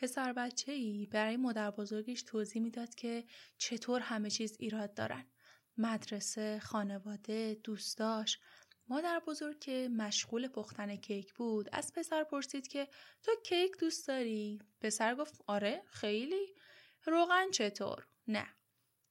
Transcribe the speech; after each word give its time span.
پسر 0.00 0.32
بچه 0.32 0.72
ای 0.72 1.06
برای 1.06 1.36
مادر 1.36 1.70
بزرگش 1.70 2.22
توضیح 2.22 2.62
می‌داد 2.62 2.94
که 2.94 3.24
چطور 3.58 4.00
همه 4.00 4.30
چیز 4.30 4.56
ایراد 4.58 4.94
دارن. 4.94 5.26
مدرسه، 5.78 6.60
خانواده، 6.60 7.60
دوستاش. 7.64 8.38
مادر 8.88 9.22
بزرگ 9.26 9.58
که 9.58 9.88
مشغول 9.88 10.48
پختن 10.48 10.96
کیک 10.96 11.34
بود 11.34 11.68
از 11.72 11.92
پسر 11.92 12.24
پرسید 12.24 12.68
که 12.68 12.88
تو 13.22 13.32
کیک 13.44 13.78
دوست 13.80 14.08
داری؟ 14.08 14.62
پسر 14.80 15.14
گفت 15.14 15.40
آره 15.46 15.82
خیلی. 15.86 16.54
روغن 17.04 17.50
چطور؟ 17.50 18.06
نه. 18.28 18.46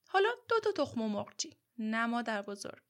حالا 0.07 0.29
دو 0.49 0.59
تا 0.59 0.71
تخم 0.71 1.01
مرغچی. 1.01 1.57
نه 1.77 2.05
مادر 2.05 2.41
بزرگ. 2.41 2.83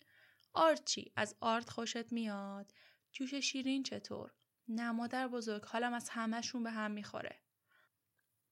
آرچی 0.53 1.11
از 1.15 1.35
آرد 1.39 1.69
خوشت 1.69 2.11
میاد؟ 2.11 2.73
جوش 3.11 3.33
شیرین 3.35 3.83
چطور؟ 3.83 4.33
نه 4.67 4.91
مادر 4.91 5.27
بزرگ 5.27 5.65
حالم 5.65 5.93
از 5.93 6.09
همهشون 6.09 6.63
به 6.63 6.71
هم 6.71 6.91
می‌خوره. 6.91 7.39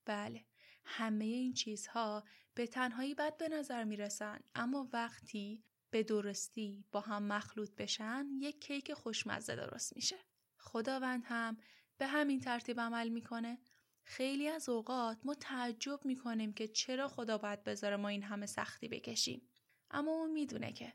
بله 0.07 0.45
همه 0.85 1.25
این 1.25 1.53
چیزها 1.53 2.23
به 2.53 2.67
تنهایی 2.67 3.15
بد 3.15 3.37
به 3.37 3.49
نظر 3.49 3.83
می‌رسن 3.83 4.39
اما 4.55 4.89
وقتی 4.93 5.63
به 5.89 6.03
درستی 6.03 6.85
با 6.91 6.99
هم 6.99 7.23
مخلوط 7.23 7.75
بشن 7.75 8.27
یک 8.39 8.61
کیک 8.61 8.93
خوشمزه 8.93 9.55
درست 9.55 9.95
میشه. 9.95 10.15
خداوند 10.57 11.23
هم 11.25 11.57
به 11.97 12.07
همین 12.07 12.39
ترتیب 12.39 12.79
عمل 12.79 13.09
می‌کنه. 13.09 13.57
خیلی 14.03 14.47
از 14.47 14.69
اوقات 14.69 15.17
ما 15.25 15.33
تعجب 15.33 16.05
می‌کنیم 16.05 16.53
که 16.53 16.67
چرا 16.67 17.07
خدا 17.07 17.37
باید 17.37 17.63
بذاره 17.63 17.95
ما 17.95 18.07
این 18.07 18.23
همه 18.23 18.45
سختی 18.45 18.87
بکشیم. 18.87 19.49
اما 19.91 20.11
اون 20.11 20.31
می‌دونه 20.31 20.73
که 20.73 20.93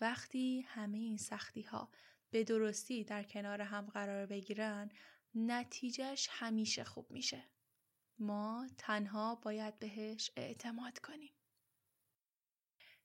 وقتی 0.00 0.60
همه 0.60 0.98
این 0.98 1.16
سختی 1.16 1.62
ها 1.62 1.90
به 2.30 2.44
درستی 2.44 3.04
در 3.04 3.22
کنار 3.22 3.62
هم 3.62 3.86
قرار 3.86 4.26
بگیرن 4.26 4.90
نتیجهش 5.34 6.28
همیشه 6.30 6.84
خوب 6.84 7.10
میشه. 7.10 7.53
ما 8.18 8.66
تنها 8.78 9.34
باید 9.34 9.78
بهش 9.78 10.30
اعتماد 10.36 10.98
کنیم. 10.98 11.34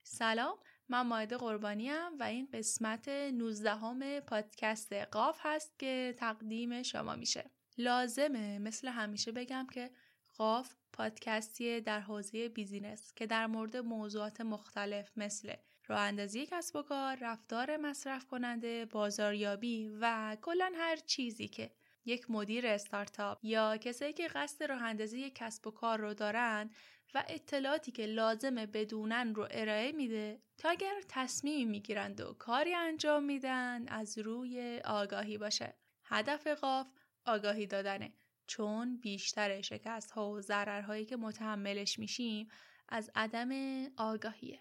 سلام 0.04 0.58
من 0.90 1.02
ماهده 1.02 1.38
قربانیم 1.38 2.20
و 2.20 2.24
این 2.24 2.48
قسمت 2.54 3.10
19 3.10 3.76
همه 3.76 4.22
پادکست 4.22 4.94
قاف 4.94 5.40
هست 5.42 5.80
که 5.80 6.16
تقدیم 6.18 6.84
شما 6.84 7.16
میشه. 7.16 7.52
لازمه 7.78 8.60
مثل 8.60 8.88
همیشه 8.88 9.32
بگم 9.32 9.68
که 9.74 9.92
قاف 10.38 10.76
پادکستی 10.94 11.82
در 11.82 12.00
حوزه 12.00 12.50
بیزینس 12.50 13.14
که 13.14 13.26
در 13.26 13.48
مورد 13.48 13.78
موضوعات 13.78 14.42
مختلف 14.42 15.12
مثل 15.18 15.54
راه 15.88 16.00
اندازی 16.00 16.46
کسب 16.46 16.76
و 16.76 16.82
کار، 16.82 17.18
رفتار 17.22 17.78
مصرف 17.78 18.26
کننده، 18.26 18.86
بازاریابی 18.86 19.90
و 20.02 20.38
کلا 20.42 20.72
هر 20.76 20.96
چیزی 20.96 21.48
که 21.48 21.72
یک 22.06 22.32
مدیر 22.32 22.68
استارتاپ 22.68 23.46
یا 23.46 23.78
کسایی 23.78 24.14
که 24.14 24.28
قصد 24.28 24.64
راه 24.64 24.84
اندازی 24.84 25.32
کسب 25.36 25.68
و 25.68 25.72
کار 25.72 26.00
رو 26.00 26.14
دارن 26.14 26.70
و 27.14 27.24
اطلاعاتی 27.28 27.92
که 27.92 28.06
لازمه 28.06 28.66
بدونن 28.66 29.36
رو 29.36 29.48
ارائه 29.52 29.92
میده 29.92 30.42
تا 30.58 30.70
اگر 30.70 30.94
تصمیمی 31.10 31.66
می‌گیرند 31.66 32.22
و 32.22 32.34
کاری 32.34 32.74
انجام 32.74 33.24
میدن 33.24 33.88
از 33.88 34.18
روی 34.18 34.82
آگاهی 34.86 35.38
باشه. 35.38 35.78
هدف 36.04 36.48
قاف 36.48 36.88
آگاهی 37.26 37.68
دادنه 37.68 38.14
چون 38.48 38.98
بیشتر 38.98 39.62
شکست 39.62 40.12
ها 40.12 40.32
و 40.32 40.42
ضررهایی 40.42 41.06
که 41.06 41.18
متحملش 41.18 42.00
میشیم 42.00 42.48
از 42.90 43.12
عدم 43.16 43.50
آگاهیه. 43.98 44.60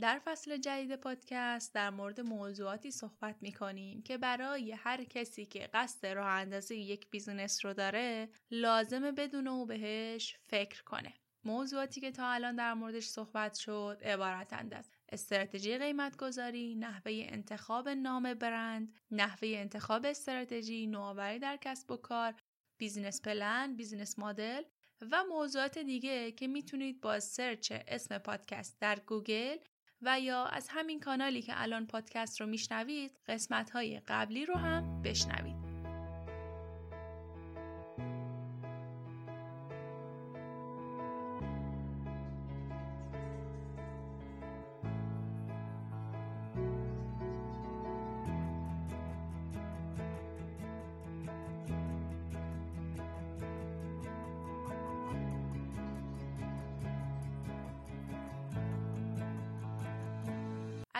در 0.00 0.20
فصل 0.24 0.56
جدید 0.56 0.96
پادکست 0.96 1.74
در 1.74 1.90
مورد 1.90 2.20
موضوعاتی 2.20 2.90
صحبت 2.90 3.36
می 3.40 3.52
کنیم 3.52 4.02
که 4.02 4.18
برای 4.18 4.72
هر 4.72 5.04
کسی 5.04 5.46
که 5.46 5.68
قصد 5.74 6.06
راه 6.06 6.28
اندازی 6.28 6.76
یک 6.76 7.10
بیزینس 7.10 7.64
رو 7.64 7.72
داره 7.72 8.28
لازمه 8.50 9.12
بدونه 9.12 9.50
و 9.50 9.66
بهش 9.66 10.36
فکر 10.46 10.82
کنه. 10.82 11.12
موضوعاتی 11.44 12.00
که 12.00 12.10
تا 12.10 12.30
الان 12.30 12.56
در 12.56 12.74
موردش 12.74 13.06
صحبت 13.06 13.54
شد 13.54 14.00
عبارتند 14.04 14.74
از 14.74 14.90
استراتژی 15.08 15.78
قیمت 15.78 16.16
گذاری، 16.16 16.74
نحوه 16.74 17.12
انتخاب 17.28 17.88
نام 17.88 18.34
برند، 18.34 18.94
نحوه 19.10 19.48
انتخاب 19.48 20.06
استراتژی، 20.06 20.86
نوآوری 20.86 21.38
در 21.38 21.58
کسب 21.60 21.90
و 21.90 21.96
کار، 21.96 22.34
business 22.78 23.22
plan، 23.22 23.76
business 23.76 24.18
model 24.18 24.62
و 25.10 25.24
موضوعات 25.24 25.78
دیگه 25.78 26.32
که 26.32 26.46
می‌تونید 26.46 27.00
با 27.00 27.20
search 27.20 27.72
اسم 27.88 28.18
پادکست 28.18 28.80
در 28.80 28.98
گوگل 28.98 29.56
و 30.02 30.20
یا 30.20 30.44
از 30.44 30.68
همین 30.70 31.00
کانالی 31.00 31.42
که 31.42 31.52
الان 31.54 31.86
پادکست 31.86 32.40
رو 32.40 32.46
میشنوید 32.46 33.12
قسمت 33.28 33.70
های 33.70 34.00
قبلی 34.08 34.46
رو 34.46 34.54
هم 34.54 35.02
بشنوید. 35.02 35.67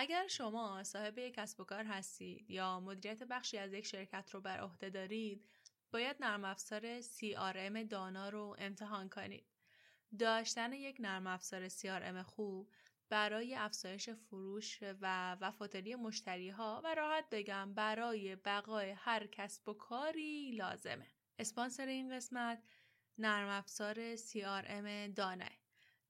اگر 0.01 0.27
شما 0.27 0.83
صاحب 0.83 1.17
یک 1.17 1.33
کسب 1.33 1.59
و 1.59 1.63
کار 1.63 1.83
هستید 1.83 2.51
یا 2.51 2.79
مدیریت 2.79 3.23
بخشی 3.23 3.57
از 3.57 3.73
یک 3.73 3.85
شرکت 3.85 4.29
رو 4.31 4.41
بر 4.41 4.59
عهده 4.59 4.89
دارید 4.89 5.49
باید 5.91 6.15
نرم 6.19 6.45
افزار 6.45 7.01
CRM 7.01 7.87
دانا 7.89 8.29
رو 8.29 8.55
امتحان 8.59 9.09
کنید. 9.09 9.45
داشتن 10.19 10.73
یک 10.73 10.97
نرم 10.99 11.27
افزار 11.27 11.69
CRM 11.69 12.21
خوب 12.25 12.71
برای 13.09 13.55
افزایش 13.55 14.09
فروش 14.09 14.79
و 15.01 15.35
وفاداری 15.41 15.95
مشتری 15.95 16.49
ها 16.49 16.81
و 16.83 16.95
راحت 16.95 17.25
بگم 17.31 17.73
برای 17.73 18.35
بقای 18.35 18.89
هر 18.89 19.27
کسب 19.27 19.69
و 19.69 19.73
کاری 19.73 20.51
لازمه. 20.51 21.07
اسپانسر 21.39 21.85
این 21.85 22.15
قسمت 22.15 22.63
نرم 23.17 23.49
افزار 23.49 24.15
CRM 24.15 25.13
دانه. 25.15 25.58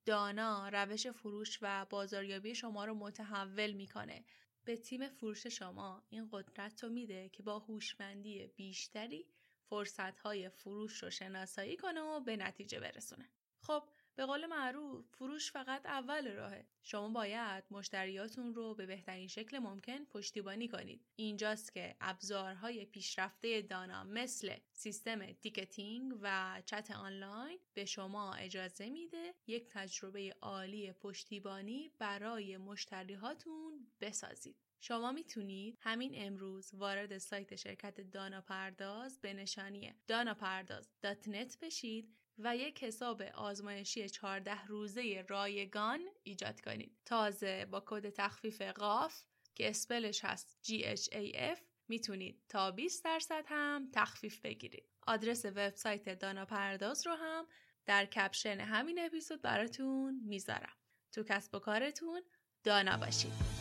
دانا 0.10 0.70
روش 0.70 1.08
فروش 1.08 1.60
و 1.62 1.86
بازاریابی 1.90 2.56
شما 2.56 2.86
رو 2.86 2.94
متحول 2.94 3.72
می‌کنه. 3.72 4.26
به 4.66 4.78
تیم 4.78 5.10
فروش 5.10 5.48
شما 5.48 6.04
این 6.10 6.30
قدرت 6.32 6.84
رو 6.84 6.90
میده 6.90 7.30
که 7.30 7.44
با 7.44 7.60
هوشمندی 7.60 8.48
بیشتری 8.48 9.26
فرصتهای 9.70 10.50
فروش 10.50 11.04
رو 11.04 11.10
شناسایی 11.10 11.78
کنه 11.78 12.02
و 12.02 12.20
به 12.20 12.38
نتیجه 12.38 12.80
برسونه. 12.80 13.30
خب 13.60 13.84
به 14.20 14.26
قول 14.26 14.46
معروف 14.46 15.06
فروش 15.12 15.52
فقط 15.52 15.86
اول 15.86 16.28
راهه. 16.28 16.66
شما 16.84 17.10
باید 17.10 17.64
مشتریاتون 17.72 18.54
رو 18.54 18.76
به 18.76 18.86
بهترین 18.86 19.28
شکل 19.28 19.60
ممکن 19.60 20.06
پشتیبانی 20.06 20.68
کنید. 20.68 21.06
اینجاست 21.16 21.74
که 21.74 21.96
ابزارهای 22.02 22.86
پیشرفته 22.86 23.62
دانا 23.62 24.04
مثل 24.04 24.56
سیستم 24.74 25.32
تیکتینگ 25.32 26.14
و 26.22 26.62
چت 26.66 26.92
آنلاین 26.92 27.60
به 27.74 27.86
شما 27.86 28.34
اجازه 28.34 28.90
میده 28.90 29.34
یک 29.48 29.68
تجربه 29.70 30.36
عالی 30.42 30.92
پشتیبانی 30.92 31.92
برای 32.00 32.58
مشتریهاتون 32.58 33.88
بسازید. 34.02 34.56
شما 34.80 35.12
می‌تونید 35.12 35.78
همین 35.80 36.12
امروز 36.16 36.74
وارد 36.74 37.18
سایت 37.18 37.56
شرکت 37.56 38.02
دانا 38.02 38.42
پرداز 38.42 39.22
به 39.22 39.34
نشانی 39.34 39.94
داناپرداز.net 40.08 41.58
بشید 41.62 42.19
و 42.44 42.56
یک 42.56 42.84
حساب 42.84 43.22
آزمایشی 43.22 44.10
14 44.10 44.66
روزه 44.66 45.26
رایگان 45.30 46.00
ایجاد 46.24 46.62
کنید. 46.62 46.98
تازه 47.06 47.66
با 47.66 47.84
کد 47.86 48.10
تخفیف 48.10 48.62
قاف 48.62 49.24
که 49.56 49.70
اسپلش 49.70 50.26
هست 50.26 50.60
GHAF 50.64 51.60
می‌تونید 51.88 52.42
تا 52.50 52.72
20 52.72 53.04
درصد 53.04 53.46
هم 53.48 53.90
تخفیف 53.94 54.40
بگیرید. 54.40 54.86
آدرس 55.08 55.46
وبسایت 55.46 56.20
دانا 56.20 56.46
پرداز 56.46 57.08
رو 57.08 57.14
هم 57.14 57.48
در 57.86 58.06
کپشن 58.06 58.60
همین 58.60 59.00
اپیزود 59.00 59.42
براتون 59.42 60.22
می‌ذارم. 60.26 60.76
تو 61.12 61.24
کسب 61.24 61.56
و 61.56 61.60
کارتون 61.60 62.22
دانا 62.64 62.98
باشید. 62.98 63.59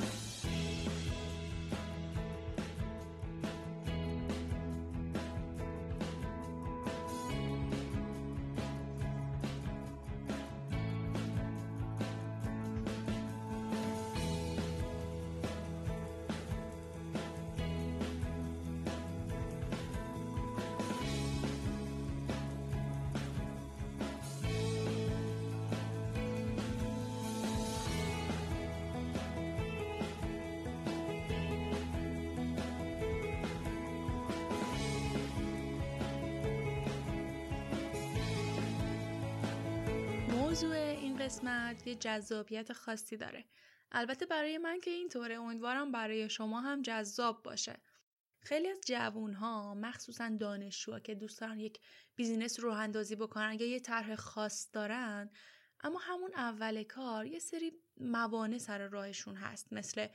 یه 41.88 41.94
جذابیت 41.94 42.72
خاصی 42.72 43.16
داره. 43.16 43.44
البته 43.92 44.26
برای 44.26 44.58
من 44.58 44.80
که 44.80 44.90
اینطوره 44.90 45.34
امیدوارم 45.34 45.92
برای 45.92 46.30
شما 46.30 46.60
هم 46.60 46.82
جذاب 46.82 47.42
باشه. 47.42 47.76
خیلی 48.40 48.68
از 48.68 48.80
جوون 48.86 49.32
ها 49.32 49.74
مخصوصا 49.74 50.36
دانشجوها 50.40 51.00
که 51.00 51.14
دوست 51.14 51.40
دارن 51.40 51.60
یک 51.60 51.80
business 52.16 52.60
راه 52.60 52.70
اندازی 52.70 53.16
بکنن 53.16 53.56
یا 53.60 53.66
یه 53.66 53.80
طرح 53.80 54.14
خاص 54.14 54.68
دارن 54.72 55.30
اما 55.80 55.98
همون 55.98 56.30
اول 56.34 56.82
کار 56.82 57.26
یه 57.26 57.38
سری 57.38 57.72
موانع 57.96 58.58
سر 58.58 58.88
راهشون 58.88 59.36
هست. 59.36 59.72
مثل 59.72 60.06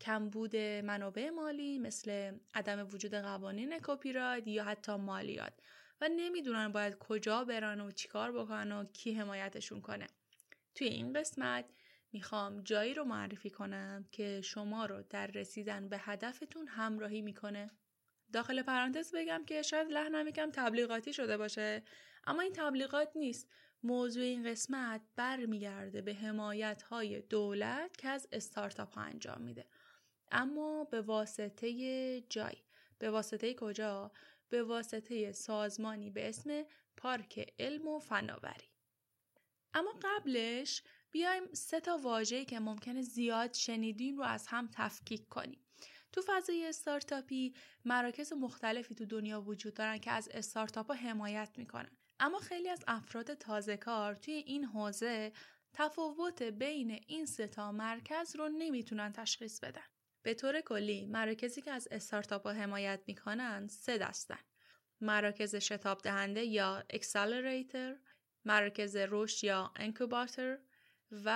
کمبود 0.00 0.56
منابع 0.56 1.30
مالی 1.30 1.78
مثل 1.78 2.38
عدم 2.54 2.88
وجود 2.92 3.14
قوانین 3.14 3.78
کپی 3.78 4.12
یا 4.46 4.64
حتی 4.64 4.96
مالیات. 4.96 5.52
و 6.00 6.08
نمی‌دونن 6.08 6.72
باید 6.72 6.98
کجا 6.98 7.44
برن 7.44 7.80
و 7.80 7.90
چیکار 7.90 8.32
بکنن 8.32 8.72
و 8.72 8.84
کی 8.84 9.14
حمایتشون 9.14 9.80
کنه. 9.80 10.06
توی 10.74 10.86
این 10.86 11.12
قسمت 11.12 11.64
می‌خوام 12.12 12.60
جایی 12.60 12.94
رو 12.94 13.04
معرفی 13.04 13.50
کنم 13.50 14.04
که 14.12 14.40
شما 14.40 14.86
رو 14.86 15.02
در 15.10 15.26
رسیدن 15.26 15.88
به 15.88 15.98
هدفتون 15.98 16.68
همراهی 16.68 17.22
می‌کنه. 17.22 17.70
داخل 18.32 18.62
پرانتز 18.62 19.14
بگم 19.14 19.44
که 19.46 19.62
شاید 19.62 19.88
لحنم 19.88 20.28
یکم 20.28 20.50
تبلیغاتی 20.50 21.12
شده 21.12 21.36
باشه 21.36 21.82
اما 22.24 22.42
این 22.42 22.52
تبلیغات 22.52 23.08
نیست. 23.16 23.48
موضوع 23.82 24.22
این 24.22 24.50
قسمت 24.50 25.00
برمیگرده 25.16 26.02
به 26.02 26.14
حمایت 26.14 26.82
های 26.82 27.20
دولت 27.20 27.96
که 27.96 28.08
از 28.08 28.28
استارتاپ 28.32 28.94
ها 28.94 29.00
انجام 29.00 29.42
میده. 29.42 29.66
اما 30.32 30.84
به 30.84 31.00
واسطه 31.00 32.20
جای 32.20 32.56
به 32.98 33.10
واسطه 33.10 33.54
کجا؟ 33.54 34.12
به 34.48 34.62
واسطه 34.62 35.32
سازمانی 35.32 36.10
به 36.10 36.28
اسم 36.28 36.64
پارک 36.96 37.54
علم 37.58 37.88
و 37.88 37.98
فناوری. 37.98 38.71
اما 39.74 39.94
قبلش 40.02 40.82
بیایم 41.10 41.42
سه 41.52 41.80
تا 41.80 41.96
واژه‌ای 41.96 42.44
که 42.44 42.60
ممکنه 42.60 43.02
زیاد 43.02 43.52
شنیدیم 43.52 44.16
رو 44.16 44.24
از 44.24 44.46
هم 44.46 44.68
تفکیک 44.72 45.28
کنیم. 45.28 45.64
تو 46.12 46.22
فضای 46.26 46.66
استارتاپی 46.66 47.54
مراکز 47.84 48.32
مختلفی 48.32 48.94
تو 48.94 49.04
دنیا 49.04 49.40
وجود 49.40 49.74
دارن 49.74 49.98
که 49.98 50.10
از 50.10 50.28
استارتاپ 50.28 50.86
ها 50.86 50.94
حمایت 50.94 51.50
می‌کنن. 51.56 51.96
اما 52.20 52.38
خیلی 52.38 52.68
از 52.68 52.84
افراد 52.86 53.34
تازه 53.34 53.76
کار 53.76 54.14
توی 54.14 54.34
این 54.34 54.64
حوزه 54.64 55.32
تفاوت 55.72 56.42
بین 56.42 56.90
این 57.06 57.26
سه 57.26 57.46
تا 57.46 57.72
مرکز 57.72 58.36
رو 58.36 58.48
نمی‌تونن 58.48 59.12
تشخیص 59.12 59.60
بدن. 59.60 59.84
به 60.22 60.34
طور 60.34 60.60
کلی 60.60 61.06
مراکزی 61.06 61.62
که 61.62 61.70
از 61.70 61.88
استارتاپ 61.90 62.46
ها 62.46 62.52
حمایت 62.52 63.00
می‌کنن 63.06 63.66
سه 63.68 63.98
دستن. 63.98 64.38
مراکز 65.00 65.56
شتاب 65.56 65.98
دهنده 66.02 66.44
یا 66.44 66.84
accelerator 66.90 67.96
مراکز 68.44 68.96
رشد 68.96 69.44
یا 69.44 69.72
incubator 69.76 70.58
و 71.10 71.28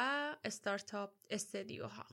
startup 0.44 1.12
studio 1.30 1.95
ها 1.95 2.06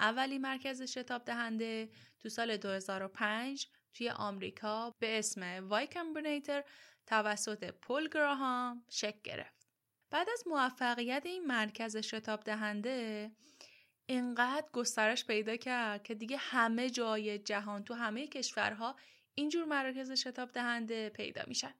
اولی 0.00 0.38
مرکز 0.38 0.82
شتاب 0.82 1.24
دهنده 1.24 1.88
تو 2.18 2.28
سال 2.28 2.56
2005 2.56 3.68
توی 3.94 4.10
آمریکا 4.10 4.90
به 4.98 5.18
اسم 5.18 5.68
Y 5.68 5.86
Combinator 5.86 6.64
توسط 7.06 7.70
پل 7.70 8.08
گراهام 8.08 8.84
شکل 8.90 9.20
گرفت. 9.24 9.68
بعد 10.10 10.28
از 10.32 10.44
موفقیت 10.46 11.22
این 11.26 11.46
مرکز 11.46 11.96
شتاب 11.96 12.44
دهنده 12.44 13.30
اینقدر 14.06 14.66
گسترش 14.72 15.24
پیدا 15.24 15.56
کرد 15.56 16.02
که 16.02 16.14
دیگه 16.14 16.36
همه 16.36 16.90
جای 16.90 17.38
جهان 17.38 17.84
تو 17.84 17.94
همه 17.94 18.26
کشورها 18.26 18.96
اینجور 19.34 19.64
مراکز 19.64 20.12
شتاب 20.12 20.52
دهنده 20.52 21.08
پیدا 21.08 21.42
میشن. 21.46 21.74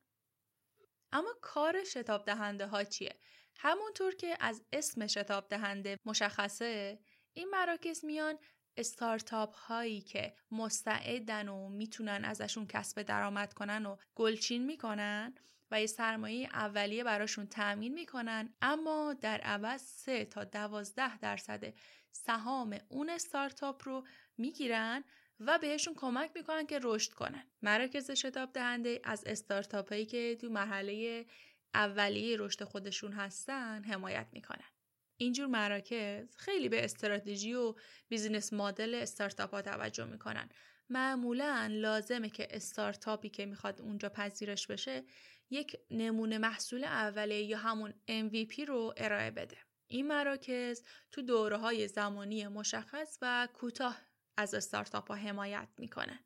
اما 1.13 1.35
کار 1.43 1.85
شتاب 1.85 2.25
دهنده 2.25 2.67
ها 2.67 2.85
چیه؟ 2.85 3.17
همونطور 3.57 4.15
که 4.15 4.37
از 4.41 4.63
اسم 4.73 5.07
شتاب 5.07 5.49
دهنده 5.49 5.99
مشخصه 6.05 6.99
این 7.33 7.51
مراکز 7.51 8.05
میان 8.05 8.39
استارتاپ 8.77 9.55
هایی 9.55 10.01
که 10.01 10.35
مستعدن 10.51 11.49
و 11.49 11.69
می‌تونن 11.69 12.25
ازشون 12.25 12.67
کسب 12.67 13.03
درآمد 13.03 13.55
کنن 13.55 13.87
و 13.87 13.97
گلچین 14.15 14.67
می‌کنن 14.67 15.35
و 15.71 15.81
یه 15.81 15.87
سرمایه 15.87 16.49
اولیه 16.53 17.05
براشون 17.05 17.47
تأمین 17.47 17.95
می‌کنن 17.95 18.55
اما 18.63 19.15
در 19.21 19.41
عوض 19.41 19.83
3 19.83 20.25
تا 20.25 20.45
12 20.45 21.19
درصد 21.19 21.75
سهام 22.13 22.79
اون 22.89 23.11
استارتاپ 23.11 23.89
رو 23.89 24.07
می‌گیرن 24.39 25.05
و 25.41 25.59
بهشون 25.59 25.95
کمک 25.95 26.31
می‌کنن 26.35 26.67
که 26.67 26.81
رشد 26.83 27.13
کنن. 27.13 27.45
مراکز 27.63 28.11
شتاب 28.11 28.53
دهنده 28.53 29.01
از 29.05 29.25
استارتاپ 29.27 29.89
هایی 29.89 30.07
که 30.07 30.37
تو 30.41 30.49
مرحله 30.49 31.27
اولیه 31.75 32.37
رشد 32.37 32.65
خودشون 32.65 33.13
هستن 33.13 33.85
حمایت 33.85 34.27
می‌کنن. 34.33 34.69
اینجور 35.17 35.47
مراکز 35.47 36.37
خیلی 36.37 36.69
به 36.69 36.85
استراتژی 36.85 37.55
و 37.55 37.75
بیزینس 38.09 38.53
مدل 38.53 38.95
استارتاپ 38.95 39.55
ها 39.55 39.63
توجه 39.63 40.05
می‌کنن. 40.05 40.49
معمولا 40.89 41.69
لازمه 41.71 42.31
که 42.31 42.49
استارتاپی 42.51 43.29
که 43.29 43.47
می‌خواد 43.47 43.81
اونجا 43.81 44.09
پذیرش 44.09 44.67
بشه 44.67 45.05
یک 45.51 45.77
نمونه 45.91 46.39
محصول 46.39 46.85
اولیه 46.85 47.43
یا 47.43 47.59
همون 47.59 47.95
MVP 48.09 48.61
رو 48.69 48.95
ارائه 48.97 49.31
بده. 49.31 49.57
این 49.87 50.07
مراکز 50.07 50.83
تو 51.11 51.23
دوره 51.23 51.57
های 51.57 51.89
زمانی 51.89 52.49
مشخص 52.49 53.19
و 53.23 53.49
کوتاه 53.53 54.08
از 54.39 54.55
استارتاپ 54.55 55.09
ها 55.09 55.15
حمایت 55.15 55.69
می‌کنن 55.79 56.19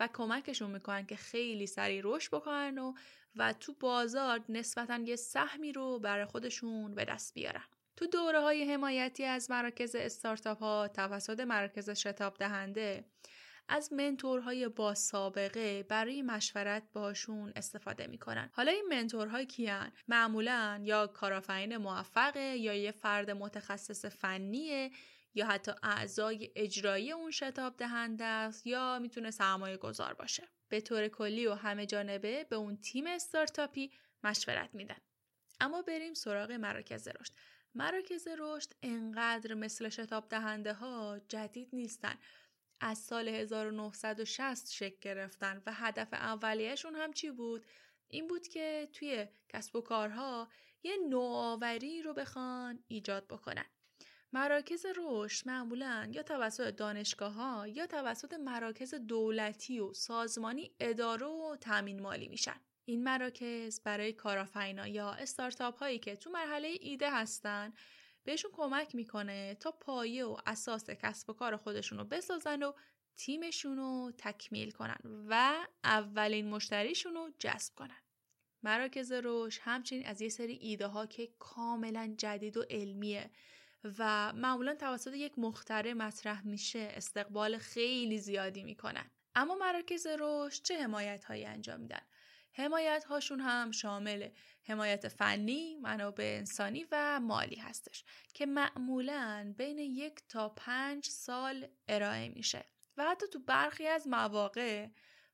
و 0.00 0.08
کمکشون 0.12 0.70
می‌کنن 0.70 1.06
که 1.06 1.16
خیلی 1.16 1.66
سریع 1.66 2.00
رشد 2.04 2.34
بکنن 2.34 2.78
و 2.78 2.94
و 3.36 3.52
تو 3.52 3.72
بازار 3.72 4.40
نسبتا 4.48 4.96
یه 4.96 5.16
سهمی 5.16 5.72
رو 5.72 5.98
برای 5.98 6.24
خودشون 6.24 6.94
به 6.94 7.04
دست 7.04 7.34
بیارن. 7.34 7.64
تو 7.96 8.06
دوره 8.06 8.40
های 8.40 8.72
حمایتی 8.72 9.24
از 9.24 9.50
مراکز 9.50 9.94
استارتاپ 9.94 10.58
ها 10.58 10.88
توسط 10.88 11.40
مراکز 11.40 11.90
شتاب 11.90 12.36
دهنده 12.38 13.04
از 13.68 13.92
منتورهای 13.92 14.68
با 14.68 14.94
سابقه 14.94 15.82
برای 15.82 16.22
مشورت 16.22 16.82
باشون 16.92 17.52
استفاده 17.56 18.06
می‌کنن. 18.06 18.50
حالا 18.52 18.72
این 18.72 18.86
منتورها 18.90 19.44
کیان؟ 19.44 19.92
معمولا 20.08 20.80
یا 20.82 21.06
کارآفرین 21.06 21.76
موفقه 21.76 22.56
یا 22.56 22.74
یه 22.74 22.90
فرد 22.92 23.30
متخصص 23.30 24.04
فنیه 24.04 24.90
یا 25.34 25.46
حتی 25.46 25.72
اعضای 25.82 26.52
اجرایی 26.56 27.12
اون 27.12 27.30
شتاب 27.30 27.76
دهنده 27.76 28.24
است 28.24 28.66
یا 28.66 28.98
می‌تونه 28.98 29.30
سرمایه 29.30 29.76
گذار 29.76 30.14
باشه 30.14 30.48
به 30.68 30.80
طور 30.80 31.08
کلی 31.08 31.46
و 31.46 31.54
همه 31.54 31.86
جانبه 31.86 32.44
به 32.44 32.56
اون 32.56 32.76
تیم 32.76 33.06
استارتاپی 33.06 33.92
مشورت 34.24 34.74
میدن 34.74 35.00
اما 35.60 35.82
بریم 35.82 36.14
سراغ 36.14 36.52
مراکز 36.52 37.08
رشد 37.08 37.32
مراکز 37.74 38.28
رشد 38.38 38.72
انقدر 38.82 39.54
مثل 39.54 39.88
شتاب 39.88 40.28
دهنده 40.28 40.72
ها 40.72 41.20
جدید 41.28 41.68
نیستن 41.72 42.18
از 42.80 42.98
سال 42.98 43.28
1960 43.28 44.72
شکل 44.72 44.96
گرفتن 45.00 45.62
و 45.66 45.72
هدف 45.74 46.08
اولیهشون 46.12 46.94
هم 46.94 47.12
چی 47.12 47.30
بود؟ 47.30 47.66
این 48.08 48.26
بود 48.26 48.48
که 48.48 48.88
توی 48.92 49.28
کسب 49.48 49.76
و 49.76 49.80
کارها 49.80 50.48
یه 50.82 50.96
نوآوری 51.08 52.02
رو 52.02 52.14
بخوان 52.14 52.84
ایجاد 52.88 53.26
بکنن. 53.28 53.64
مراکز 54.34 54.86
رشد 54.96 55.48
معمولا 55.48 56.08
یا 56.12 56.22
توسط 56.22 56.76
دانشگاه 56.76 57.32
ها 57.32 57.68
یا 57.68 57.86
توسط 57.86 58.34
مراکز 58.34 58.94
دولتی 58.94 59.80
و 59.80 59.92
سازمانی 59.92 60.70
اداره 60.80 61.26
و 61.26 61.56
تامین 61.60 62.02
مالی 62.02 62.28
میشن. 62.28 62.60
این 62.84 63.04
مراکز 63.04 63.80
برای 63.80 64.12
کارآفرینا 64.12 64.86
یا 64.86 65.10
استارتاپ 65.10 65.78
هایی 65.78 65.98
که 65.98 66.16
تو 66.16 66.30
مرحله 66.30 66.68
ایده 66.80 67.10
هستن 67.10 67.72
بهشون 68.24 68.50
کمک 68.54 68.94
می‌کنه 68.94 69.54
تا 69.54 69.70
پایه 69.70 70.24
و 70.24 70.36
اساس 70.46 70.90
کسب 70.90 71.30
و 71.30 71.32
کار 71.32 71.56
خودشون 71.56 71.98
رو 71.98 72.04
بسازن 72.04 72.62
و 72.62 72.72
تیمشون 73.16 73.76
رو 73.76 74.12
تکمیل 74.18 74.70
کنن 74.70 74.98
و 75.28 75.64
اولین 75.84 76.50
مشتریشون 76.50 77.14
رو 77.14 77.30
جذب 77.38 77.74
کنن. 77.74 78.00
مراکز 78.62 79.12
روش 79.12 79.60
همچنین 79.62 80.06
از 80.06 80.20
یه 80.20 80.28
سری 80.28 80.54
ایده 80.54 80.86
ها 80.86 81.06
که 81.06 81.28
کاملا 81.38 82.14
جدید 82.18 82.56
و 82.56 82.62
علمیه 82.70 83.30
و 83.98 84.32
معمولا 84.32 84.74
توسط 84.74 85.14
یک 85.14 85.38
مختره 85.38 85.94
مطرح 85.94 86.46
میشه 86.46 86.88
استقبال 86.92 87.58
خیلی 87.58 88.18
زیادی 88.18 88.62
می‌کنن. 88.62 89.10
اما 89.34 89.54
مراکز 89.54 90.06
رشد 90.18 90.62
چه 90.62 90.82
حمایت 90.82 91.24
هایی 91.24 91.44
انجام 91.44 91.80
میدن؟ 91.80 92.00
حمایت 92.52 93.04
هاشون 93.04 93.40
هم 93.40 93.70
شامل 93.70 94.28
حمایت 94.62 95.08
فنی، 95.08 95.74
منابع 95.74 96.24
انسانی 96.38 96.86
و 96.92 97.20
مالی 97.20 97.56
هستش 97.56 98.04
که 98.34 98.46
معمولا 98.46 99.54
بین 99.58 99.78
یک 99.78 100.20
تا 100.28 100.48
پنج 100.48 101.06
سال 101.06 101.66
ارائه 101.88 102.28
میشه 102.28 102.64
و 102.96 103.04
حتی 103.04 103.26
تو 103.28 103.38
برخی 103.38 103.86
از 103.86 104.08
مواقع 104.08 104.88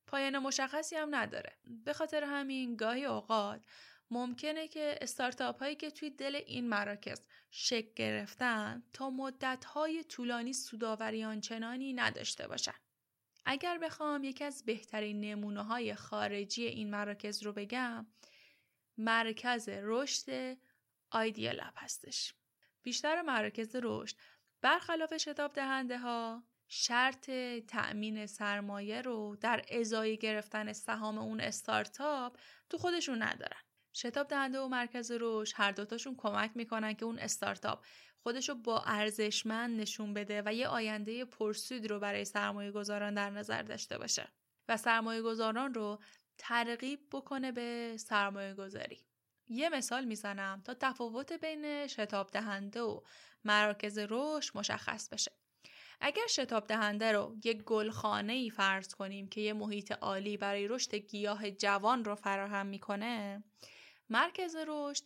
پایان 0.07 0.39
مشخصی 0.39 0.97
هم 0.97 1.15
نداره. 1.15 1.59
به 1.85 1.93
خاطر 1.93 2.25
همین 2.25 2.77
گاهی 2.77 3.05
اوقات 3.05 3.65
ممکنه 4.11 4.69
که 4.69 4.99
استارتاپ 5.01 5.59
هایی 5.59 5.75
که 5.75 5.91
توی 5.91 6.11
دل 6.11 6.35
این 6.47 6.69
مراکز 6.69 7.27
شکل 7.51 7.93
گرفتن 7.97 8.83
تا 8.93 9.11
مدت 9.11 9.65
های 9.65 10.05
طولانی 10.05 10.53
سوداوری 10.53 11.25
آنچنانی 11.25 11.93
نداشته 11.93 12.49
باشن. 12.49 12.75
اگر 13.45 13.79
بخوام 13.79 14.25
یکی 14.25 14.45
از 14.45 14.65
بهترین 14.65 15.21
نمونه 15.21 15.63
های 15.63 15.95
خارجی 15.95 16.67
این 16.67 16.91
مراکز 16.91 17.43
رو 17.43 17.53
بگم 17.53 18.07
مرکز 18.99 19.69
رشد 19.69 20.57
آیدیا 21.11 21.53
لب 21.53 21.73
هستش 21.77 22.35
بیشتر 22.83 23.23
مراکز 23.23 23.77
رشد 23.83 24.17
برخلاف 24.61 25.17
شتاب 25.17 25.53
دهنده 25.53 25.99
ها 25.99 26.45
شرط 26.69 27.31
تأمین 27.69 28.27
سرمایه 28.27 29.03
رو 29.03 29.37
در 29.41 29.65
ازای 29.71 30.17
گرفتن 30.17 30.73
سهام 30.73 31.19
اون 31.19 31.41
استارتاپ 31.41 32.39
تو 32.69 32.79
خودشون 32.79 33.23
ندارن. 33.23 33.61
شتاب 33.95 34.29
دهنده 34.29 34.61
و 34.61 34.69
مرکز 34.69 35.13
رشد 35.21 35.55
هر 35.57 35.73
دوتاشون 35.73 36.15
کمک 36.19 36.51
می‌کنن 36.55 36.95
که 36.95 37.05
اون 37.05 37.19
استارتاپ 37.19 37.85
خودشو 38.23 38.55
با 38.55 38.83
ارزشمند 38.87 39.81
نشون 39.81 40.15
بده 40.15 40.43
و 40.47 40.55
یه 40.55 40.69
آینده 40.69 41.25
پرسود 41.25 41.91
رو 41.91 42.01
برای 42.01 42.25
سرمایه 42.25 42.71
گذاران 42.71 43.15
در 43.15 43.31
نظر 43.31 43.63
داشته 43.63 43.99
باشه 43.99 44.29
و 44.69 44.77
سرمایه 44.77 45.23
گذاران 45.23 45.75
رو 45.75 45.99
ترغیب 46.39 47.01
بکنه 47.13 47.53
به 47.53 47.97
سرمایه 47.99 48.55
گذاری. 48.55 49.05
یه 49.49 49.69
مثال 49.69 50.05
می‌زنم 50.05 50.63
تا 50.65 50.75
تفاوت 50.75 51.33
بین 51.33 51.87
شتاب 51.87 52.31
دهنده 52.31 52.81
و 52.81 53.01
مراکز 53.45 53.99
رشد 54.11 54.57
مشخص 54.59 55.09
بشه. 55.09 55.33
اگر 56.01 56.27
شتاب 56.27 56.67
دهنده 56.67 57.13
رو 57.13 57.37
یک 57.45 57.63
گلخانه 57.63 58.33
ای 58.33 58.51
فرض 58.51 58.95
کنیم 58.95 59.29
که 59.29 59.41
یه 59.41 59.53
محیط 59.53 59.93
عالی 59.93 60.37
برای 60.37 60.69
رشد 60.69 60.95
گیاه 60.95 61.51
جوان 61.51 62.05
رو 62.05 62.15
فراهم 62.15 62.67
می‌کنه 62.67 63.45
مرکز 64.11 64.57
رشد 64.67 65.05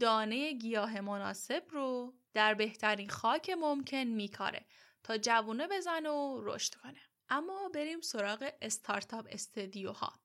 دانه 0.00 0.52
گیاه 0.52 1.00
مناسب 1.00 1.62
رو 1.70 2.14
در 2.34 2.54
بهترین 2.54 3.08
خاک 3.08 3.50
ممکن 3.50 4.04
میکاره 4.04 4.66
تا 5.02 5.16
جوونه 5.16 5.66
بزنه 5.66 6.10
و 6.10 6.40
رشد 6.42 6.74
کنه. 6.74 7.00
اما 7.28 7.68
بریم 7.74 8.00
سراغ 8.00 8.52
استارتاپ 8.62 9.28
استدیوها 9.30 10.22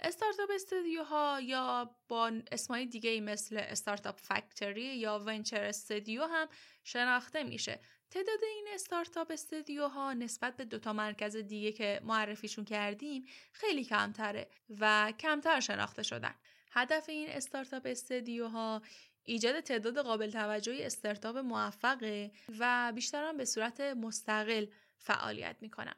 استارتاپ 0.00 0.50
استودیوها 0.54 1.40
یا 1.40 1.96
با 2.08 2.32
اسمای 2.52 2.86
دیگه 2.86 3.10
ای 3.10 3.20
مثل 3.20 3.56
استارتاپ 3.56 4.18
فکتوری 4.18 4.96
یا 4.96 5.18
ونچر 5.18 5.64
استودیو 5.64 6.24
هم 6.24 6.48
شناخته 6.84 7.42
میشه. 7.42 7.80
تعداد 8.10 8.44
این 8.44 8.68
استارتاپ 8.74 9.30
استودیوها 9.30 10.12
نسبت 10.12 10.56
به 10.56 10.64
دوتا 10.64 10.92
مرکز 10.92 11.36
دیگه 11.36 11.72
که 11.72 12.00
معرفیشون 12.04 12.64
کردیم 12.64 13.24
خیلی 13.52 13.84
کمتره 13.84 14.50
و 14.80 15.12
کمتر 15.18 15.60
شناخته 15.60 16.02
شدن. 16.02 16.34
هدف 16.74 17.08
این 17.08 17.28
استارتاپ 17.28 17.82
استودیوها 17.84 18.82
ایجاد 19.24 19.60
تعداد 19.60 19.98
قابل 19.98 20.30
توجهی 20.30 20.84
استارتاپ 20.84 21.36
موفقه 21.36 22.30
و 22.58 22.92
بیشتر 22.94 23.32
به 23.32 23.44
صورت 23.44 23.80
مستقل 23.80 24.66
فعالیت 24.98 25.56
می‌کنن. 25.60 25.94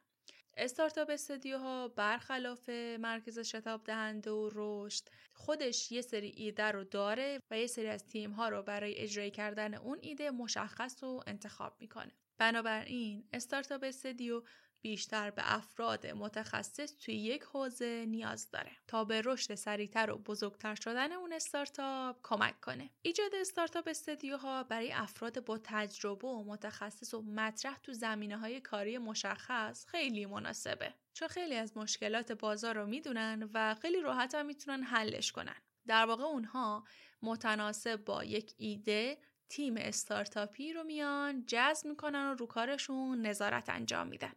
استارتاپ 0.57 1.11
استودیوها 1.11 1.88
برخلاف 1.88 2.69
مرکز 2.99 3.38
شتاب 3.38 3.85
دهنده 3.85 4.31
و 4.31 4.50
رشد 4.52 5.04
خودش 5.33 5.93
یه 5.93 6.00
سری 6.00 6.33
ایده 6.37 6.64
رو 6.64 6.85
داره 6.85 7.38
و 7.50 7.59
یه 7.59 7.66
سری 7.66 7.87
از 7.87 8.07
تیم 8.07 8.31
ها 8.31 8.49
رو 8.49 8.62
برای 8.62 8.99
اجرای 8.99 9.31
کردن 9.31 9.75
اون 9.75 9.99
ایده 10.02 10.31
مشخص 10.31 11.02
و 11.02 11.21
انتخاب 11.26 11.76
می‌کنه. 11.81 12.12
بنابراین 12.38 13.28
استارتاپ 13.33 13.85
استودیو 13.85 14.43
بیشتر 14.84 15.30
به 15.30 15.42
افراد 15.54 16.06
متخصص 16.06 16.96
توی 16.96 17.14
یک 17.14 17.42
حوزه 17.42 18.04
نیاز 18.08 18.50
داره 18.50 18.70
تا 18.86 19.04
به 19.04 19.22
رشد 19.24 19.54
سریعتر 19.54 20.10
و 20.10 20.18
بزرگتر 20.18 20.74
شدن 20.74 21.12
اون 21.12 21.32
استارتاپ 21.32 22.16
کمک 22.22 22.60
کنه. 22.60 22.90
ایجاد 23.02 23.34
استارتاپ 23.34 23.88
استدیوها 23.88 24.62
برای 24.62 24.92
افراد 24.92 25.44
با 25.44 25.58
تجربه 25.64 26.28
و 26.28 26.44
متخصص 26.44 27.14
و 27.14 27.22
مطرح 27.22 27.78
تو 27.78 27.92
زمینه 27.92 28.38
های 28.38 28.60
کاری 28.60 28.98
مشخص 28.98 29.86
خیلی 29.86 30.26
مناسبه. 30.26 30.94
چون 31.12 31.28
خیلی 31.28 31.54
از 31.54 31.76
مشکلات 31.76 32.32
بازار 32.32 32.74
رو 32.74 32.86
می‌دونن 32.86 33.50
و 33.54 33.74
خیلی 33.74 34.00
راحت 34.00 34.34
هم 34.34 34.46
می‌تونن 34.46 34.82
حلش 34.82 35.32
کنن. 35.32 35.56
در 35.86 36.06
واقع 36.06 36.24
اونها 36.24 36.84
متناسب 37.22 38.04
با 38.04 38.24
یک 38.24 38.54
ایده 38.56 39.18
تیم 39.48 39.76
استارتاپی 39.76 40.72
رو 40.72 40.84
میان 40.84 41.46
جذب 41.46 41.86
می‌کنن 41.86 42.30
و 42.30 42.34
رو 42.34 42.46
کارشون 42.46 43.26
نظارت 43.26 43.68
انجام 43.68 44.06
میدن. 44.06 44.32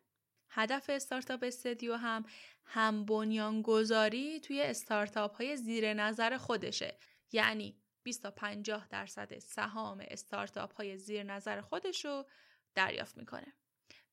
هدف 0.58 0.90
استارتاپ 0.90 1.44
استدیو 1.44 1.96
هم 1.96 2.26
هم 2.66 3.06
بنیانگذاری 3.06 4.40
توی 4.40 4.62
استارتاپ 4.62 5.36
های 5.36 5.58
زیر 5.58 5.94
نظر 5.94 6.38
خودشه. 6.38 6.98
یعنی 7.32 7.78
20 8.04 8.24
تا 8.24 8.32
50 8.32 8.88
درصد 8.88 9.40
سهام 9.40 10.04
استارتاپ 10.08 10.74
های 10.74 10.98
زیر 10.98 11.24
نظر 11.24 11.62
خودش 11.62 12.06
رو 12.06 12.26
دریافت 12.76 13.18
می‌کنه. 13.18 13.54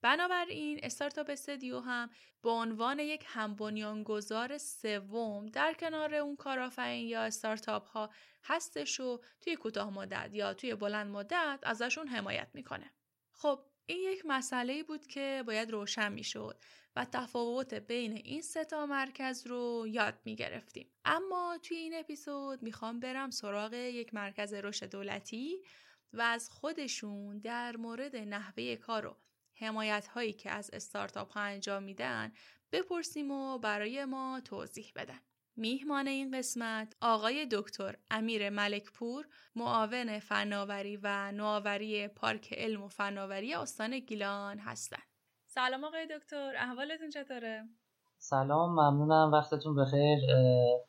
بنابراین 0.03 0.81
استارتاپ 0.83 1.31
استدیو 1.31 1.81
هم 1.81 2.11
به 2.43 2.51
عنوان 2.51 2.99
یک 2.99 3.25
هم 3.27 3.55
بنیانگذار 3.55 4.59
سوم 4.59 5.47
در 5.47 5.75
کنار 5.75 6.15
اون 6.15 6.37
کارآفرین 6.37 7.07
یا 7.07 7.23
استارتاپ 7.23 7.87
ها 7.87 8.11
هستش 8.45 9.01
و 9.01 9.21
توی 9.41 9.57
کوتاه 9.57 9.91
مدت 9.91 10.31
یا 10.33 10.55
توی 10.55 10.75
بلند 10.75 11.11
مدت 11.11 11.61
ازشون 11.63 12.09
حمایت 12.09 12.49
می‌کنه. 12.55 12.91
خب 13.33 13.65
این 13.87 14.13
یک 14.13 14.23
مسئله 14.27 14.83
بود 14.83 15.07
که 15.07 15.43
باید 15.47 15.71
روشن 15.71 16.13
می 16.13 16.25
شد 16.25 16.63
و 16.97 17.05
تفاوت 17.05 17.75
بین 17.75 18.13
این 18.13 18.43
سه 18.43 18.87
مرکز 18.87 19.47
رو 19.47 19.87
یاد 19.89 20.19
می 20.25 20.37
گرفتیم. 20.37 20.91
اما 21.05 21.59
توی 21.63 21.77
این 21.77 21.95
اپیزود 21.95 22.63
می‌خوام 22.63 23.01
برم 23.01 23.31
سراغ 23.31 23.73
یک 23.73 24.15
مرکز 24.15 24.53
رشد 24.53 24.91
دولتی 24.91 25.63
و 26.13 26.21
از 26.21 26.51
خودشون 26.51 27.39
در 27.39 27.77
مورد 27.77 28.17
نحوه 28.17 28.77
کار 28.77 29.07
و 29.07 29.17
حمایت 29.55 30.07
هایی 30.07 30.33
که 30.33 30.51
از 30.51 30.71
استارتاپ 30.73 31.33
ها 31.33 31.41
انجام 31.41 31.83
میدن 31.83 32.33
بپرسیم 32.73 33.31
و 33.31 33.59
برای 33.59 34.05
ما 34.05 34.41
توضیح 34.45 34.93
بدن. 34.97 35.21
میهمان 35.57 36.09
این 36.09 36.39
قسمت 36.39 36.97
آقای 37.01 37.47
دکتر 37.53 37.97
امیر 38.11 38.51
ملکپور 38.51 39.27
معاون 39.55 40.19
فناوری 40.19 40.97
و 40.97 41.33
نوآوری 41.33 42.09
پارک 42.09 42.53
علم 42.53 42.83
و 42.83 42.89
فناوری 42.89 43.55
استان 43.55 43.99
گیلان 43.99 44.59
هستند. 44.59 45.03
سلام 45.47 45.85
آقای 45.85 46.07
دکتر 46.07 46.55
احوالتون 46.57 47.11
چطوره؟ 47.11 47.69
سلام 48.19 48.71
ممنونم. 48.71 49.33
وقتتون 49.33 49.75
بخیر. 49.77 50.19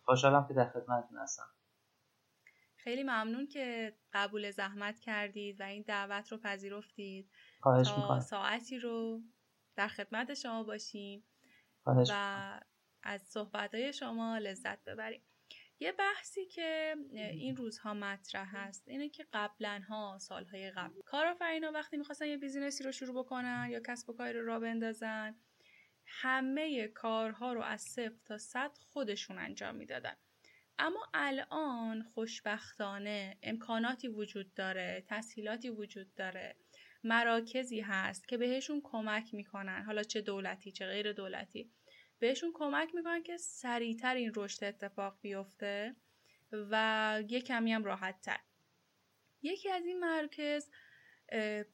خوشحالم 0.06 0.48
که 0.48 0.54
در 0.54 0.70
خدمتتون 0.70 1.18
هستم. 1.18 1.48
خیلی 2.76 3.04
ممنون 3.04 3.48
که 3.48 3.96
قبول 4.14 4.52
زحمت 4.52 5.00
کردید 5.00 5.62
و 5.62 5.64
این 5.64 5.84
دعوت 5.88 6.32
رو 6.32 6.38
پذیرفتید. 6.38 7.32
خواهش 7.62 7.92
تا 7.92 8.20
ساعتی 8.20 8.80
رو 8.80 9.22
در 9.76 9.88
خدمت 9.88 10.34
شما 10.34 10.64
باشیم. 10.64 11.24
خواهش 11.84 12.10
و 12.14 12.60
از 13.06 13.22
صحبتهای 13.22 13.94
شما 13.94 14.38
لذت 14.38 14.84
ببریم. 14.84 15.22
یه 15.80 15.92
بحثی 15.92 16.46
که 16.46 16.96
این 17.14 17.56
روزها 17.56 17.94
مطرح 17.94 18.56
هست 18.56 18.84
اینه 18.88 19.10
که 19.10 19.26
قبلا 19.34 19.82
ها 19.88 20.18
سالهای 20.22 20.72
قبل 20.72 21.02
کارآفرینا 21.06 21.72
وقتی 21.72 21.98
می‌خواستن 21.98 22.28
یه 22.28 22.38
بیزینسی 22.38 22.84
رو 22.84 22.92
شروع 22.92 23.24
بکنن 23.24 23.68
یا 23.72 23.80
کسب 23.80 24.10
و 24.10 24.14
کاری 24.14 24.34
رو 24.34 24.46
را 24.46 24.60
بندازن 24.60 25.36
همه 26.06 26.88
کارها 26.88 27.54
رو 27.54 27.62
از 27.62 27.82
صفر 27.82 28.20
تا 28.26 28.38
صد 28.38 28.72
خودشون 28.78 29.38
انجام 29.40 29.76
می‌دادن. 29.76 30.16
اما 30.80 31.08
الان 31.14 32.04
خوشبختانه 32.04 33.38
امکاناتی 33.44 34.08
وجود 34.08 34.54
داره 34.54 35.04
تسهیلاتی 35.08 35.70
وجود 35.70 36.16
داره 36.16 36.56
مراکزی 37.04 37.82
هست 37.82 38.28
که 38.28 38.38
بهشون 38.38 38.82
کمک 38.84 39.34
می‌کنن. 39.34 39.84
حالا 39.84 40.04
چه 40.04 40.22
دولتی 40.22 40.72
چه 40.72 40.88
غیر 40.88 41.14
دولتی. 41.14 41.72
بهشون 42.20 42.52
کمک 42.54 42.96
می‌کنن 42.96 43.24
که 43.24 43.38
سریعتر 43.38 44.16
این 44.16 44.32
رشد 44.36 44.64
اتفاق 44.64 45.18
بیفته 45.22 45.96
و 46.52 47.24
یه 47.30 47.42
کمی 47.42 47.74
هم 47.74 47.84
راحت 47.84 48.22
تر 48.22 48.40
یکی 49.42 49.70
از 49.72 49.86
این 49.86 50.00
مرکز 50.00 50.70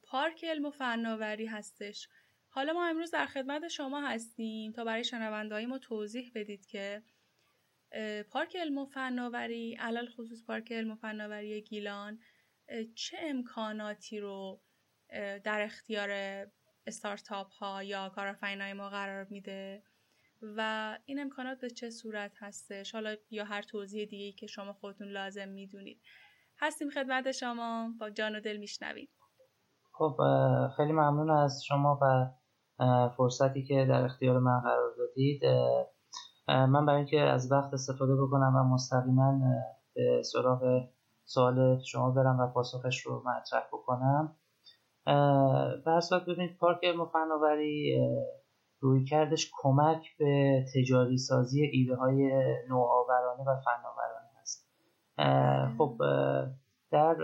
پارک 0.04 0.46
علم 0.46 0.66
و 0.66 0.72
فناوری 0.72 1.46
هستش. 1.46 2.10
حالا 2.48 2.74
ما 2.74 2.86
امروز 2.86 3.12
در 3.12 3.26
خدمت 3.26 3.68
شما 3.68 4.02
هستیم 4.02 4.72
تا 4.72 4.84
برای 4.84 5.04
شنونده 5.04 5.66
ما 5.66 5.78
توضیح 5.78 6.32
بدید 6.36 6.66
که 6.66 7.04
پارک 8.30 8.56
علم 8.56 8.78
و 8.78 8.86
فناوری 8.86 9.76
علال 9.76 10.10
خصوص 10.10 10.44
پارک 10.46 10.72
علم 10.72 10.92
و 10.92 10.96
فناوری 10.96 11.62
گیلان 11.62 12.20
چه 12.96 13.18
امکاناتی 13.22 14.20
رو 14.20 14.62
در 15.44 15.62
اختیار 15.62 16.10
استارتاپ 16.88 17.52
ها 17.52 17.84
یا 17.84 18.10
کارآفرینای 18.10 18.74
ما 18.74 18.90
قرار 18.90 19.28
میده؟ 19.30 19.84
و 20.58 20.98
این 21.06 21.20
امکانات 21.20 21.62
به 21.62 21.70
چه 21.70 21.90
صورت 21.90 22.32
هستش؟ 22.40 22.96
حالا 22.96 23.16
یا 23.30 23.46
هر 23.46 23.62
توضیح 23.62 24.06
دیگه 24.06 24.32
که 24.32 24.48
شما 24.48 24.74
خودتون 24.74 25.08
لازم 25.08 25.48
می‌دونید. 25.48 26.02
هستیم 26.60 26.90
خدمت 26.90 27.32
شما. 27.32 27.90
با 28.00 28.10
جان 28.10 28.36
و 28.36 28.40
دل 28.40 28.58
میشنوید. 28.58 29.10
خب 29.94 30.18
خیلی 30.78 30.92
ممنون 30.92 31.30
از 31.32 31.64
شما 31.66 32.00
و 32.02 32.30
فرصتی 33.18 33.64
که 33.64 33.86
در 33.90 34.04
اختیار 34.04 34.40
من 34.40 34.60
قرار 34.60 34.96
دادید. 34.98 35.42
من 36.48 36.86
برای 36.86 36.98
اینکه 36.98 37.20
از 37.20 37.52
وقت 37.52 37.74
استفاده 37.74 38.16
بکنم 38.16 38.56
و 38.56 38.74
مستقیما 38.74 39.40
به 39.96 40.22
سراغ 40.24 40.90
سوال 41.26 41.82
شما 41.84 42.12
برم 42.12 42.40
و 42.40 42.48
پاسخش 42.48 43.06
رو 43.06 43.24
مطرح 43.26 43.68
بکنم. 43.68 44.36
به 45.86 46.20
ببینید 46.28 46.58
پارک 46.58 46.84
مفناوری 46.84 47.98
روی 48.82 49.04
کردش 49.04 49.52
کمک 49.62 50.18
به 50.20 50.66
تجاری 50.76 51.18
سازی 51.18 51.62
ایده 51.62 51.96
های 51.96 52.32
نوآورانه 52.70 53.42
و 53.42 53.56
فناورانه 53.66 54.30
هست. 54.42 54.68
خب 55.78 55.98
در 56.92 57.16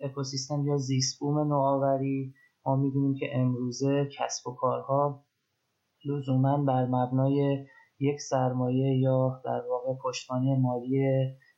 اکوسیستم 0.00 0.66
یا 0.66 0.76
زیستبوم 0.76 1.38
نوآوری 1.38 2.34
ما 2.66 2.76
می‌دونیم 2.76 3.14
که 3.14 3.26
امروزه 3.32 4.08
کسب 4.18 4.48
و 4.48 4.54
کارها 4.54 5.24
لزوما 6.04 6.64
بر 6.64 6.86
مبنای 6.86 7.66
یک 8.00 8.20
سرمایه 8.20 8.98
یا 8.98 9.42
در 9.44 9.62
واقع 9.70 9.94
پشتوانه 10.04 10.56
مالی 10.58 11.06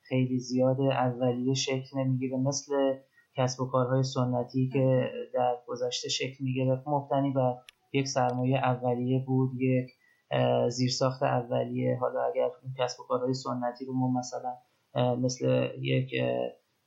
خیلی 0.03 0.39
زیاد 0.39 0.81
اولیه 0.81 1.55
شکل 1.55 1.99
نمی‌گیره 1.99 2.37
مثل 2.37 2.95
کسب 3.37 3.61
و 3.63 3.67
کارهای 3.67 4.03
سنتی 4.03 4.69
که 4.73 5.11
در 5.35 5.57
گذشته 5.67 6.09
شکل 6.09 6.45
می‌گرفت 6.45 6.89
مبتنی 6.89 7.33
بر 7.33 7.55
یک 7.97 8.09
سرمایه 8.09 8.59
اولیه 8.59 9.25
بود 9.27 9.51
یک 9.55 9.91
زیرساخت 10.69 11.23
اولیه. 11.23 11.99
حالا 12.01 12.23
اگر 12.23 12.49
کسب 12.79 13.01
و 13.01 13.05
کارهای 13.09 13.35
سنتی 13.35 13.85
رو 13.85 13.95
ما 13.95 14.21
مثلا 14.21 14.57
مثل 15.17 15.69
یک 15.81 16.11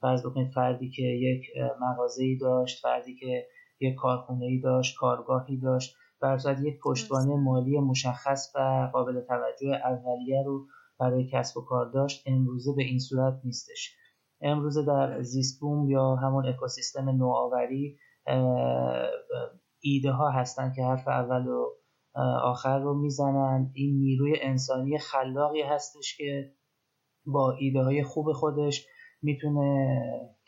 فرض 0.01 0.25
بکنید 0.25 0.51
فردی 0.51 0.89
که 0.89 1.03
یک 1.03 1.45
مغازه‌ای 1.81 2.37
داشت 2.37 2.81
فردی 2.81 3.15
که 3.15 3.45
یک 3.79 3.95
کارخونه 3.95 4.45
ای 4.45 4.59
داشت 4.59 4.97
کارگاهی 4.99 5.57
داشت 5.57 5.95
بر 6.21 6.37
یک 6.63 6.79
پشتوانه 6.83 7.35
مالی 7.35 7.79
مشخص 7.79 8.51
و 8.55 8.89
قابل 8.93 9.21
توجه 9.21 9.75
اولیه 9.85 10.43
رو 10.45 10.65
برای 10.99 11.27
کسب 11.33 11.57
و 11.57 11.61
کار 11.61 11.91
داشت 11.91 12.23
امروزه 12.25 12.73
به 12.75 12.83
این 12.83 12.99
صورت 12.99 13.41
نیستش. 13.43 13.95
امروزه 14.41 14.85
در 14.85 15.21
زیستبوم 15.21 15.89
یا 15.89 16.15
همون 16.15 16.47
اکوسیستم 16.47 17.09
نوآوری 17.09 17.97
ایده 19.81 20.11
ها 20.11 20.29
هستن 20.29 20.73
که 20.75 20.83
حرف 20.83 21.07
اول 21.07 21.47
و 21.47 21.65
آخر 22.43 22.79
رو 22.79 22.93
می‌زنن. 23.01 23.71
این 23.73 23.99
نیروی 23.99 24.39
انسانی 24.41 24.97
خلاقی 24.97 25.61
هستش 25.61 26.17
که 26.17 26.53
با 27.25 27.51
ایده 27.51 27.81
های 27.83 28.03
خوب 28.03 28.31
خودش 28.31 28.87
می‌تونه 29.21 29.87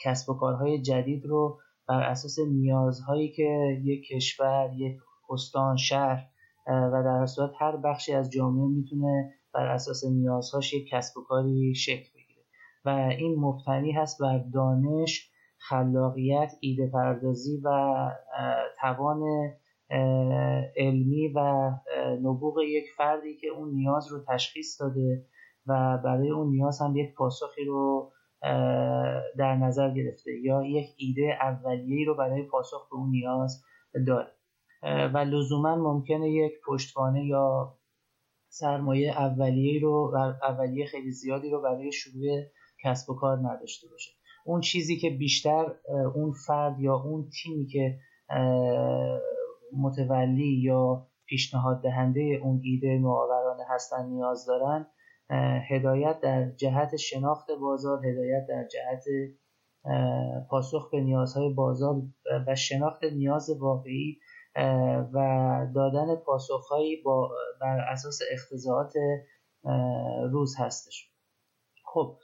کسب 0.04 0.30
و 0.30 0.34
کارهای 0.34 0.82
جدید 0.82 1.26
رو 1.26 1.60
بر 1.88 2.04
اساس 2.04 2.40
نیازهایی 2.40 3.32
که 3.32 3.80
یک 3.84 4.08
کشور 4.08 4.74
یک 4.78 4.98
استان 5.30 5.78
شهر 5.78 6.28
و 6.68 7.04
در 7.06 7.26
صورت 7.26 7.52
هر 7.60 7.78
بخشی 7.78 8.14
از 8.14 8.32
جامعه 8.32 8.68
می‌تونه 8.68 9.34
بر 9.54 9.68
اساس 9.68 10.04
نیازهاش 10.06 10.74
یک 10.74 10.88
کسب 10.92 11.18
و 11.18 11.24
کاری 11.24 11.76
شکل 11.76 12.10
بگیره. 12.16 12.46
و 12.86 12.90
این 12.90 13.40
مبتنی 13.40 13.92
هست 13.92 14.22
بر 14.22 14.38
دانش 14.54 15.31
خلاقیت 15.70 16.54
ایده 16.60 16.90
پردازی 16.94 17.62
و 17.64 17.70
توان 18.80 19.22
علمی 20.78 21.28
و 21.36 21.72
نبوغ 22.22 22.60
یک 22.60 22.86
فردی 22.98 23.38
که 23.38 23.48
اون 23.48 23.70
نیاز 23.70 24.12
رو 24.12 24.24
تشخیص 24.28 24.82
داده 24.82 25.26
و 25.68 25.98
برای 26.04 26.30
اون 26.32 26.48
نیاز 26.48 26.82
هم 26.82 26.96
یک 26.96 27.14
پاسخی 27.14 27.66
رو 27.66 28.12
در 29.38 29.56
نظر 29.56 29.94
گرفته 29.94 30.32
یا 30.40 30.64
یک 30.64 30.90
ایده 30.98 31.38
اولیه‌ای 31.42 32.06
رو 32.06 32.16
برای 32.16 32.44
پاسخ 32.44 32.90
به 32.90 32.96
اون 32.96 33.10
نیاز 33.10 33.64
داره 34.08 34.32
و 34.84 35.18
لزوما 35.18 35.76
ممکنه 35.76 36.32
یک 36.32 36.52
پشتوانه 36.68 37.26
یا 37.26 37.78
سرمایه 38.50 39.12
اولیه 39.12 39.82
رو 39.82 40.14
اولیه 40.44 40.86
خیلی 40.86 41.12
زیادی 41.12 41.50
رو 41.50 41.62
برای 41.62 41.92
شروع 41.92 42.42
کسب 42.84 43.10
و 43.10 43.16
کار 43.16 43.38
نداشته 43.38 43.88
باشه. 43.88 44.12
اون 44.46 44.62
چیزی 44.62 44.98
که 44.98 45.10
بیشتر 45.10 45.66
اون 46.16 46.32
فرد 46.48 46.80
یا 46.80 46.96
اون 46.96 47.30
تیمی 47.30 47.68
که 47.68 48.00
متولی 49.78 50.62
یا 50.64 51.08
پیشنهاد 51.26 51.82
دهنده 51.84 52.40
اون 52.44 52.62
ایده 52.64 52.98
نوآورانه 52.98 53.64
هستن 53.70 54.06
نیاز 54.06 54.46
دارن 54.46 54.88
هدایت 55.70 56.20
در 56.20 56.52
جهت 56.52 56.96
شناخت 56.96 57.52
بازار 57.62 58.06
هدایت 58.06 58.46
در 58.50 58.68
جهت 58.68 59.04
پاسخ 60.50 60.90
به 60.92 61.02
نیازهای 61.02 61.54
بازار 61.54 61.96
و 62.48 62.56
شناخت 62.56 63.04
نیاز 63.04 63.50
واقعی 63.50 64.20
و 65.14 65.68
دادن 65.76 66.16
پاسخهایی 66.16 67.02
با 67.02 67.32
بر 67.62 67.80
اساس 67.80 68.20
اختزاعات 68.32 68.94
روز 70.32 70.56
هستش. 70.60 71.12
خب 71.94 72.18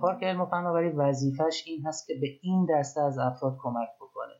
پارک 0.00 0.24
علم 0.24 0.40
و 0.40 0.46
فناوری 0.46 0.88
وظیفش 0.88 1.64
این 1.66 1.86
هست 1.86 2.06
که 2.06 2.14
به 2.20 2.26
این 2.42 2.66
دسته 2.70 3.00
از 3.00 3.18
افراد 3.18 3.56
کمک 3.62 3.88
بکنه. 4.00 4.34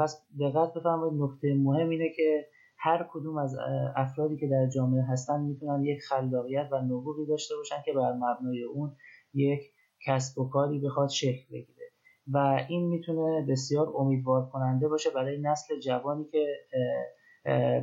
پس 0.00 0.26
دقت 0.40 0.74
بفرمایید 0.74 1.22
نکته 1.22 1.54
مهم 1.54 1.88
اینه 1.88 2.08
که 2.16 2.46
هر 2.78 3.06
کدوم 3.12 3.38
از 3.38 3.56
افرادی 3.96 4.36
که 4.36 4.48
در 4.48 4.66
جامعه 4.74 5.02
هستن 5.02 5.40
می‌تونن 5.40 5.84
یک 5.84 6.00
خلاقیت 6.02 6.68
و 6.72 6.80
نبوغی 6.80 7.26
داشته 7.26 7.56
باشن 7.56 7.82
که 7.84 7.92
بر 7.92 8.12
مبنای 8.12 8.62
اون 8.62 8.96
یک 9.34 9.60
کسب 10.06 10.38
و 10.38 10.48
کاری 10.48 10.78
بخواد 10.78 11.08
شکل 11.08 11.46
بگیره. 11.52 11.86
و 12.32 12.64
این 12.68 12.88
می‌تونه 12.88 13.46
بسیار 13.48 13.92
امیدوار 13.96 14.48
کننده 14.48 14.88
باشه 14.88 15.10
برای 15.10 15.40
نسل 15.40 15.80
جوانی 15.80 16.24
که 16.24 16.46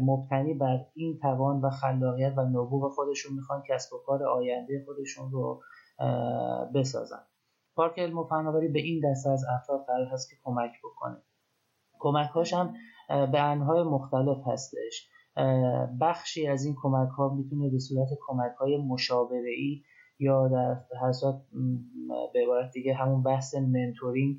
مبتنی 0.02 0.54
بر 0.54 0.80
این 0.96 1.20
توان 1.22 1.62
و 1.62 1.70
خلاقیت 1.70 2.34
و 2.38 2.42
نبوغ 2.42 2.92
خودشون 2.92 3.36
می‌خوان 3.36 3.64
کسب 3.70 3.94
و 3.94 3.98
کار 4.06 4.24
آینده 4.24 4.84
خودشون 4.86 5.32
رو 5.32 5.62
بسازن 6.76 7.26
پارک 7.76 8.00
علم 8.00 8.18
و 8.18 8.24
فناوری 8.24 8.68
به 8.68 8.80
این 8.80 9.12
دسته 9.12 9.30
از 9.30 9.46
افراد 9.56 9.86
قرار 9.88 10.08
هست 10.08 10.30
که 10.30 10.36
کمک 10.44 10.72
بکنه. 10.84 11.18
کمک 12.00 12.30
هاش 12.30 12.54
هم 12.54 12.74
به 13.10 13.40
انهای 13.40 13.84
مختلف 13.84 14.38
هستش. 14.48 15.10
بخشی 16.02 16.48
از 16.48 16.66
این 16.66 16.76
کمک 16.82 17.10
ها 17.10 17.30
می‌تونه 17.30 17.70
به 17.70 17.80
صورت 17.80 18.08
کمک 18.28 18.52
های 18.60 18.78
مشاوره 18.78 19.50
ای 19.58 19.84
یا 20.20 20.48
در 20.48 20.82
هر 21.02 21.12
به 22.34 22.44
عبارت 22.44 22.72
دیگه 22.72 22.94
همون 22.94 23.24
بحث 23.24 23.56
منتورینگ 23.56 24.38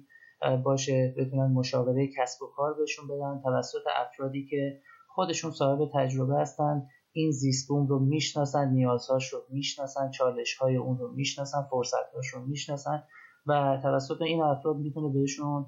باشه 0.64 1.14
بتونن 1.18 1.52
مشاوره 1.52 2.08
کسب 2.18 2.42
و 2.42 2.46
کار 2.46 2.74
بهشون 2.74 3.08
بدن 3.08 3.40
توسط 3.44 3.82
افرادی 3.96 4.46
که 4.46 4.80
خودشون 5.08 5.50
صاحب 5.50 5.78
تجربه 5.94 6.40
هستن 6.40 6.86
این 7.16 7.30
زیستبوم 7.30 7.86
رو 7.86 7.98
می‌شناسن 7.98 8.68
نیازهاش 8.68 9.32
رو 9.32 9.38
می‌شناسن 9.50 10.10
چالش 10.10 10.56
های 10.56 10.76
اون 10.76 10.98
رو 10.98 11.12
می‌شناسن 11.12 11.62
فرصتهاش 11.70 12.26
رو 12.34 12.46
می‌شناسن 12.46 13.02
و 13.46 13.78
توسط 13.82 14.22
این 14.22 14.42
افراد 14.42 14.76
می‌تونه 14.76 15.12
بهشون 15.12 15.66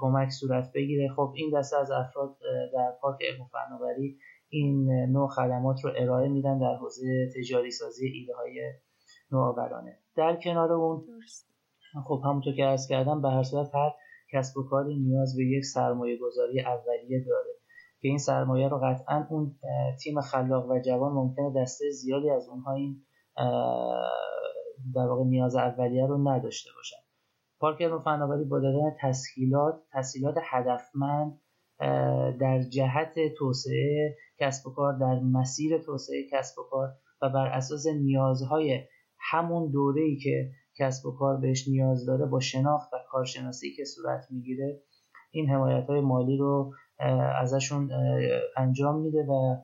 کمک 0.00 0.28
صورت 0.30 0.72
بگیره. 0.74 1.08
خب 1.16 1.32
این 1.36 1.58
دسته 1.58 1.76
از 1.76 1.90
افراد 1.90 2.36
در 2.74 2.92
پارک 3.00 3.18
علم 3.22 3.40
و 3.40 3.44
فناوری 3.44 4.18
این 4.48 4.90
نوع 5.12 5.28
خدمات 5.28 5.84
رو 5.84 5.90
ارائه 5.96 6.28
میدن 6.28 6.58
در 6.58 6.74
حوزه 6.80 7.30
تجاری 7.36 7.70
سازی 7.70 8.06
ایده 8.06 8.34
های 8.34 8.72
نوآورانه. 9.32 9.98
در 10.16 10.36
کنار 10.44 10.72
اون 10.72 11.04
خب 12.04 12.22
همونطور 12.24 12.54
که 12.54 12.64
عرض 12.64 12.88
کردم 12.88 13.22
به 13.22 13.30
هر 13.30 13.42
صورت 13.42 13.74
هر 13.74 13.90
کسب 14.32 14.56
و 14.56 14.62
کاری 14.62 14.96
نیاز 14.96 15.36
به 15.36 15.44
یک 15.44 15.64
سرمایه 15.64 16.18
گذاری 16.18 16.60
اولیه 16.60 17.24
داره. 17.24 17.55
که 18.00 18.08
این 18.08 18.18
سرمایه 18.18 18.68
رو 18.68 18.80
قطعا 18.84 19.26
اون 19.30 19.56
تیم 20.02 20.20
خلاق 20.20 20.70
و 20.70 20.80
جوان 20.80 21.12
ممکنه 21.12 21.52
دسته 21.62 21.90
زیادی 21.90 22.30
از 22.30 22.48
اونها 22.48 22.74
این 22.74 23.02
در 24.94 25.06
واقع 25.08 25.24
نیاز 25.24 25.56
اولیه 25.56 26.06
رو 26.06 26.28
نداشته 26.28 26.70
باشن. 26.76 26.96
پارک 27.60 27.82
علم 27.82 28.00
فناوری 28.00 28.44
با 28.44 28.60
دادن 28.60 28.96
تسهیلات 29.00 29.82
تسهیلات 29.92 30.34
هدفمند 30.50 31.40
در 32.40 32.62
جهت 32.62 33.14
توسعه 33.38 34.16
کسب 34.38 34.66
و 34.66 34.70
کار 34.70 34.98
در 34.98 35.20
مسیر 35.20 35.78
توسعه 35.78 36.26
کسب 36.32 36.58
و 36.58 36.62
کار 36.70 36.88
و 37.22 37.28
بر 37.28 37.46
اساس 37.46 37.86
نیازهای 37.86 38.80
همون 39.30 39.70
دوره 39.70 40.02
ای 40.02 40.16
که 40.16 40.50
کسب 40.78 41.06
و 41.06 41.16
کار 41.18 41.36
بهش 41.36 41.68
نیاز 41.68 42.06
داره 42.06 42.26
با 42.26 42.40
شناخت 42.40 42.92
و 42.92 42.96
کارشناسی 43.10 43.74
که 43.76 43.84
صورت 43.84 44.26
می‌گیره 44.30 44.82
این 45.30 45.50
حمایت 45.50 45.86
های 45.86 46.00
مالی 46.00 46.36
رو 46.36 46.72
ازشون 47.40 47.90
انجام 48.56 49.00
میده 49.00 49.26
و 49.28 49.56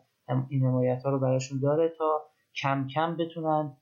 این 0.48 0.66
حمایت 0.66 1.02
ها 1.02 1.10
رو 1.10 1.18
براشون 1.18 1.60
داره 1.60 1.92
تا 1.98 2.22
کم 2.62 2.86
کم 2.94 3.16
بتونن 3.16 3.76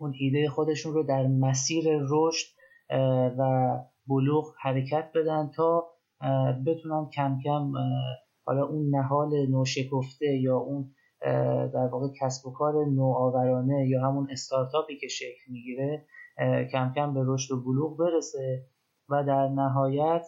اون 0.00 0.14
ایده 0.18 0.48
خودشون 0.48 0.94
رو 0.94 1.02
در 1.02 1.26
مسیر 1.26 1.84
رشد 2.10 2.46
و 3.38 3.70
بلوغ 4.06 4.54
حرکت 4.60 5.10
بدن 5.14 5.50
تا 5.56 5.86
بتونن 6.66 7.10
کم 7.14 7.38
کم 7.44 7.72
حالا 8.46 8.66
اون 8.66 8.96
نهال 8.96 9.46
نوشکفته 9.50 10.26
یا 10.26 10.56
اون 10.56 10.94
در 11.74 11.88
واقع 11.92 12.06
کسب 12.20 12.46
و 12.46 12.52
کار 12.52 12.86
نوآورانه 12.86 13.88
یا 13.88 14.08
همون 14.08 14.28
استارتاپی 14.30 14.98
که 14.98 15.08
شکل 15.08 15.52
می‌گیره 15.52 16.06
کم 16.72 16.92
کم 16.96 17.14
به 17.14 17.20
رشد 17.24 17.54
و 17.54 17.62
بلوغ 17.62 17.98
برسه 17.98 18.66
و 19.08 19.24
در 19.24 19.48
نهایت 19.48 20.26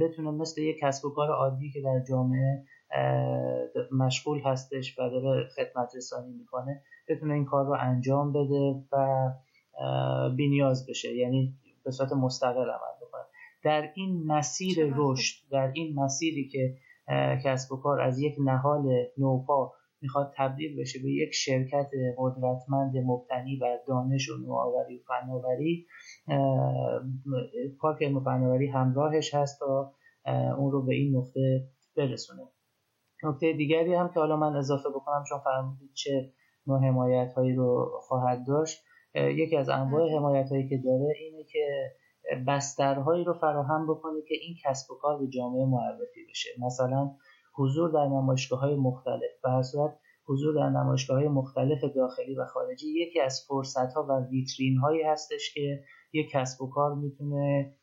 بتونه 0.00 0.30
مثل 0.30 0.60
یک 0.60 0.78
کسب 0.80 1.04
و 1.04 1.10
کار 1.10 1.30
عادی 1.30 1.70
که 1.70 1.80
در 1.80 2.04
جامعه 2.08 2.64
مشغول 3.92 4.40
هستش 4.40 4.98
و 4.98 5.10
داره 5.10 5.48
خدمت 5.56 5.92
رسانی 5.96 6.32
می‌کنه 6.32 6.82
بتونه 7.08 7.34
این 7.34 7.44
کار 7.44 7.66
رو 7.66 7.76
انجام 7.80 8.32
بده 8.32 8.84
و 8.92 9.28
بینیاز 10.36 10.86
بشه. 10.86 11.14
یعنی 11.14 11.54
به 11.84 11.90
صورت 11.90 12.12
مستقل 12.12 12.62
عمل 12.62 12.96
بکنه. 13.02 13.22
در 13.64 13.90
این 13.94 14.26
مسیر 14.26 14.92
رشد 14.96 15.50
در 15.50 15.70
این 15.74 15.94
مسیری 15.94 16.48
که 16.48 16.76
کسب 17.44 17.72
و 17.72 17.76
کار 17.76 18.00
از 18.00 18.18
یک 18.18 18.34
نهال 18.44 19.06
نوپا 19.18 19.72
می‌خواد 20.02 20.32
تبدیل 20.36 20.80
بشه 20.80 20.98
به 21.02 21.10
یک 21.10 21.32
شرکت 21.32 21.90
قدرتمند 22.18 22.96
مبتنی 22.96 23.56
بر 23.56 23.78
دانش 23.86 24.28
و 24.30 24.36
نوآوری 24.36 24.98
و 24.98 25.00
فناوری 25.08 25.86
پارک 27.80 28.02
علم 28.02 28.16
و 28.16 28.20
فناوری 28.20 28.66
همراهش 28.66 29.34
هست 29.34 29.58
تا 29.60 29.92
اون 30.58 30.72
رو 30.72 30.86
به 30.86 30.94
این 30.94 31.16
نقطه 31.16 31.68
برسونه. 31.96 32.42
نکته 33.22 33.52
دیگری 33.52 33.94
هم 33.94 34.08
که 34.08 34.20
حالا 34.20 34.36
من 34.36 34.56
اضافه 34.56 34.88
بکنم 34.88 35.24
چون 35.28 35.38
فرمودید 35.38 35.90
چه 35.94 36.32
نوع 36.66 36.78
حمایت 36.78 37.32
هایی 37.32 37.54
رو 37.54 37.90
خواهد 38.00 38.46
داشت. 38.46 38.84
یکی 39.14 39.56
از 39.56 39.68
انواع 39.68 40.16
حمایت 40.16 40.48
هایی 40.50 40.68
که 40.68 40.76
داره 40.84 41.14
اینه 41.20 41.44
که 41.44 41.92
بسترهایی 42.46 43.24
رو 43.24 43.34
فراهم 43.34 43.86
بکنه 43.86 44.22
که 44.28 44.34
این 44.40 44.56
کسب 44.64 44.90
و 44.90 44.94
کار 44.94 45.18
به 45.18 45.28
جامعه 45.28 45.64
معرفی 45.64 46.26
بشه. 46.30 46.50
مثلا 46.66 47.10
حضور 47.58 47.90
در 47.90 48.06
نمایشگاه 48.06 48.60
های 48.60 48.76
مختلف 48.76 49.30
به 49.42 49.62
صورت 49.62 49.98
حضور 50.28 50.54
در 50.54 50.70
نمایشگاه 50.70 51.16
های 51.18 51.28
مختلف 51.28 51.84
داخلی 51.84 52.34
و 52.34 52.44
خارجی 52.44 52.86
یکی 52.86 53.20
از 53.20 53.44
فرصت 53.48 53.92
ها 53.92 54.06
و 54.08 54.28
ویترین 54.30 54.76
هایی 54.76 55.02
هستش 55.02 55.54
که 55.54 55.84
یک 56.12 56.30
کسب 56.30 56.62
و 56.62 56.70
کار 56.70 56.94
می‌تونه 56.94 57.74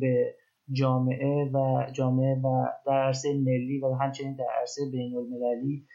به 0.00 0.34
جامعه 0.72 1.50
و 1.54 1.86
جامعه 1.92 2.34
و 2.34 2.66
در 2.86 3.02
عرصه 3.02 3.34
ملی 3.34 3.80
و 3.80 3.94
همچنین 3.94 4.36
در 4.36 4.46
عرصه 4.60 4.82
بین 4.92 5.16
المللی 5.16 5.86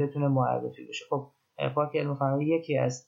بتونه 0.00 0.28
معرفی 0.28 0.86
بشه. 0.86 1.04
خب 1.10 1.30
پارک 1.74 1.96
علم 1.96 2.40
یکی 2.40 2.78
از 2.78 3.06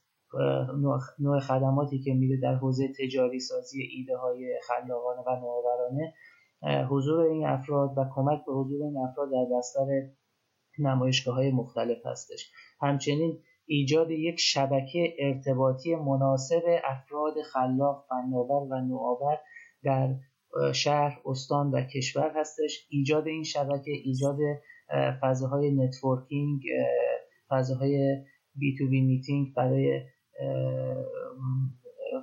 نوع 1.18 1.40
خدماتی 1.40 1.98
که 1.98 2.14
میده 2.14 2.36
در 2.42 2.54
حوزه 2.54 2.88
تجاری 2.98 3.40
سازی 3.40 3.82
ایده 3.82 4.16
های 4.16 4.60
خلاقانه 4.68 5.20
و 5.26 5.40
نوآورانه 5.40 6.14
حضور 6.90 7.20
این 7.20 7.46
افراد 7.46 7.98
و 7.98 8.04
کمک 8.14 8.44
به 8.46 8.52
حضور 8.52 8.84
این 8.84 8.98
افراد 8.98 9.30
در 9.30 9.56
بستر 9.58 9.86
نمایشگاه 10.78 11.34
های 11.34 11.50
مختلف 11.50 12.06
هستش. 12.06 12.52
همچنین 12.80 13.38
ایجاد 13.66 14.10
یک 14.10 14.40
شبکه 14.40 15.14
ارتباطی 15.18 15.94
مناسب 15.94 16.62
افراد 16.84 17.34
خلاق 17.52 18.04
فناور 18.08 18.66
و 18.70 18.80
نوآور 18.80 19.38
در 19.84 20.14
شهر 20.72 21.20
استان 21.24 21.70
و 21.70 21.82
کشور 21.82 22.32
هستش. 22.36 22.86
ایجاد 22.90 23.26
این 23.26 23.42
شبکه 23.42 23.90
ایجاد 24.04 24.38
فضاهای 25.20 25.70
networking 25.70 26.62
فضاهای 27.50 28.24
B2B 28.54 28.76
meeting 28.78 29.54
برای 29.54 30.00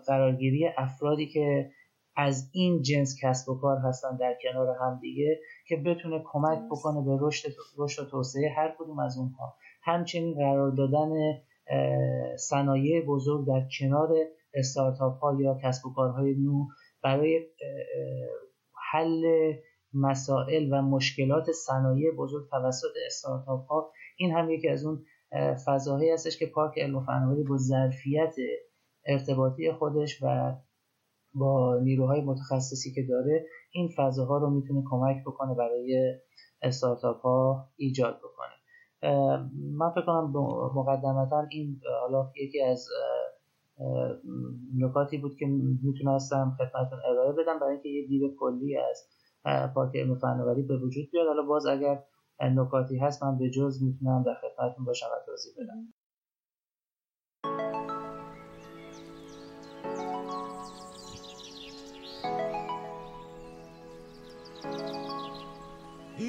قرارگیری 0.07 0.67
افرادی 0.77 1.27
که 1.27 1.71
از 2.19 2.49
این 2.53 2.81
جنس 2.81 3.15
کسب 3.23 3.49
و 3.49 3.59
کار 3.59 3.77
هستن 3.77 4.17
در 4.17 4.37
کنار 4.43 4.75
هم 4.81 4.99
دیگه 5.01 5.39
که 5.67 5.75
بتونه 5.75 6.23
کمک 6.25 6.59
بکنه 6.71 7.05
به 7.05 7.17
رشد 7.21 7.49
رشد 7.77 8.01
و 8.01 8.05
توسعه 8.05 8.53
هر 8.57 8.75
کدوم 8.79 8.99
از 8.99 9.17
اونها. 9.17 9.55
همچنین 9.83 10.33
قرار 10.33 10.71
دادن 10.71 11.09
صنایع 12.37 13.05
بزرگ 13.05 13.47
در 13.47 13.67
کنار 13.79 14.09
استارتاپ 14.53 15.19
ها 15.19 15.41
یا 15.41 15.57
کسب 15.63 15.85
و 15.85 15.93
کارهای 15.93 16.35
نو 16.35 16.65
برای 17.03 17.45
حل 18.91 19.23
مسائل 19.93 20.73
و 20.73 20.81
مشکلات 20.81 21.51
صنایع 21.51 22.11
بزرگ 22.11 22.49
توسط 22.49 22.93
استارتاپ 23.05 23.67
ها 23.67 23.91
این 24.17 24.31
هم 24.31 24.49
یکی 24.49 24.69
از 24.69 24.85
اون 24.85 25.05
فضاهایی 25.65 26.09
هستش 26.09 26.37
که 26.37 26.45
پارک 26.45 26.79
علم 26.79 26.95
و 26.95 27.05
فناوری 27.05 27.43
با 27.43 27.57
ظرفیت 27.57 28.35
ارتباطی 29.05 29.71
خودش 29.71 30.23
و 30.23 30.55
با 31.33 31.79
نیروهای 31.83 32.21
متخصصی 32.21 32.93
که 32.93 33.03
داره 33.09 33.45
این 33.71 33.89
فضاها 33.97 34.37
رو 34.37 34.49
می‌تونه 34.49 34.83
کمک 34.89 35.17
بکنه 35.25 35.55
برای 35.55 36.15
استارتاپ 36.61 37.21
ها 37.21 37.69
ایجاد 37.75 38.17
بکنه. 38.17 38.55
من 39.77 39.89
فکر 39.91 40.05
کنم 40.05 40.33
مقدمتا 40.75 41.47
این 41.51 41.81
حالا 42.01 42.31
یکی 42.43 42.61
از 42.61 42.87
نکاتی 44.77 45.17
بود 45.17 45.35
که 45.39 45.45
می‌تونستم 45.83 46.57
خدمتتون 46.57 46.99
ارائه 47.05 47.31
بدم 47.31 47.59
برای 47.59 47.73
اینکه 47.73 47.89
یه 47.89 48.07
دید 48.07 48.35
کلی 48.39 48.77
از 48.77 49.07
پارک 49.75 49.95
علم 49.95 50.15
فناوری 50.15 50.63
به 50.63 50.77
وجود 50.77 51.09
بیاد. 51.11 51.27
حالا 51.27 51.41
باز 51.41 51.65
اگر 51.65 52.03
نکاتی 52.41 52.97
هست 52.97 53.23
من 53.23 53.37
به 53.37 53.49
جز 53.49 53.83
می‌تونم 53.83 54.23
در 54.23 54.33
خدمتتون 54.33 54.85
باشم 54.85 55.05
و 55.05 55.25
توضیح 55.25 55.53
بدم. 55.57 55.93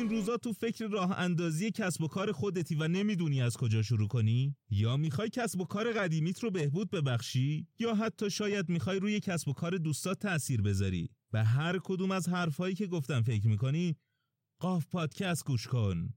این 0.00 0.10
روزا 0.10 0.36
تو 0.36 0.52
فکر 0.52 0.86
راه 0.86 1.18
اندازی 1.18 1.70
کسب 1.70 2.02
و 2.02 2.08
کار 2.08 2.32
خودتی 2.32 2.74
و 2.74 2.88
نمی‌دونی 2.88 3.42
از 3.42 3.56
کجا 3.56 3.82
شروع 3.82 4.08
کنی؟ 4.08 4.56
یا 4.70 4.96
می‌خوای 4.96 5.28
کسب 5.28 5.60
و 5.60 5.64
کار 5.64 5.92
قدیمیت 5.92 6.44
رو 6.44 6.50
بهبود 6.50 6.90
ببخشی؟ 6.90 7.66
یا 7.78 7.94
حتی 7.94 8.30
شاید 8.30 8.68
می‌خوای 8.68 9.00
روی 9.00 9.20
کسب 9.20 9.48
و 9.48 9.52
کار 9.52 9.76
دوستات 9.76 10.18
تأثیر 10.18 10.62
بذاری؟ 10.62 11.10
به 11.30 11.44
هر 11.44 11.78
کدوم 11.78 12.10
از 12.10 12.28
حرفهایی 12.28 12.74
که 12.74 12.86
گفتم 12.86 13.22
فکر 13.22 13.46
می‌کنی؟ 13.46 13.96
قاف 14.60 14.86
پادکست 14.86 15.44
گوش 15.44 15.66
کن 15.66 16.08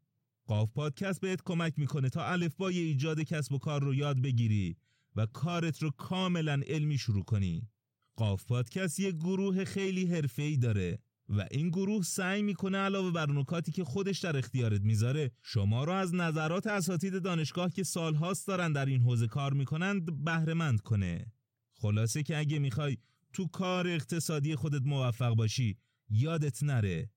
قاف 0.48 0.70
پادکست 0.74 1.22
بهت 1.22 1.42
کمک 1.46 1.74
می‌کنه 1.80 2.10
تا 2.10 2.26
الفبای 2.26 2.80
ایجاد 2.80 3.22
کسب 3.22 3.54
و 3.54 3.58
کار 3.58 3.84
رو 3.84 3.94
یاد 3.94 4.22
بگیری 4.22 4.78
و 5.16 5.26
کارت 5.26 5.84
رو 5.84 5.92
کاملا 5.92 6.62
علمی 6.68 6.98
شروع 6.98 7.24
کنی 7.24 7.70
قاف 8.16 8.46
پادکست 8.46 9.00
یه 9.00 9.12
گروه 9.12 9.66
خیلی 9.66 10.06
حرفه‌ای 10.06 10.58
داره 10.58 11.00
و 11.38 11.48
این 11.52 11.70
گروه 11.70 12.04
سعی 12.04 12.42
می‌کنه 12.42 12.78
علاوه 12.78 13.12
بر 13.12 13.32
نکاتی 13.32 13.72
که 13.72 13.84
خودش 13.84 14.20
در 14.20 14.38
اختیارت 14.38 14.82
می‌ذاره 14.82 15.32
شما 15.42 15.84
رو 15.84 15.92
از 15.92 16.16
نظرات 16.16 16.68
اساتید 16.68 17.22
دانشگاه 17.22 17.72
که 17.72 17.84
سالهاست 17.84 18.48
دارن 18.48 18.74
در 18.74 18.86
این 18.86 19.02
حوزه 19.02 19.28
کار 19.28 19.54
می‌کنند 19.54 20.24
بهرهمند 20.24 20.82
کنه. 20.82 21.32
خلاصه 21.74 22.24
که 22.24 22.38
اگه 22.38 22.60
می‌خوای 22.60 22.98
تو 23.34 23.48
کار 23.48 23.88
اقتصادی 23.88 24.56
خودت 24.56 24.82
موفق 24.86 25.36
باشی 25.36 25.78
یادت 26.10 26.64
نره. 26.64 27.10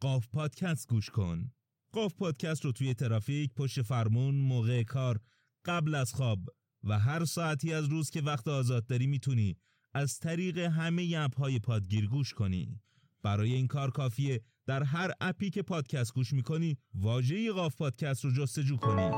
قاف 0.00 0.28
پادکست 0.28 0.88
گوش 0.88 1.10
کن. 1.10 1.52
قاف 1.92 2.14
پادکست 2.14 2.64
رو 2.64 2.72
توی 2.72 2.94
ترافیک 2.94 3.54
پشت 3.54 3.82
فرمون 3.82 4.34
موقع 4.34 4.82
کار 4.82 5.20
قبل 5.64 5.94
از 5.94 6.12
خواب 6.12 6.38
و 6.84 6.98
هر 6.98 7.24
ساعتی 7.24 7.72
از 7.72 7.84
روز 7.84 8.10
که 8.10 8.20
وقت 8.20 8.48
آزاد 8.48 8.86
داری 8.86 9.06
می‌تونی 9.06 9.56
از 9.94 10.18
طریق 10.18 10.58
همه 10.58 11.14
اپ 11.16 11.38
های 11.38 11.58
پادگیر 11.58 12.06
گوش 12.06 12.34
کنی. 12.34 12.80
برای 13.22 13.52
این 13.52 13.66
کار 13.66 13.90
کافیه. 13.90 14.40
در 14.66 14.82
هر 14.82 15.10
اپی 15.20 15.50
که 15.50 15.62
پادکست 15.62 16.14
گوش 16.14 16.32
می‌کنی 16.32 16.78
واژه 16.94 17.52
قاف 17.52 17.76
پادکست 17.76 18.24
رو 18.24 18.30
جستجو 18.30 18.76
کنی. 18.76 19.10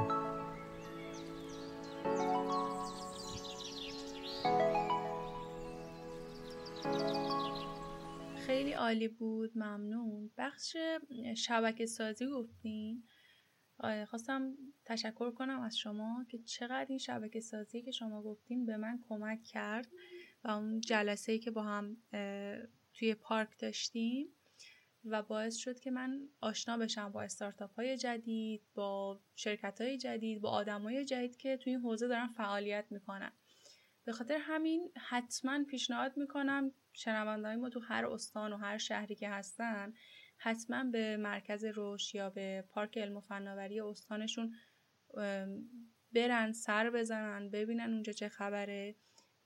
خیلی 8.46 8.72
عالی 8.72 9.08
بود 9.08 9.50
ممنون. 9.54 10.30
بخش 10.38 10.76
شبکه 11.36 11.86
سازی 11.86 12.26
گفتین. 12.26 13.02
خواستم 14.06 14.54
تشکر 14.84 15.30
کنم 15.30 15.60
از 15.60 15.78
شما 15.78 16.26
که 16.30 16.38
چقدر 16.38 16.86
این 16.88 16.98
شبکه 16.98 17.40
سازی 17.40 17.82
که 17.82 17.90
شما 17.90 18.22
گفتین 18.22 18.66
به 18.66 18.76
من 18.76 19.00
کمک 19.08 19.42
کرد 19.42 19.88
و 20.44 20.50
اون 20.50 20.80
جلسه 20.80 21.32
ای 21.32 21.38
که 21.38 21.50
با 21.50 21.62
هم 21.62 21.96
توی 23.02 23.14
پارک 23.14 23.58
داشتیم 23.58 24.28
و 25.04 25.22
باعث 25.22 25.56
شد 25.56 25.80
که 25.80 25.90
من 25.90 26.28
آشنا 26.40 26.76
بشم 26.76 27.12
با 27.12 27.22
استارتاپ 27.22 27.74
های 27.74 27.96
جدید 27.96 28.62
با 28.74 29.20
شرکت 29.36 29.80
های 29.80 29.98
جدید 29.98 30.40
با 30.40 30.50
آدم 30.50 30.82
های 30.82 31.04
جدید 31.04 31.36
که 31.36 31.56
توی 31.56 31.72
این 31.72 31.82
حوزه 31.82 32.08
دارن 32.08 32.26
فعالیت 32.26 32.84
می‌کنن. 32.90 33.32
به 34.04 34.12
خاطر 34.12 34.38
همین 34.40 34.92
حتما 35.08 35.64
پیشنهاد 35.64 36.16
می‌کنم 36.16 36.72
شنوندهای 36.92 37.56
ما 37.56 37.70
تو 37.70 37.80
هر 37.80 38.06
استان 38.06 38.52
و 38.52 38.56
هر 38.56 38.78
شهری 38.78 39.14
که 39.14 39.28
هستن 39.28 39.94
حتما 40.36 40.84
به 40.84 41.16
مرکز 41.16 41.64
روش 41.64 42.14
یا 42.14 42.30
به 42.30 42.64
پارک 42.68 42.98
علم 42.98 43.16
و 43.16 43.20
فناوری 43.20 43.80
استانشون 43.80 44.54
برن 46.12 46.52
سر 46.52 46.90
بزنن 46.90 47.50
ببینن 47.50 47.92
اونجا 47.92 48.12
چه 48.12 48.28
خبره. 48.28 48.96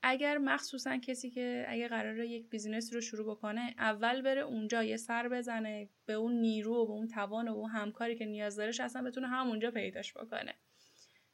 اگر 0.01 0.37
مخصوصا 0.37 0.97
کسی 0.97 1.29
که 1.29 1.65
اگه 1.67 1.87
قراره 1.87 2.27
یک 2.27 2.49
بیزینس 2.49 2.93
رو 2.93 3.01
شروع 3.01 3.35
بکنه 3.35 3.75
اول 3.77 4.21
بره 4.21 4.41
اونجا 4.41 4.83
یه 4.83 4.97
سر 4.97 5.29
بزنه 5.29 5.89
به 6.05 6.13
اون 6.13 6.33
نیرو 6.33 6.75
و 6.75 6.85
به 6.85 6.93
اون 6.93 7.07
توان 7.07 7.47
و 7.47 7.53
به 7.53 7.59
اون 7.59 7.69
همکاری 7.69 8.15
که 8.15 8.25
نیاز 8.25 8.55
دارش 8.55 8.79
اصلا 8.79 9.01
بتونه 9.01 9.27
همونجا 9.27 9.71
پیداش 9.71 10.13
بکنه. 10.13 10.55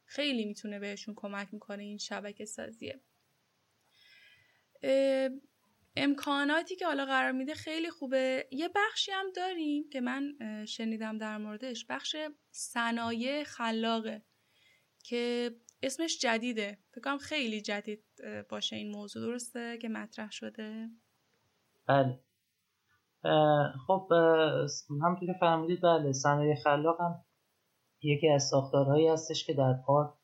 خیلی 0.06 0.44
می‌تونه 0.44 0.78
بهشون 0.78 1.14
کمک 1.16 1.48
می‌کنه 1.52 1.82
این 1.82 1.98
شبکه 1.98 2.44
سازیه 2.44 3.00
امکاناتی 5.96 6.76
که 6.76 6.86
حالا 6.86 7.06
قرار 7.06 7.32
میده 7.32 7.54
خیلی 7.54 7.90
خوبه. 7.90 8.48
یه 8.50 8.70
بخشی 8.74 9.12
هم 9.12 9.32
داریم 9.32 9.88
که 9.90 10.00
من 10.00 10.36
شنیدم 10.68 11.18
در 11.18 11.38
موردش 11.38 11.86
بخش 11.88 12.16
صنایع 12.50 13.44
خلاقه 13.44 14.22
که 15.02 15.54
اسمش 15.82 16.18
جدیده. 16.18 16.78
فکرم 16.94 17.18
خیلی 17.18 17.60
جدید 17.60 18.04
باشه 18.48 18.76
این 18.76 18.90
موضوع. 18.90 19.26
درسته 19.26 19.78
که 19.78 19.88
مطرح 19.88 20.30
شده؟ 20.30 20.88
بله. 21.88 22.20
خب 23.86 24.08
همونطور 25.02 25.26
که 25.26 25.38
فرمودید 25.40 25.80
بله 25.82 26.12
صنایع 26.12 26.54
خلاق 26.54 27.00
هم 27.00 27.24
یکی 28.02 28.28
از 28.28 28.42
ساختارهایی 28.42 29.08
هستش 29.08 29.46
که 29.46 29.54
در 29.54 29.74
پارک 29.86 30.14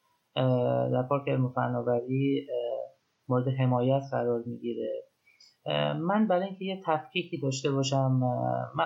در 0.92 1.02
پارک 1.08 1.28
علم 1.28 1.52
فناوری 1.52 2.46
مورد 3.28 3.48
حمایت 3.48 4.02
قرار 4.10 4.42
می‌گیره. 4.46 5.04
من 6.00 6.28
برای 6.28 6.46
اینکه 6.46 6.64
یه 6.64 6.82
تفکیکی 6.86 7.38
داشته 7.38 7.70
باشم 7.70 8.20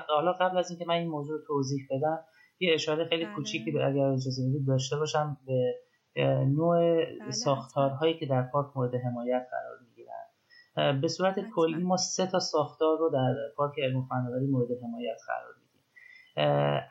حالا 0.08 0.32
قبل 0.32 0.58
از 0.58 0.70
اینکه 0.70 0.84
من 0.88 0.94
این 0.94 1.08
موضوع 1.08 1.38
رو 1.38 1.44
توضیح 1.46 1.86
بدم 1.90 2.24
یه 2.60 2.74
اشاره 2.74 3.08
خیلی 3.08 3.24
بله. 3.24 3.34
کوچیکی 3.34 3.70
اگر 3.70 4.06
اجازه 4.06 4.42
بدید 4.48 4.66
داشته 4.66 4.96
باشم 4.96 5.36
به 5.46 5.74
نوع 6.16 7.04
بله، 7.04 7.30
ساختارهایی 7.30 8.18
که 8.18 8.26
در 8.26 8.42
پارک 8.42 8.76
مورد 8.76 8.94
حمایت 8.94 9.46
قرار 9.50 9.78
می‌گیرن. 9.88 11.00
به 11.00 11.08
صورت 11.08 11.34
کلی 11.54 11.82
ما 11.82 11.96
سه 11.96 12.26
تا 12.26 12.38
ساختار 12.38 12.98
رو 12.98 13.10
در 13.10 13.34
پارک 13.56 13.78
علم 13.78 13.96
و 13.96 14.02
فناوری 14.02 14.46
مورد 14.46 14.68
حمایت 14.82 15.16
قرار 15.26 15.54
میدیم. 15.60 15.82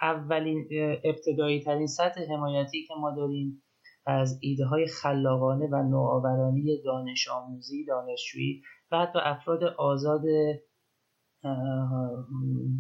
اولین 0.02 0.68
ابتدایی 1.04 1.62
ترین 1.62 1.88
سطح 1.88 2.22
حمایتی 2.34 2.86
که 2.88 2.94
ما 3.00 3.12
داریم 3.12 3.64
از 4.06 4.40
ایده 4.42 4.66
های 4.66 4.88
خلاقانه 4.88 5.68
و 5.72 5.76
نوآورانی 5.76 6.82
دانش 6.86 7.28
آموزی 7.28 7.86
دانشجویی 7.86 8.62
و 8.92 8.98
حتی 9.00 9.20
افراد 9.22 9.64
آزاد 9.64 10.22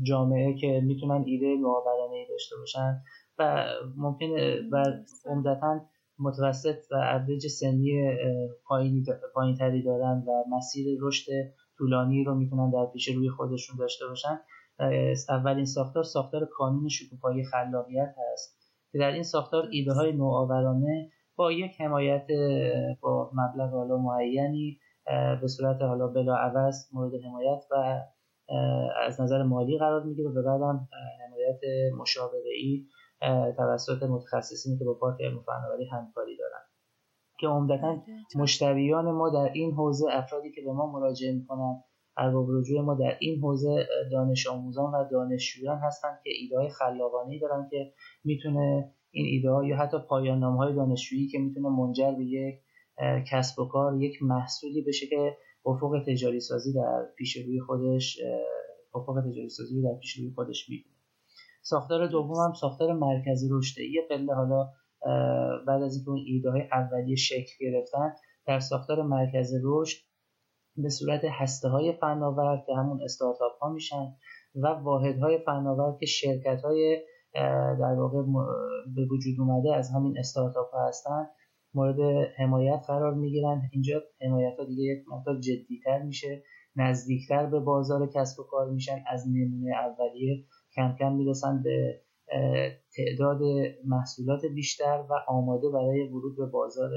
جامعه 0.03 0.53
که 0.53 0.81
می‌تونن 0.83 1.23
ایده 1.25 1.55
نوآورانه 1.55 2.25
داشته 2.29 2.55
باشن 2.57 3.01
و 3.39 3.65
ممکنه 3.97 4.61
و 4.71 4.83
عمدتا 5.25 5.79
متوسط 6.19 6.77
و 6.91 6.95
ابرج 7.03 7.47
سنی 7.47 8.17
پایین 9.33 9.55
تری 9.59 9.83
دارن 9.83 10.23
و 10.27 10.43
مسیر 10.55 10.97
رشد 11.01 11.31
طولانی 11.77 12.23
رو 12.23 12.35
می‌تونن 12.35 12.71
در 12.71 12.85
پیش 12.93 13.07
روی 13.07 13.29
خودشون 13.29 13.77
داشته 13.79 14.07
باشن. 14.07 14.39
اولین 15.29 15.65
ساختار 15.65 16.03
ساختار 16.03 16.45
کانون 16.45 16.87
شکوفایی 16.87 17.43
خلاقیت 17.43 18.15
هست 18.31 18.63
که 18.91 18.99
در 18.99 19.11
این 19.11 19.23
ساختار 19.23 19.67
ایده 19.71 19.93
های 19.93 20.11
نوآورانه 20.11 21.11
با 21.35 21.51
یک 21.51 21.81
حمایت 21.81 22.27
با 23.01 23.31
مبلغ 23.33 23.69
حالا 23.69 23.97
معینی 23.97 24.79
به 25.41 25.47
صورت 25.47 25.81
حالا 25.81 26.07
بلا 26.07 26.35
عوض 26.35 26.75
مورد 26.93 27.11
حمایت 27.25 27.63
و 27.71 28.01
از 29.05 29.21
نظر 29.21 29.43
مالی 29.43 29.77
قرار 29.77 30.03
می‌گیره 30.03 30.29
و 30.29 30.43
بعدم 30.43 30.87
حمایت 31.27 31.59
مشاوره 31.99 32.51
ای 32.57 32.85
توسط 33.57 34.03
متخصصینی 34.03 34.77
که 34.77 34.85
با 34.85 34.93
پارک 34.93 35.21
علم 35.21 35.39
فناوری 35.45 35.85
همکاری 35.85 36.37
دارن. 36.37 36.63
که 37.39 37.47
عمدتا 37.47 38.03
مشتریان 38.35 39.11
ما 39.11 39.29
در 39.29 39.51
این 39.53 39.71
حوزه 39.71 40.05
افرادی 40.11 40.51
که 40.51 40.61
به 40.61 40.71
ما 40.71 40.91
مراجعه 40.91 41.33
می‌کنن 41.33 41.83
ارباب 42.17 42.47
رجوع 42.51 42.81
ما 42.81 42.95
در 42.95 43.17
این 43.19 43.39
حوزه 43.41 43.87
دانش 44.11 44.47
آموزان 44.47 44.95
و 44.95 45.09
دانشجویان 45.11 45.77
هستند 45.77 46.19
که 46.23 46.29
ایده 46.41 46.57
های 46.57 46.69
خلاقانه 46.69 47.39
دارن 47.39 47.67
که 47.71 47.93
می‌تونه 48.23 48.93
این 49.11 49.25
ایده 49.25 49.49
ها 49.49 49.65
یا 49.65 49.77
حتی 49.77 49.97
پایان 50.09 50.43
های 50.43 50.75
دانشجویی 50.75 51.27
که 51.27 51.39
می‌تونه 51.39 51.69
منجر 51.69 52.11
به 52.11 52.25
یک 52.25 52.59
کسب 53.31 53.59
و 53.59 53.65
کار 53.65 54.01
یک 54.01 54.23
محصولی 54.23 54.81
بشه 54.81 55.07
که 55.07 55.37
افق 55.65 56.03
تجاری 56.07 56.39
سازی 56.39 56.73
در 56.73 57.05
پیش 57.17 57.37
روی 57.37 57.59
خودش 57.59 58.19
افق 58.95 59.21
تجاری 59.21 59.49
سازی 59.49 59.81
در 59.81 59.95
پیش 60.01 60.17
روی 60.17 60.31
خودش 60.35 60.69
می‌بینه. 60.69 60.92
ساختار 61.65 62.07
دوم 62.07 62.35
هم 62.45 62.53
ساختار 62.53 62.93
مرکزی 62.93 63.47
رشده 63.51 63.83
یه 63.83 64.01
پله 64.09 64.33
حالا 64.33 64.69
بعد 65.67 65.81
از 65.81 65.95
اینکه 65.95 66.09
اون 66.09 66.23
ایده 66.27 66.51
های 66.51 66.61
اولیه 66.71 67.15
شکل 67.15 67.51
گرفتن 67.59 68.13
در 68.47 68.59
ساختار 68.59 69.01
مرکز 69.01 69.53
رشد 69.63 70.03
به 70.77 70.89
صورت 70.89 71.21
هسته 71.25 71.69
های 71.69 71.93
فناور 72.01 72.63
که 72.65 72.75
همون 72.75 73.03
استارتاپ 73.03 73.51
ها 73.61 73.69
میشن 73.69 74.15
و 74.55 74.67
واحد 74.67 75.19
های 75.19 75.37
فناور 75.45 75.97
که 75.99 76.05
شرکت 76.05 76.61
های 76.63 77.03
در 77.79 77.95
واقع 77.97 78.21
به 78.95 79.05
وجود 79.11 79.39
اومده 79.39 79.75
از 79.75 79.89
همین 79.95 80.17
استارتاپ 80.17 80.71
ها 80.73 80.87
هستن 80.87 81.27
مورد 81.73 81.99
حمایت 82.37 82.83
قرار 82.87 83.13
می‌گیرن. 83.13 83.61
اینجا 83.71 84.01
حمایت 84.21 84.59
ها 84.59 84.65
دیگه 84.65 84.83
یک 84.83 85.03
مقدار 85.07 85.39
جدیتر 85.39 86.01
میشه. 86.01 86.43
نزدیکتر 86.75 87.45
به 87.45 87.59
بازار 87.59 88.09
کسب 88.15 88.39
و 88.39 88.43
کار 88.43 88.69
میشن. 88.69 89.03
از 89.07 89.25
نمونه 89.27 89.75
اولیه 89.75 90.45
کم 90.75 90.95
کم 90.99 91.11
می‌رسن 91.11 91.63
به 91.63 92.01
تعداد 92.95 93.39
محصولات 93.85 94.41
بیشتر 94.55 95.05
و 95.09 95.13
آماده 95.27 95.69
برای 95.69 96.07
ورود 96.07 96.37
به 96.37 96.45
بازار 96.45 96.91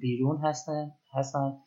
بیرون 0.00 0.36
هستن 0.36 0.90
هستن. 1.12 1.58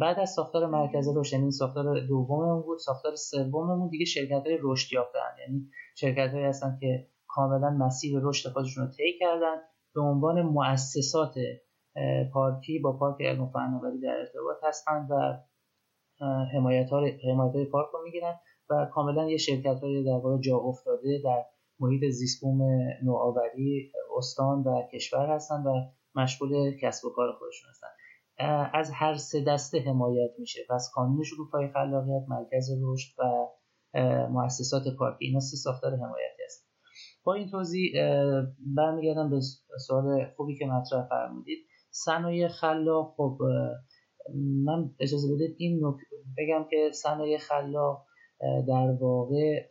بعد 0.00 0.18
از 0.18 0.30
ساختار 0.30 0.66
مرکز 0.66 1.08
رشد 1.16 1.32
یعنی 1.32 1.50
ساختار 1.50 2.06
دوممون 2.06 2.62
بود 2.62 2.78
ساختار 2.78 3.14
سوممون 3.16 3.88
دیگه 3.88 4.04
شرکت 4.04 4.46
های 4.46 4.58
رشد 4.62 4.92
یافتن. 4.92 5.18
یعنی 5.40 5.68
شرکت 5.96 6.32
هایی 6.32 6.44
هستن 6.44 6.78
که 6.80 7.06
کاملا 7.26 7.70
مسیر 7.70 8.20
رشد 8.22 8.50
خودشون 8.50 8.84
رو 8.84 8.90
طی 8.90 9.18
کردن. 9.20 9.56
به 9.94 10.00
عنوان 10.00 10.42
مؤسسات 10.42 11.34
پارکی 12.32 12.78
با 12.78 12.92
پارک 12.92 13.16
علم 13.20 13.42
و 13.42 13.50
فناوری 13.50 14.00
در 14.00 14.16
ارتباط 14.18 14.56
هستند 14.62 15.10
و 15.10 15.38
حمایت 16.54 16.90
های 16.90 17.64
پارک 17.72 17.88
رو 17.92 18.02
می‌گیرن. 18.04 18.34
و 18.70 18.86
کاملا 18.94 19.30
یه 19.30 19.36
شرکت 19.36 19.80
های 19.82 20.04
در 20.04 20.10
واقع 20.24 20.40
جا 20.40 20.56
افتاده 20.56 21.20
در 21.24 21.44
محیط 21.80 22.10
زیستبوم 22.10 22.62
نوآوری 23.02 23.92
استان 24.16 24.62
و 24.62 24.82
کشور 24.94 25.26
هستند 25.26 25.66
و 25.66 25.70
مشغول 26.14 26.76
کسب 26.82 27.04
و 27.06 27.10
کار 27.10 27.32
خودشون 27.38 27.70
هستن. 27.70 27.86
از 28.74 28.90
هر 28.94 29.14
سه 29.14 29.44
دسته 29.44 29.78
حمایت 29.78 30.30
میشه. 30.38 30.60
پس 30.70 30.90
کانون 30.94 31.22
شکوفایی 31.22 31.68
خلاقیت 31.68 32.28
مرکز 32.28 32.70
رشد 32.82 33.14
و 33.18 33.46
مؤسسات 34.30 34.82
پارکی. 34.98 35.24
اینا 35.24 35.40
سه 35.40 35.56
ساختار 35.56 35.92
حمایتی 35.92 36.42
هست 36.44 36.70
با 37.24 37.34
این 37.34 37.50
توضیح 37.50 37.92
برمیگردم 38.76 39.30
به 39.30 39.40
سوال 39.86 40.26
خوبی 40.36 40.58
که 40.58 40.66
مطرح 40.66 41.08
فرمودید. 41.08 41.58
صنایع 41.90 42.48
خلاق 42.48 43.14
خب 43.16 43.38
من 44.64 44.90
اجازه 45.00 45.34
بدید 45.34 45.56
این 45.58 45.80
بگم 46.38 46.66
که 46.70 46.90
صنایع 46.92 47.38
خلاق 47.38 48.06
در 48.68 48.96
واقع 49.00 49.68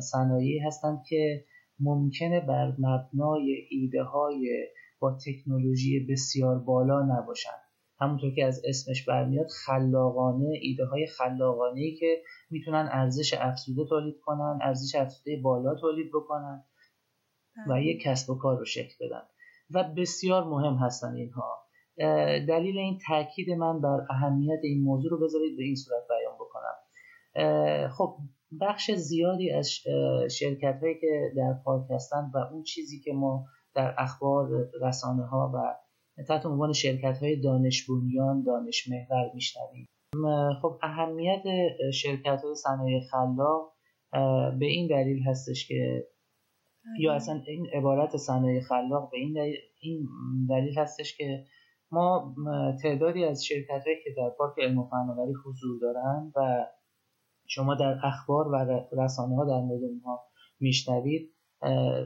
صنایعی 0.00 0.58
هستند 0.58 1.02
که 1.08 1.44
ممکنه 1.80 2.40
بر 2.40 2.72
مبنای 2.78 3.66
ایده 3.70 4.02
های 4.02 4.66
با 5.00 5.18
تکنولوژی 5.26 6.06
بسیار 6.10 6.58
بالا 6.58 7.02
نباشند. 7.02 7.60
همونطور 8.00 8.34
که 8.34 8.44
از 8.44 8.62
اسمش 8.68 9.04
برمیاد 9.04 9.46
خلاقانه 9.66 10.58
ایده 10.62 10.84
های 10.84 11.06
خلاقانه 11.06 11.80
ای 11.80 11.96
که 11.96 12.22
می‌تونن 12.50 12.88
ارزش 12.92 13.34
افزوده 13.34 13.88
تولید 13.88 14.16
کنن 14.22 14.58
ارزش 14.62 14.94
افزوده 14.94 15.40
بالا 15.42 15.74
تولید 15.74 16.10
بکنن 16.14 16.64
و 17.68 17.70
بله. 17.70 17.84
یک 17.84 18.02
کسب 18.02 18.30
و 18.30 18.34
کار 18.34 18.58
رو 18.58 18.64
شکل 18.64 19.06
بدن. 19.06 19.22
و 19.70 19.84
بسیار 19.96 20.44
مهم 20.44 20.74
هستن 20.74 21.14
اینها. 21.14 21.64
دلیل 22.48 22.78
این 22.78 22.98
تاکید 23.06 23.50
من 23.50 23.80
بر 23.80 24.06
اهمیت 24.10 24.60
این 24.62 24.82
موضوع 24.82 25.10
رو 25.10 25.20
بذارید 25.20 25.56
به 25.56 25.62
این 25.62 25.76
صورت 25.76 26.02
بیان. 26.08 26.23
خب 27.90 28.16
بخش 28.60 28.90
زیادی 28.90 29.50
از 29.50 29.70
شرکت 30.30 30.78
هایی 30.80 30.94
که 31.00 31.32
در 31.36 31.54
پارک 31.64 31.90
هستند 31.90 32.32
و 32.34 32.38
اون 32.38 32.62
چیزی 32.62 33.00
که 33.00 33.12
ما 33.12 33.44
در 33.74 33.94
اخبار 33.98 34.70
رسانه 34.82 35.26
ها 35.26 35.52
و 35.54 35.74
تحت 36.28 36.46
عنوان 36.46 36.72
شرکت 36.72 37.18
های 37.18 37.40
دانش 37.40 37.86
بنیان 37.90 38.42
دانش 38.42 38.88
محور 38.88 39.30
میشنویم 39.34 39.86
خب 40.62 40.78
اهمیت 40.82 41.42
شرکت 41.92 42.40
های 42.44 42.54
صنایع 42.54 43.00
خلاق 43.10 43.72
به 44.58 44.66
این 44.66 44.86
دلیل 44.86 45.22
هستش 45.22 45.68
که 45.68 46.04
یا 46.98 47.10
بله. 47.10 47.16
اصلا 47.16 47.42
این 47.46 47.66
عبارت 47.74 48.16
صنایع 48.16 48.60
خلاق 48.60 49.10
به 49.10 49.16
این 49.18 49.32
دلیل, 49.32 49.56
این 49.80 50.08
دلیل 50.50 50.78
هستش 50.78 51.16
که 51.16 51.44
ما 51.90 52.34
تعدادی 52.82 53.24
از 53.24 53.44
شرکت 53.44 53.82
هایی 53.86 53.96
که 54.04 54.10
در 54.16 54.30
پارک 54.38 54.54
علم 54.58 54.78
و 54.78 54.88
فناوری 54.88 55.32
حضور 55.44 55.80
دارن 55.80 56.32
و 56.36 56.66
شما 57.46 57.74
در 57.74 57.98
اخبار 58.02 58.48
و 58.48 58.80
رسانه 58.92 59.36
ها 59.36 59.44
در 59.44 59.60
مورد 59.60 59.84
اونها 59.84 60.20
میشنوید 60.60 61.34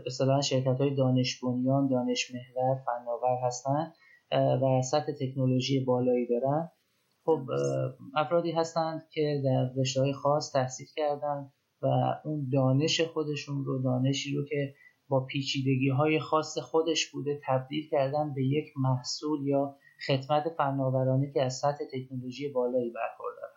اصطلاحا 0.06 0.40
شرکت 0.40 0.80
های 0.80 0.94
دانش 0.94 1.40
بنیان 1.40 1.88
دانش 1.88 2.30
محور 2.34 2.78
فناور 2.86 3.38
هستند 3.46 3.94
و 4.32 4.82
سطح 4.82 5.12
تکنولوژی 5.20 5.80
بالایی 5.80 6.26
دارن. 6.26 6.70
خب 7.24 7.40
افرادی 8.14 8.52
هستند 8.52 9.08
که 9.12 9.42
در 9.44 9.70
رشته 9.80 10.00
های 10.00 10.12
خاص 10.12 10.52
تحصیل 10.52 10.86
کردن 10.96 11.52
و 11.82 11.86
اون 12.24 12.48
دانش 12.52 13.00
خودشون 13.00 13.64
رو 13.64 13.82
دانشی 13.82 14.36
رو 14.36 14.44
که 14.44 14.74
با 15.08 15.24
پیچیدگی 15.24 15.88
های 15.88 16.20
خاص 16.20 16.58
خودش 16.58 17.10
بوده 17.10 17.40
تبدیل 17.46 17.88
کردن 17.90 18.34
به 18.34 18.44
یک 18.44 18.72
محصول 18.76 19.46
یا 19.46 19.76
خدمت 20.06 20.44
فناورانه 20.58 21.32
که 21.32 21.42
از 21.42 21.54
سطح 21.54 21.84
تکنولوژی 21.92 22.48
بالایی 22.48 22.90
برخوردار 22.90 23.48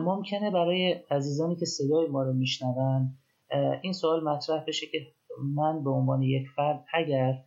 ممکنه 0.00 0.50
برای 0.50 0.92
عزیزانی 1.10 1.56
که 1.56 1.66
صدای 1.66 2.06
ما 2.06 2.22
رو 2.22 2.32
میشنون 2.32 3.18
این 3.82 3.92
سوال 3.92 4.24
مطرح 4.24 4.64
بشه 4.66 4.86
که 4.86 4.98
من 5.54 5.84
به 5.84 5.90
عنوان 5.90 6.22
یک 6.22 6.46
فرد 6.56 6.84
اگر 6.94 7.44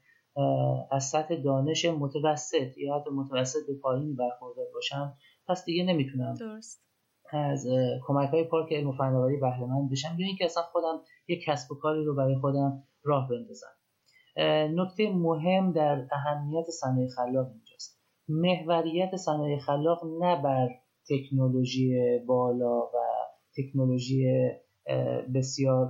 از 0.91 1.03
سطح 1.03 1.35
دانش 1.35 1.85
متوسط 1.85 2.77
یا 2.77 2.95
حتی 2.95 3.09
متوسط 3.09 3.67
به 3.67 3.73
پایین 3.81 4.15
برخوردار 4.15 4.65
باشم 4.73 5.17
پس 5.47 5.65
دیگه 5.65 5.83
نمی‌تونم 5.83 6.33
درست. 6.33 6.89
از 7.31 7.67
کمک 8.07 8.29
های 8.29 8.43
پارک 8.43 8.73
علم 8.73 8.87
و 8.87 8.91
فناوری 8.91 9.37
بهره 9.37 9.65
مند 9.65 9.91
بشم 9.91 10.15
یا 10.19 10.27
اینکه 10.27 10.45
اصلا 10.45 10.63
خودم 10.63 11.01
یک 11.27 11.43
کسب 11.45 11.71
و 11.71 11.75
کاری 11.75 12.05
رو 12.05 12.15
برای 12.15 12.35
خودم 12.35 12.83
راه 13.03 13.29
بندازن 13.29 13.79
نکته 14.75 15.09
مهم 15.09 15.71
در 15.71 16.07
اهمیت 16.11 16.65
صنایع 16.69 17.07
خلاق 17.07 17.47
اینجاست 17.47 18.01
محوریت 18.27 19.15
صنایع 19.15 19.59
خلاق 19.59 20.05
نه 20.21 20.41
بر 20.41 20.69
تکنولوژی 21.09 22.19
بالا 22.27 22.79
و 22.79 22.97
تکنولوژی 23.57 24.49
بسیار 25.35 25.89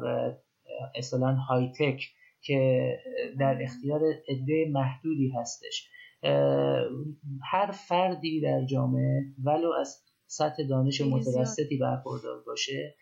اصلا 0.95 1.35
های 1.35 1.69
تک 1.79 2.03
که 2.41 2.91
در 3.39 3.57
اختیار 3.61 4.01
عده 4.27 4.65
محدودی 4.71 5.29
هستش. 5.29 5.89
هر 7.51 7.71
فردی 7.71 8.41
در 8.41 8.65
جامعه 8.65 9.21
ولو 9.43 9.71
از 9.79 10.03
سطح 10.27 10.63
دانش 10.69 11.01
متوسطی 11.01 11.77
برخوردار 11.77 12.43
باشه 12.45 12.95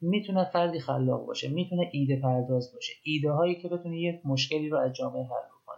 می‌تونه 0.00 0.44
فردی 0.44 0.80
خلاق 0.80 1.26
باشه 1.26 1.48
می‌تونه 1.48 1.90
ایده 1.92 2.20
پرداز 2.20 2.72
باشه. 2.74 2.92
ایده 3.04 3.30
هایی 3.30 3.54
که 3.54 3.68
بتونه 3.68 4.00
یک 4.00 4.20
مشکلی 4.24 4.68
رو 4.68 4.78
از 4.78 4.92
جامعه 4.92 5.22
حل 5.22 5.48
کنه 5.66 5.76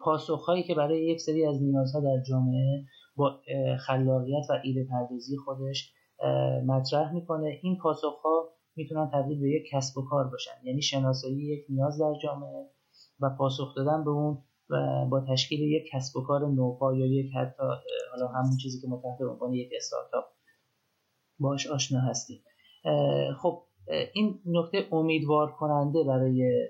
پاسخ 0.00 0.44
هایی 0.44 0.62
که 0.62 0.74
برای 0.74 1.06
یک 1.06 1.20
سری 1.20 1.46
از 1.46 1.62
نیازها 1.62 2.00
در 2.00 2.22
جامعه 2.28 2.84
با 3.16 3.40
خلاقیت 3.86 4.44
و 4.50 4.52
ایده 4.64 4.86
پردازی 4.90 5.36
خودش 5.36 5.92
مطرح 6.66 7.12
می‌کنه. 7.14 7.58
این 7.62 7.78
پاسخ 7.82 8.20
ها 8.24 8.48
می‌تونن 8.76 9.10
تبدیل 9.14 9.40
به 9.40 9.50
یک 9.50 9.62
کسب 9.72 9.98
و 9.98 10.02
کار 10.02 10.28
باشن. 10.28 10.64
یعنی 10.64 10.82
شناسایی 10.82 11.36
یک 11.36 11.64
نیاز 11.68 12.00
در 12.00 12.14
جامعه 12.22 12.70
و 13.20 13.30
پاسخ 13.38 13.74
دادن 13.76 14.04
به 14.04 14.10
اون 14.10 14.38
و 14.70 15.06
با 15.10 15.24
تشکیل 15.28 15.60
یک 15.60 15.82
کسب 15.92 16.16
و 16.16 16.22
کار 16.22 16.48
نوپا 16.48 16.94
یا 16.94 17.06
یک 17.06 17.32
حتی 17.36 17.62
حالا 18.10 18.28
همون 18.28 18.56
چیزی 18.56 18.80
که 18.80 18.88
متحد 18.88 19.22
عنوان 19.22 19.52
یک 19.52 19.70
استارتاپ 19.76 20.24
باش 21.38 21.66
آشنا 21.66 22.00
هستیم. 22.00 22.42
خب 23.42 23.62
این 24.14 24.40
نکته 24.46 24.94
امیدوار 24.94 25.52
کننده 25.52 26.04
برای 26.04 26.68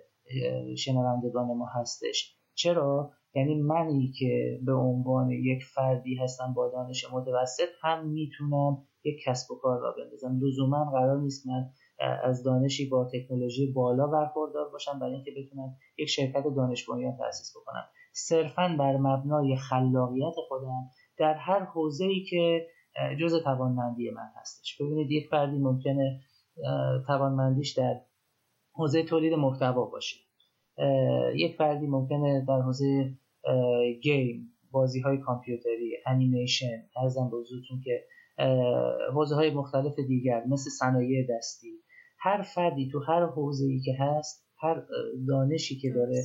شنوندگان 0.77 1.47
ما 1.47 1.67
هستش. 1.75 2.37
چرا؟ 2.55 3.13
یعنی 3.35 3.63
منی 3.63 4.13
که 4.19 4.61
به 4.67 4.73
عنوان 4.73 5.31
یک 5.31 5.65
فردی 5.75 6.17
هستم 6.17 6.53
با 6.57 6.69
دانش 6.69 7.13
متوسط 7.13 7.69
هم 7.81 8.09
می‌تونم 8.09 8.83
یک 9.05 9.23
کسب 9.27 9.51
و 9.51 9.59
کار 9.59 9.81
را 9.81 9.95
بندازم. 9.99 10.41
لزوما 10.43 10.91
قرار 10.91 11.21
نیست 11.21 11.47
من 11.47 11.71
از 12.25 12.43
دانشی 12.43 12.89
با 12.89 13.11
تکنولوژی 13.13 13.73
بالا 13.73 14.07
برخوردار 14.07 14.69
باشم 14.73 14.99
برای 14.99 15.15
اینکه 15.15 15.31
بتونم 15.31 15.77
یک 15.99 16.09
شرکت 16.09 16.45
دانش 16.57 16.89
بنیان 16.89 17.17
تأسیس 17.17 17.57
بکنم. 17.57 17.85
صرفا 18.13 18.77
بر 18.79 18.97
مبنای 18.97 19.57
خلاقیت 19.57 20.35
خودم 20.49 20.91
در 21.19 21.35
هر 21.35 21.65
حوزه‌ای 21.65 22.25
که 22.31 22.67
جز 23.21 23.43
توانمندی 23.45 24.11
من 24.11 24.31
هستش. 24.37 24.81
ببینید 24.81 25.11
یک 25.11 25.29
فردی 25.31 25.59
ممکنه 25.59 26.21
توانمندیش 27.07 27.79
در 27.79 28.01
حوزه 28.73 29.03
تولید 29.03 29.35
محتوا 29.35 29.85
باشه. 29.85 30.17
یک 31.35 31.57
فردی 31.57 31.87
ممکنه 31.87 32.45
در 32.49 32.61
حوزه 32.61 33.15
گیم 34.03 34.49
بازی 34.71 35.01
های 35.01 35.19
کامپیوتری 35.19 35.97
انیمیشن 36.07 36.89
ارزم 37.03 37.31
به 37.31 37.37
که 37.85 38.05
حوزه 39.15 39.35
های 39.35 39.51
مختلف 39.51 39.99
دیگر 39.99 40.45
مثل 40.49 40.71
صنایع 40.71 41.27
دستی. 41.31 41.83
هر 42.19 42.43
فردی 42.43 42.89
تو 42.93 42.99
هر 42.99 43.27
حوزه 43.27 43.67
ای 43.67 43.81
که 43.81 43.95
هست 43.99 44.47
هر 44.59 44.83
دانشی 45.29 45.79
که 45.79 45.91
داره 45.91 46.23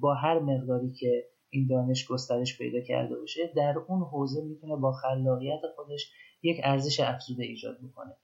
با 0.00 0.14
هر 0.14 0.38
مقداری 0.38 0.92
که 0.92 1.24
این 1.50 1.66
دانش 1.66 2.06
گسترش 2.06 2.58
پیدا 2.58 2.80
کرده 2.80 3.16
باشه 3.16 3.52
در 3.56 3.74
اون 3.88 4.02
حوزه 4.02 4.44
می‌تونه 4.44 4.76
با 4.76 4.92
خلاقیت 4.92 5.60
خودش 5.76 6.12
یک 6.42 6.60
ارزش 6.64 7.00
افزوده 7.00 7.44
ایجاد 7.44 7.78
بکنه 7.78 8.16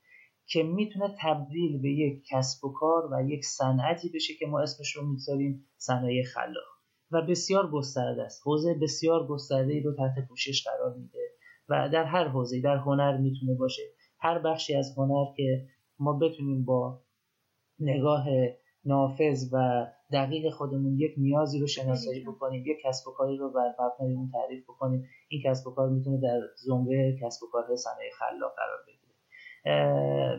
که 0.45 0.63
می‌تونه 0.63 1.15
تبدیل 1.21 1.81
به 1.81 1.89
یک 1.89 2.23
کسب 2.29 2.65
و 2.65 2.73
کار 2.73 3.13
و 3.13 3.29
یک 3.29 3.45
صنعتی 3.45 4.11
بشه 4.15 4.33
که 4.39 4.45
ما 4.45 4.61
اسمش 4.61 4.95
رو 4.95 5.07
می‌ذاریم 5.07 5.67
صنایع 5.77 6.23
خلاق. 6.23 6.76
و 7.11 7.21
بسیار 7.21 7.71
گسترده 7.71 8.23
است. 8.23 8.41
حوزه 8.45 8.73
بسیار 8.73 9.27
گسترده 9.27 9.73
ای 9.73 9.81
رو 9.81 9.93
تحت 9.93 10.27
پوشش 10.27 10.67
قرار 10.67 10.93
میده 10.93 11.31
و 11.69 11.89
در 11.93 12.03
هر 12.03 12.27
حوزه 12.27 12.61
در 12.61 12.77
هنر 12.77 13.17
می‌تونه 13.17 13.55
باشه. 13.55 13.83
هر 14.19 14.39
بخشی 14.39 14.75
از 14.75 14.97
هنر 14.97 15.25
که 15.37 15.65
ما 15.99 16.13
بتونیم 16.13 16.65
با 16.65 17.01
نگاه 17.79 18.25
نافذ 18.85 19.53
و 19.53 19.87
دقیق 20.11 20.53
خودمون 20.53 20.99
یک 20.99 21.11
نیازی 21.17 21.59
رو 21.59 21.67
شناسایی 21.67 22.23
بکنیم 22.23 22.63
یک 22.65 22.77
کسب 22.85 23.07
و 23.07 23.11
کاری 23.11 23.37
رو 23.37 23.49
بر 23.51 23.75
مبنای 23.79 24.13
اون 24.13 24.31
تعریف 24.31 24.63
بکنیم 24.63 25.09
این 25.29 25.41
کسب 25.45 25.67
و 25.67 25.71
کار 25.71 25.89
می‌تونه 25.89 26.17
در 26.21 26.41
زمره 26.55 27.17
کسب 27.21 27.43
و 27.43 27.47
کارهای 27.51 27.77
صنایع 27.77 28.11
خلاق 28.19 28.51
قرار 28.55 28.79
بگیره. 28.87 29.13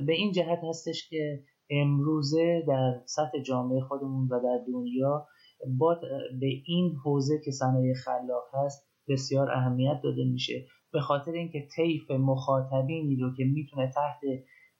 به 0.07 0.13
این 0.13 0.33
جهت 0.33 0.59
هستش 0.69 1.09
که 1.09 1.43
امروزه 1.71 2.65
در 2.69 3.01
سطح 3.05 3.43
جامعه 3.47 3.81
خودمون 3.81 4.29
و 4.29 4.41
در 4.41 4.65
دنیا 4.73 5.27
با 5.67 6.01
به 6.41 6.47
این 6.67 6.97
حوزه 7.05 7.41
که 7.45 7.51
صنایع 7.51 7.95
خلاق 7.95 8.45
هست 8.53 8.89
بسیار 9.09 9.51
اهمیت 9.51 10.01
داده 10.03 10.25
میشه. 10.25 10.67
به 10.93 11.01
خاطر 11.01 11.31
اینکه 11.31 11.69
طیف 11.77 12.11
مخاطبینی 12.11 13.17
رو 13.17 13.35
که 13.37 13.45
می‌تونه 13.45 13.93
تحت 13.95 14.21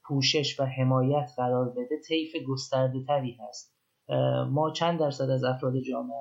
پوشش 0.07 0.59
و 0.59 0.65
حمایت 0.65 1.29
قرار 1.37 1.69
بده 1.69 1.99
طیف 2.07 2.31
گسترده 2.47 3.03
تری 3.07 3.37
هست. 3.39 3.75
ما 4.49 4.71
چند 4.71 4.99
درصد 4.99 5.29
از 5.29 5.43
افراد 5.43 5.79
جامعه 5.79 6.15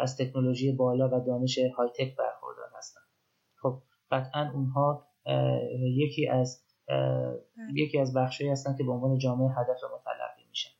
از 0.00 0.16
تکنولوژی 0.16 0.72
بالا 0.72 1.08
و 1.08 1.24
دانش 1.26 1.58
های 1.58 1.88
تک 1.88 2.16
برخوردار 2.16 2.68
هستن. 2.78 3.00
خب 3.62 3.82
قطعا 4.10 4.50
اونها 4.54 5.06
یکی 5.96 6.28
از 6.28 6.64
یکی 7.74 7.98
از 7.98 8.16
بخشی 8.16 8.48
هستن 8.48 8.76
که 8.76 8.84
به 8.84 8.92
عنوان 8.92 9.18
جامعه 9.18 9.48
هدف 9.48 9.84
ما 9.90 10.00
تلقی 10.04 10.48
میشن. 10.48 10.70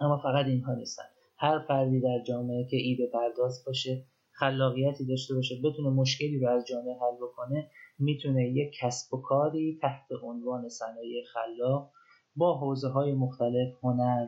اما 0.00 0.18
فقط 0.18 0.46
اینها 0.46 0.74
نیستن. 0.74 1.04
هر 1.42 1.58
فردی 1.68 2.00
در 2.00 2.22
جامعه 2.26 2.66
که 2.70 2.76
ایده 2.76 3.06
پرداز 3.12 3.64
باشه 3.66 4.06
خلاقیتی 4.32 5.06
داشته 5.06 5.34
باشه 5.34 5.54
بتونه 5.64 5.90
مشکلی 5.90 6.40
رو 6.40 6.48
از 6.48 6.66
جامعه 6.66 6.94
حل 6.94 7.16
بکنه 7.16 7.70
می‌تونه 7.98 8.48
یک 8.48 8.74
کسب 8.80 9.14
و 9.14 9.22
کاری 9.22 9.78
تحت 9.82 10.06
عنوان 10.22 10.68
صنایع 10.68 11.24
خلاق 11.32 11.90
با 12.36 12.58
حوزه 12.58 12.88
های 12.88 13.12
مختلف 13.12 13.68
هنر 13.82 14.26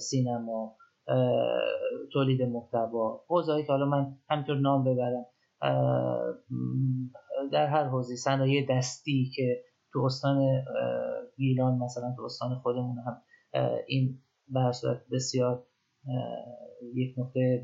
سینما 0.00 0.76
تولید 2.12 2.42
محتوا 2.42 3.24
حوزه‌ای 3.28 3.62
که 3.62 3.72
حالا 3.72 3.86
من 3.86 4.16
همینطور 4.30 4.56
نام 4.56 4.84
ببرم 4.84 5.26
در 7.52 7.66
هر 7.66 7.84
حوزه 7.84 8.16
صنایع 8.16 8.66
دستی 8.70 9.30
که 9.36 9.62
تو 9.92 10.00
استان 10.00 10.64
گیلان 11.36 11.78
مثلا 11.78 12.14
تو 12.16 12.22
استان 12.22 12.54
خودمون 12.54 12.98
هم 12.98 13.22
این 13.86 14.22
به 14.48 14.72
صورت 14.72 15.02
بسیار 15.12 15.66
یک 16.94 17.14
نقطه 17.18 17.62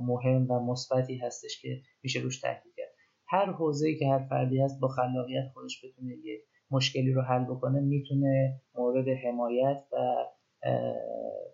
مهم 0.00 0.50
و 0.50 0.60
مثبتی 0.60 1.16
هستش 1.18 1.62
که 1.62 1.80
میشه 2.02 2.20
روش 2.20 2.40
تاکید 2.40 2.72
کرد. 2.76 2.94
هر 3.28 3.52
حوزه‌ای 3.52 3.98
که 3.98 4.08
هر 4.08 4.26
فردی 4.28 4.60
هست 4.60 4.80
با 4.80 4.88
خلاقیت 4.88 5.50
خودش 5.54 5.84
بتونه 5.84 6.12
یک 6.12 6.40
مشکلی 6.70 7.12
رو 7.12 7.22
حل 7.22 7.44
بکنه 7.44 7.80
می‌تونه 7.80 8.60
مورد 8.74 9.08
حمایت 9.08 9.84
و 9.92 9.96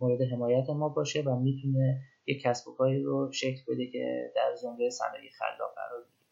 مورد 0.01 0.23
حمایت 0.33 0.71
ما 0.71 0.89
باشه 0.89 1.23
و 1.23 1.41
می‌تونه 1.41 2.01
یک 2.27 2.43
کسب 2.43 2.69
و 2.69 2.75
کاری 2.75 3.03
رو 3.03 3.33
شکل 3.33 3.61
بده 3.69 3.87
که 3.87 4.33
در 4.37 4.55
زمره 4.55 4.91
صنایع 4.91 5.31
خلاق 5.39 5.75
قرار 5.75 6.01
بگیره. 6.05 6.31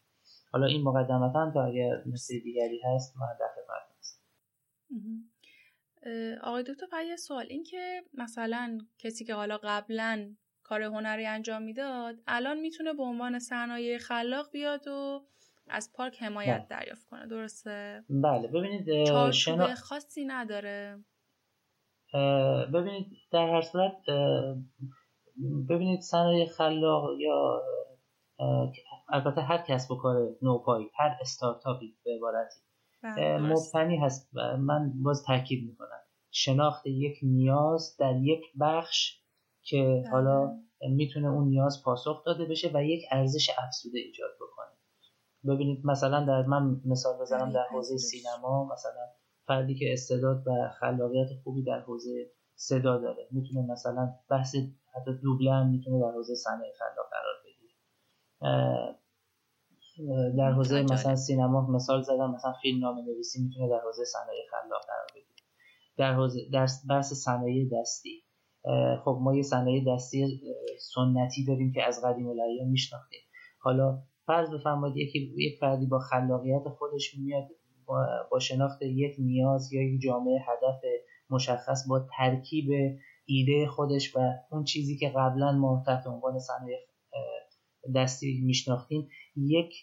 حالا 0.53 0.67
این 0.67 0.83
مقدمتا 0.83 1.51
تا 1.55 1.65
اگر 1.65 2.03
مثل 2.07 2.35
دیگری 2.45 2.81
هست 2.85 3.17
من 3.17 3.37
در 3.41 3.49
خدمت 3.55 3.99
هستم. 3.99 4.21
آقای 6.43 6.63
دکتر 6.63 6.87
فقط 6.91 7.05
یه 7.05 7.17
سوال. 7.17 7.47
این 7.51 7.65
که 7.65 8.03
مثلا 8.13 8.79
کسی 8.99 9.25
که 9.25 9.35
حالا 9.35 9.59
قبلا 9.63 10.35
کار 10.63 10.83
هنری 10.83 11.27
انجام 11.27 11.63
می‌داد 11.63 12.17
الان 12.27 12.61
می‌تونه 12.61 12.93
به 12.93 13.03
عنوان 13.03 13.39
صنایع 13.39 13.99
خلاق 13.99 14.51
بیاد 14.51 14.89
و 14.89 15.27
از 15.69 15.93
پارک 15.95 16.23
حمایت 16.23 16.59
بله. 16.59 16.67
دریافت 16.69 17.07
کنه. 17.09 17.27
درسته؟ 17.27 18.05
بله. 18.09 18.49
ببینید 18.49 19.05
شنا... 19.33 19.75
خاصی 19.75 20.25
نداره. 20.25 21.05
ببینید 22.75 23.07
در 23.33 23.49
هر 23.49 23.63
صورت 23.63 23.97
ببینید 25.69 26.01
صنایع 26.01 26.47
خلاق 26.47 27.21
یا 27.21 27.63
البته 29.09 29.41
هر 29.41 29.65
کسب 29.69 29.91
و 29.91 29.97
کار 29.97 30.37
نوپایی 30.43 30.91
هر 30.99 31.17
استارتاپی 31.21 31.97
به 32.05 32.11
عبارتی. 32.17 32.61
مبتنی 33.41 33.97
هست 33.97 34.31
من 34.59 34.93
باز 35.03 35.25
تاکید 35.27 35.69
می‌کنم. 35.69 36.01
شناخت 36.31 36.87
یک 36.87 37.19
نیاز 37.23 37.97
در 37.99 38.17
یک 38.17 38.45
بخش 38.61 39.21
که 39.63 40.03
بله. 40.05 40.11
حالا 40.11 40.53
می‌تونه 40.91 41.29
اون 41.29 41.49
نیاز 41.49 41.83
پاسخ 41.85 42.25
داده 42.27 42.45
بشه 42.45 42.71
و 42.75 42.85
یک 42.85 43.05
ارزش 43.11 43.51
افزوده 43.59 43.99
ایجاد 43.99 44.31
بکنه. 44.37 44.75
ببینید 45.55 45.87
مثلا 45.87 46.25
در 46.25 46.43
من 46.43 46.81
مثال 46.85 47.21
بزنم 47.21 47.53
در 47.53 47.65
حوزه 47.71 47.97
سینما 47.97 48.69
مثلا 48.73 49.07
فردی 49.47 49.75
که 49.75 49.93
استعداد 49.93 50.43
و 50.47 50.51
خلاقیت 50.81 51.29
خوبی 51.45 51.63
در 51.63 51.81
حوزه 51.81 52.31
صدا 52.55 52.99
داره 52.99 53.29
می‌تونه 53.31 53.73
مثلا 53.73 54.15
بحث 54.31 54.57
حتی 54.95 55.11
دوبله 55.23 55.53
هم 55.53 55.71
می‌تونه 55.71 56.01
در 56.01 56.13
حوزه 56.13 56.35
صنایع 56.35 56.73
خلاق 56.79 57.07
قرار 57.11 57.35
بگیره. 57.45 57.75
در 60.39 60.53
حوزه 60.53 60.83
مثلا 60.83 61.17
سینما 61.17 61.67
مثال 61.71 62.03
زدم 62.03 62.35
مثلا 62.35 62.53
فیلم 62.63 62.81
نام 62.81 62.99
نویسی 62.99 63.43
می‌تونه 63.43 63.69
در 63.69 63.81
حوزه 63.85 64.05
صنایع 64.05 64.43
خلاق 64.51 64.83
قرار 64.87 65.07
بگیره 65.15 65.35
در 65.97 66.15
حوزه 66.15 66.41
در 66.53 66.67
بحث 66.89 67.13
صنایع 67.13 67.69
دستی. 67.81 68.25
خب 69.05 69.19
ما 69.21 69.37
یه 69.37 69.43
صنایع 69.43 69.85
دستی 69.95 70.41
سنتی 70.95 71.45
داریم 71.45 71.73
که 71.73 71.83
از 71.83 72.05
قدیم 72.05 72.29
الایام 72.29 72.69
میشناختیم. 72.69 73.21
حالا 73.59 74.03
فرض 74.27 74.51
بفرمایید 74.51 74.97
یکی 74.97 75.35
یک 75.37 75.59
فردی 75.61 75.87
با 75.87 75.99
خلاقیت 75.99 76.69
خودش 76.79 77.15
میاد 77.15 77.49
با 78.31 78.39
شناخت 78.39 78.83
یک 78.83 79.17
نیاز 79.19 79.73
یا 79.73 79.83
یک 79.83 80.01
جامعه 80.01 80.39
هدف 80.41 80.81
مشخص 81.31 81.89
با 81.89 82.07
ترکیب 82.19 82.71
ایده 83.27 83.67
خودش 83.67 84.17
و 84.17 84.21
اون 84.51 84.65
چیزی 84.65 84.97
که 84.97 85.09
قبلا 85.09 85.53
ما 85.53 85.83
تحت 85.87 86.07
عنوان 86.07 86.39
صنایع 86.39 86.79
دستی 87.95 88.43
میشناختیم 88.45 89.09
یک 89.37 89.75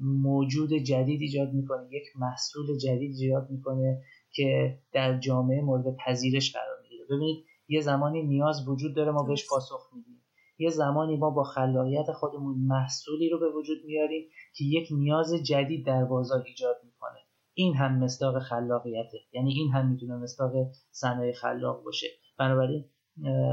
موجود 0.00 0.72
جدید 0.72 1.20
ایجاد 1.20 1.52
می‌کنه 1.52 1.88
یک 1.90 2.02
محصول 2.16 2.78
جدید 2.78 3.10
ایجاد 3.10 3.50
می‌کنه 3.50 4.02
که 4.32 4.78
در 4.92 5.18
جامعه 5.18 5.60
مورد 5.60 5.96
پذیرش 6.06 6.52
قرار 6.52 6.80
می‌گیره. 6.82 7.04
ببینید 7.04 7.44
یه 7.68 7.80
زمانی 7.80 8.22
نیاز 8.22 8.68
وجود 8.68 8.96
داره 8.96 9.12
ما 9.12 9.22
بهش 9.22 9.48
پاسخ 9.50 9.90
میدیم. 9.94 10.22
یه 10.58 10.70
زمانی 10.70 11.16
ما 11.16 11.30
با 11.30 11.42
خلاقیت 11.42 12.12
خودمون 12.12 12.58
محصولی 12.58 13.28
رو 13.28 13.38
به 13.38 13.48
وجود 13.58 13.78
میاریم 13.84 14.28
که 14.54 14.64
یک 14.64 14.88
نیاز 14.90 15.34
جدید 15.46 15.86
در 15.86 16.04
بازار 16.04 16.42
ایجاد 16.46 16.76
می‌کنه. 16.84 17.18
این 17.54 17.74
هم 17.74 18.04
مصداق 18.04 18.38
خلاقیته. 18.38 19.18
یعنی 19.32 19.52
این 19.52 19.72
هم 19.72 19.90
می‌تونه 19.90 20.16
مصداق 20.16 20.52
صنایع 20.90 21.32
خلاق 21.32 21.84
باشه. 21.84 22.06
بنابراین 22.38 22.84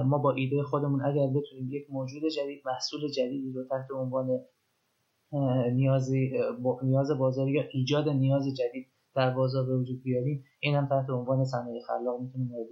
ما 0.05 0.17
با 0.17 0.31
ایده 0.31 0.63
خودمون 0.63 1.05
اگر 1.05 1.27
بتونیم 1.27 1.69
یک 1.71 1.87
موجود 1.89 2.23
جدید 2.35 2.61
محصول 2.65 3.07
جدیدی 3.07 3.51
رو 3.51 3.63
تحت 3.63 3.91
عنوان 3.95 4.27
نیازی 5.73 6.31
نیاز 6.83 7.11
بازاری 7.11 7.51
یا 7.51 7.63
ایجاد 7.71 8.09
نیاز 8.09 8.43
جدید 8.55 8.87
در 9.15 9.29
بازار 9.29 9.65
به 9.65 9.77
وجود 9.77 10.03
بیاریم 10.03 10.45
این 10.59 10.75
هم 10.75 10.87
تحت 10.87 11.09
عنوان 11.09 11.45
صنایع 11.45 11.81
خلاق 11.87 12.21
می‌تونه 12.21 12.45
مورد 12.45 12.69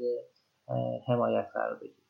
حمایت 1.08 1.48
قرار 1.54 1.80
بگیره. 1.80 2.06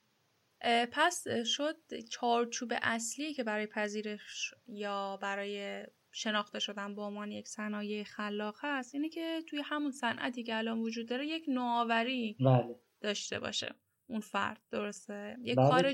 پس 0.91 1.27
شد 1.45 1.75
چارچوب 2.11 2.73
اصلی 2.81 3.33
که 3.33 3.43
برای 3.43 3.67
پذیرش 3.67 4.53
یا 4.67 5.19
برای 5.21 5.83
شناخته 6.11 6.59
شدن 6.59 6.95
به 6.95 7.01
عنوان 7.01 7.31
یک 7.31 7.47
صنایع 7.47 8.03
خلاق 8.03 8.55
هست 8.59 8.95
اینه 8.95 9.09
که 9.09 9.41
توی 9.49 9.61
همون 9.65 9.91
صنعتی 9.91 10.43
که 10.43 10.57
الان 10.57 10.79
وجود 10.79 11.09
داره 11.09 11.27
یک 11.27 11.45
نوآوری 11.47 12.37
بله. 12.39 12.75
داشته 13.01 13.39
باشه. 13.39 13.75
اون 14.07 14.19
فرد 14.19 14.61
درسته؟ 14.71 15.37
یک 15.41 15.55
بله 15.57 15.69
کار 15.69 15.85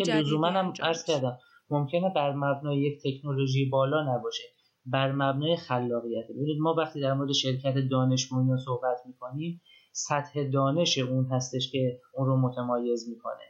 هم 0.45 0.74
عرض 0.82 1.04
کردم 1.04 1.38
ممکنه 1.72 2.11
بر 2.15 2.34
مبنای 2.34 2.78
یک 2.78 3.01
تکنولوژی 3.03 3.69
بالا 3.69 4.15
نباشه 4.15 4.43
بر 4.86 5.11
مبنای 5.11 5.55
خلاقیت 5.55 6.26
ببینید 6.30 6.57
ما 6.59 6.76
وقتی 6.78 7.01
در 7.01 7.13
مورد 7.13 7.32
شرکت 7.32 7.74
دانش 7.91 8.30
صحبت 8.65 8.97
می‌کنیم 9.05 9.61
سطح 9.91 10.49
دانش 10.53 10.97
اون 10.97 11.26
هستش 11.26 11.72
که 11.72 11.99
اون 12.13 12.28
رو 12.28 12.38
متمایز 12.38 13.09
می‌کنه. 13.09 13.43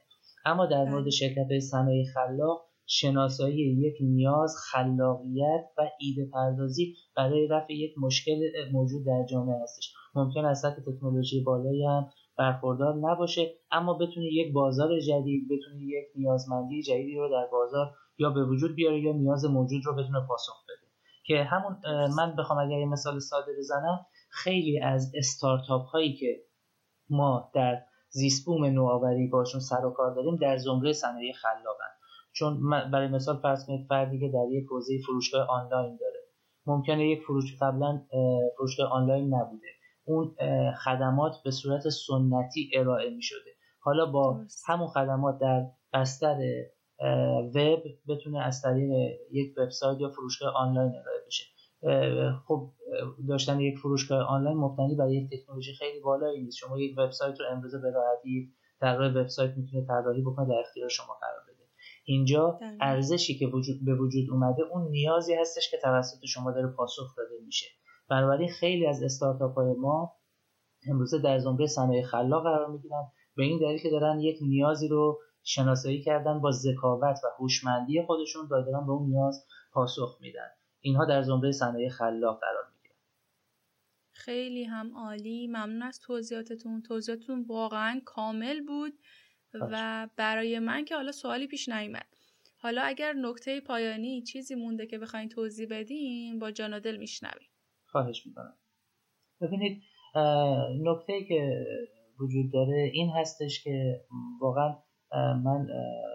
اما 0.45 0.65
در 0.65 0.84
مورد 0.84 1.03
بله. 1.03 1.11
شرکت 1.11 1.59
صنایع 1.72 2.05
خلاق 2.13 2.65
شناسایی 2.86 3.78
یک 3.80 3.95
نیاز 4.01 4.55
خلاقیت 4.72 5.63
و 5.78 5.82
ایده 5.99 6.30
پردازی 6.34 6.95
برای 7.17 7.47
رفع 7.47 7.74
یک 7.74 7.91
مشکل 7.97 8.39
موجود 8.72 9.05
در 9.05 9.26
جامعه 9.32 9.55
هستش. 9.63 9.93
ممکن 10.15 10.45
است 10.45 10.61
سطح 10.61 10.82
تکنولوژی 10.82 11.43
بالایی 11.43 11.86
هم 11.86 12.09
برخوردار 12.38 12.95
نباشه 12.95 13.53
اما 13.72 13.93
بتونه 13.93 14.26
یک 14.26 14.53
بازار 14.53 14.99
جدید 14.99 15.47
بتونه 15.49 15.82
یک 15.82 16.05
نیازمندی 16.15 16.82
جدیدی 16.84 17.15
رو 17.15 17.30
در 17.30 17.47
بازار 17.51 17.91
یا 18.22 18.30
به 18.30 18.45
وجود 18.45 18.76
بیاره 18.76 18.99
یا 18.99 19.13
نیاز 19.13 19.45
موجود 19.45 19.86
رو 19.86 19.95
بتونه 19.95 20.28
پاسخ 20.28 20.63
بده. 20.63 20.88
که 21.26 21.43
همون 21.43 21.78
من 22.17 22.36
بخوام 22.36 22.59
اگر 22.59 22.80
یه 22.80 22.86
مثال 22.86 23.19
ساده 23.19 23.51
بزنم 23.59 24.05
خیلی 24.30 24.80
از 24.80 25.11
استارتاپ 25.15 25.86
هایی 25.86 26.15
که 26.15 26.41
ما 27.09 27.51
در 27.53 27.82
زیسبوم 28.09 28.65
نوآوری 28.65 29.28
باشون 29.28 29.61
سر 29.61 29.86
و 29.86 29.91
کار 29.91 30.15
داریم 30.15 30.36
در 30.36 30.57
زمره 30.57 30.93
صنایع 30.93 31.34
خلاقن. 31.34 31.91
چون 32.34 32.69
برای 32.91 33.07
مثال 33.07 33.38
فرض 33.38 33.65
کنید 33.65 33.88
فردی 33.89 34.19
که 34.19 34.28
در 34.28 34.45
یک 34.51 34.65
حوزه 34.69 34.93
فروشگاه 35.05 35.47
آنلاین 35.49 35.97
داره. 36.01 36.19
ممکنه 36.65 37.07
یک 37.07 37.24
فروش 37.24 37.57
قبلا 37.61 38.01
فروشگاه 38.57 38.91
آنلاین 38.91 39.34
نبوده. 39.34 39.67
اون 40.05 40.36
خدمات 40.86 41.34
به 41.43 41.51
صورت 41.51 41.89
سنتی 41.89 42.72
ارائه 42.76 43.09
می 43.09 43.22
شده 43.22 43.51
حالا 43.80 44.05
با 44.05 44.45
همون 44.67 44.88
خدمات 44.88 45.39
در 45.39 45.65
بستر 45.93 46.38
وب 47.56 47.84
بتونه 48.08 48.39
از 48.39 48.62
طریق 48.62 48.91
یک 49.32 49.54
وبسایت 49.58 50.02
یا 50.02 50.10
فروشگاه 50.10 50.54
آنلاین 50.56 50.91
ارائه 50.91 51.26
بشه. 51.28 51.43
خب 52.47 52.72
داشتن 53.30 53.60
یک 53.60 53.78
فروشگاه 53.78 54.24
آنلاین 54.24 54.58
مبتنی 54.58 54.95
بر 54.95 55.10
یک 55.10 55.30
تکنولوژی 55.32 55.74
خیلی 55.74 55.99
بالایی 55.99 56.43
نیست. 56.43 56.58
شما 56.58 56.80
یک 56.80 56.95
وبسایت 56.97 57.39
رو 57.39 57.45
امروزه 57.52 57.80
به 57.80 57.91
راحتی 57.91 58.54
طراح 58.80 59.12
وبسایت 59.12 59.58
می‌تونه 59.58 59.86
طراحی 59.88 60.22
بکنه 60.22 60.47
در 60.47 60.60
اختیار 60.60 60.89
شما 60.89 61.18
قرار 61.22 61.43
بده. 61.47 61.64
اینجا 62.06 62.60
ارزشی 62.82 63.38
که 63.38 63.47
وجود 63.47 63.86
به 63.86 63.95
وجود 63.95 64.30
اومده 64.32 64.64
اون 64.72 64.91
نیازی 64.91 65.34
هستش 65.34 65.72
که 65.72 65.78
توسط 65.78 66.26
شما 66.26 66.52
داره 66.52 66.68
پاسخ 66.68 67.16
داده 67.18 67.45
میشه. 67.45 67.66
بنابراین 68.10 68.49
خیلی 68.49 68.88
از 68.88 69.04
استارتاپ 69.04 69.54
های 69.54 69.74
ما 69.74 70.16
امروزه 70.89 71.22
در 71.22 71.39
زمره 71.39 71.68
صنایع 71.68 72.04
خلاق 72.04 72.43
قرار 72.43 72.68
می‌گیرن. 72.68 73.12
به 73.36 73.43
این 73.43 73.60
دلیل 73.60 73.80
که 73.80 73.89
دارن 73.89 74.20
یک 74.20 74.38
نیازی 74.41 74.88
رو 74.88 75.20
شناسایی 75.44 76.02
کردن 76.02 76.42
با 76.42 76.52
ذکاوت 76.52 77.18
و 77.24 77.28
هوشمندی 77.39 78.04
خودشون 78.06 78.46
و 78.46 78.48
دارن 78.50 78.86
به 78.86 78.92
اون 78.92 79.10
نیاز 79.10 79.46
پاسخ 79.72 80.18
میدن. 80.22 80.50
اینها 80.80 81.06
در 81.06 81.22
زمره 81.22 81.52
صنایع 81.52 81.89
خلاق 81.89 82.39
قرار 82.42 82.64
می‌گیرن. 82.74 82.96
خیلی 84.12 84.64
هم 84.64 84.98
عالی. 84.98 85.48
ممنون 85.48 85.82
از 85.82 86.00
توضیحاتتون. 86.00 86.82
توضیحاتتون 86.82 87.46
واقعا 87.48 88.02
کامل 88.06 88.66
بود 88.66 88.94
و 89.54 90.10
برای 90.16 90.60
من 90.60 90.86
که 90.86 90.96
حالا 90.96 91.12
سوالی 91.12 91.48
پیش 91.48 91.70
نیومد. 91.70 92.08
حالا 92.58 92.82
اگر 92.82 93.14
نکته 93.14 93.62
پایانی 93.62 94.22
چیزی 94.22 94.56
مونده 94.56 94.86
که 94.86 94.98
بخواین 94.98 95.30
توضیح 95.30 95.68
بدین 95.70 96.39
با 96.39 96.52
جان 96.52 96.74
و 96.74 96.80
دل 96.80 96.98
میشنویم. 96.98 97.50
خواهش 97.86 98.28
می‌کنم. 98.28 98.58
ببینید 99.42 99.84
نکته 100.82 101.24
که 101.28 101.66
وجود 102.20 102.54
داره 102.54 102.92
این 102.94 103.10
هستش 103.10 103.64
که 103.64 104.02
واقعا 104.42 104.76
من 105.14 105.68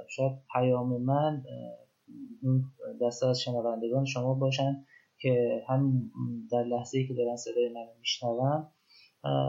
شاید 0.09 0.33
پیام 0.53 1.03
من 1.03 1.43
اون 2.43 2.65
دسته 3.03 3.27
از 3.27 3.41
شنوندگان 3.41 4.05
شما 4.05 4.35
باشن 4.35 4.85
که 5.19 5.63
هم 5.69 6.11
در 6.53 6.63
لحظه 6.63 6.99
ای 6.99 7.09
که 7.09 7.15
دارن 7.15 7.37
صدای 7.37 7.69
من 7.69 7.87
میشنون 7.99 8.67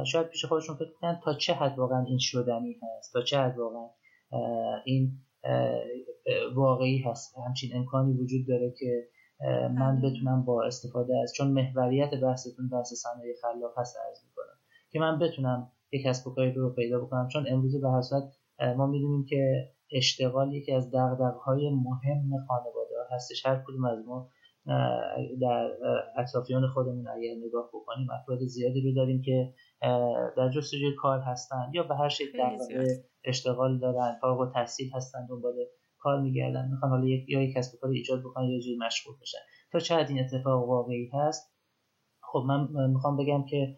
شاید 0.05 0.27
پیش 0.27 0.45
خودشون 0.45 0.75
فکر 0.75 0.93
کنن 1.01 1.19
تا 1.23 1.33
چه 1.33 1.53
حد 1.53 1.79
واقعا 1.79 2.05
این 2.05 2.17
شدنی 2.19 2.75
هست 2.81 3.13
تا 3.13 3.21
چه 3.21 3.39
حد 3.39 3.57
واقعا 3.57 3.89
این 4.85 5.11
واقعی 6.55 7.01
هست. 7.01 7.37
همچین 7.47 7.75
امکانی 7.75 8.13
وجود 8.13 8.47
داره 8.47 8.73
که 8.79 9.07
من 9.75 10.01
بتونم 10.01 10.45
با 10.45 10.63
استفاده 10.65 11.17
از 11.23 11.33
چون 11.37 11.47
محوریت 11.47 12.09
بحثتون 12.23 12.69
بحث 12.69 12.93
صنایع 12.93 13.33
خلاق 13.41 13.79
هست 13.79 13.97
ارز 14.07 14.25
می‌کنم 14.29 14.57
که 14.91 14.99
من 14.99 15.19
بتونم 15.19 15.71
یک 15.91 16.05
کسب 16.05 16.27
و 16.27 16.33
کاری 16.33 16.53
رو 16.53 16.73
پیدا 16.73 16.99
بکنم. 16.99 17.27
چون 17.33 17.45
امروز 17.49 17.81
به 17.81 17.91
حسرت 17.97 18.23
ما 18.77 18.87
می‌دونیم 18.87 19.25
که 19.29 19.69
اشتغال 19.91 20.53
یکی 20.53 20.71
از 20.73 20.91
های 21.45 21.69
مهم 21.69 22.45
خانواده 22.47 22.95
هستش. 23.11 23.45
هر 23.45 23.63
کدوم 23.67 23.85
از 23.85 24.05
ما 24.07 24.29
در 25.41 25.69
اطرافیان 26.17 26.67
خودمون 26.67 27.07
اگر 27.07 27.35
نگاه 27.47 27.69
بکنیم 27.73 28.07
افراد 28.21 28.39
زیادی 28.39 28.81
رو 28.81 28.93
داریم 28.95 29.21
که 29.21 29.53
در 30.37 30.49
جستجوی 30.49 30.95
کار 31.01 31.19
هستن 31.19 31.71
یا 31.73 31.83
به 31.83 31.95
هر 31.95 32.09
شکل 32.09 32.37
در 32.37 32.57
اشتغال 33.25 33.79
دارن 33.79 34.17
فارغ 34.21 34.39
و 34.39 34.51
تحصیل 34.53 34.91
هستن 34.93 35.27
دنبال 35.29 35.53
کار 35.99 36.21
میگردن 36.21 36.69
می‌خوان 36.71 36.91
حالا 36.91 37.05
یا 37.07 37.43
یک 37.43 37.55
کسب 37.55 37.79
کار 37.81 37.91
ایجاد 37.91 38.19
بکنن 38.19 38.49
یا 38.49 38.59
جوری 38.59 38.77
مشغول 38.77 39.15
بشن. 39.21 39.37
تا 39.71 39.79
چه 39.79 39.95
این 39.95 40.19
اتفاق 40.19 40.69
واقعی 40.69 41.09
هست؟ 41.13 41.53
خب 42.21 42.43
من 42.47 42.89
می‌خوام 42.89 43.17
بگم 43.17 43.45
که 43.45 43.75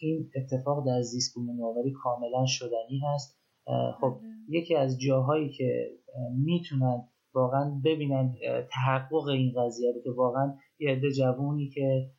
این 0.00 0.30
اتفاق 0.36 0.86
در 0.86 1.02
زیست 1.02 1.34
بومی 1.34 1.92
کاملا 1.92 2.46
شدنی 2.46 2.98
هست 2.98 3.38
خب 4.00 4.18
بله. 4.20 4.58
یکی 4.58 4.76
از 4.76 5.00
جاهایی 5.00 5.50
که 5.50 5.90
می‌تونن 6.36 7.08
واقعا 7.34 7.80
ببینن 7.84 8.34
تحقق 8.70 9.28
این 9.28 9.52
قضیه 9.56 9.92
رو 9.92 10.00
که 10.02 10.10
واقعا 10.10 10.54
یه 10.78 10.90
عده 10.90 11.12
جوونی 11.12 11.68
که 11.68 12.10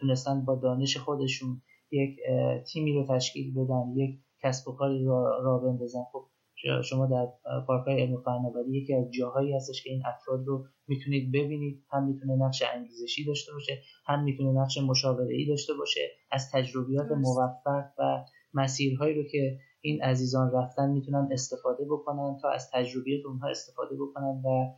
تونستن 0.00 0.44
با 0.44 0.54
دانش 0.54 0.96
خودشون 0.96 1.62
یک 1.90 2.16
تیمی 2.72 2.92
رو 2.92 3.06
تشکیل 3.08 3.54
بدن 3.54 3.92
یک 3.96 4.20
کسب 4.42 4.68
و 4.68 4.72
کاری 4.72 5.04
را, 5.04 5.40
را 5.42 5.58
بندازن 5.58 6.02
خب 6.12 6.26
شما 6.84 7.06
در 7.06 7.26
پارک 7.66 7.86
های 7.86 8.02
علم 8.02 8.22
فناوری 8.22 8.82
یکی 8.82 8.94
از 8.94 9.10
جاهایی 9.10 9.52
هستش 9.56 9.82
که 9.82 9.90
این 9.90 10.02
افراد 10.06 10.46
رو 10.46 10.64
می‌تونید 10.88 11.32
ببینید. 11.32 11.84
هم 11.90 12.06
می‌تونه 12.06 12.36
نقش 12.36 12.62
انگیزشی 12.74 13.24
داشته 13.24 13.52
باشه 13.52 13.82
هم 14.06 14.24
می‌تونه 14.24 14.60
نقش 14.60 14.78
مشاوره 14.78 15.34
ای 15.34 15.46
داشته 15.46 15.74
باشه. 15.74 16.00
از 16.30 16.50
تجربیات 16.52 17.06
موفق 17.12 17.84
و 17.98 18.24
مسیرهایی 18.54 19.14
رو 19.14 19.22
که 19.22 19.58
این 19.80 20.02
عزیزان 20.02 20.50
رفتن 20.54 20.90
می‌تونن 20.90 21.28
استفاده 21.32 21.84
بکنن 21.84 22.38
تا 22.42 22.50
از 22.50 22.70
تجربیات 22.72 23.26
اونها 23.26 23.48
استفاده 23.48 23.94
بکنن 23.96 24.42
و 24.44 24.74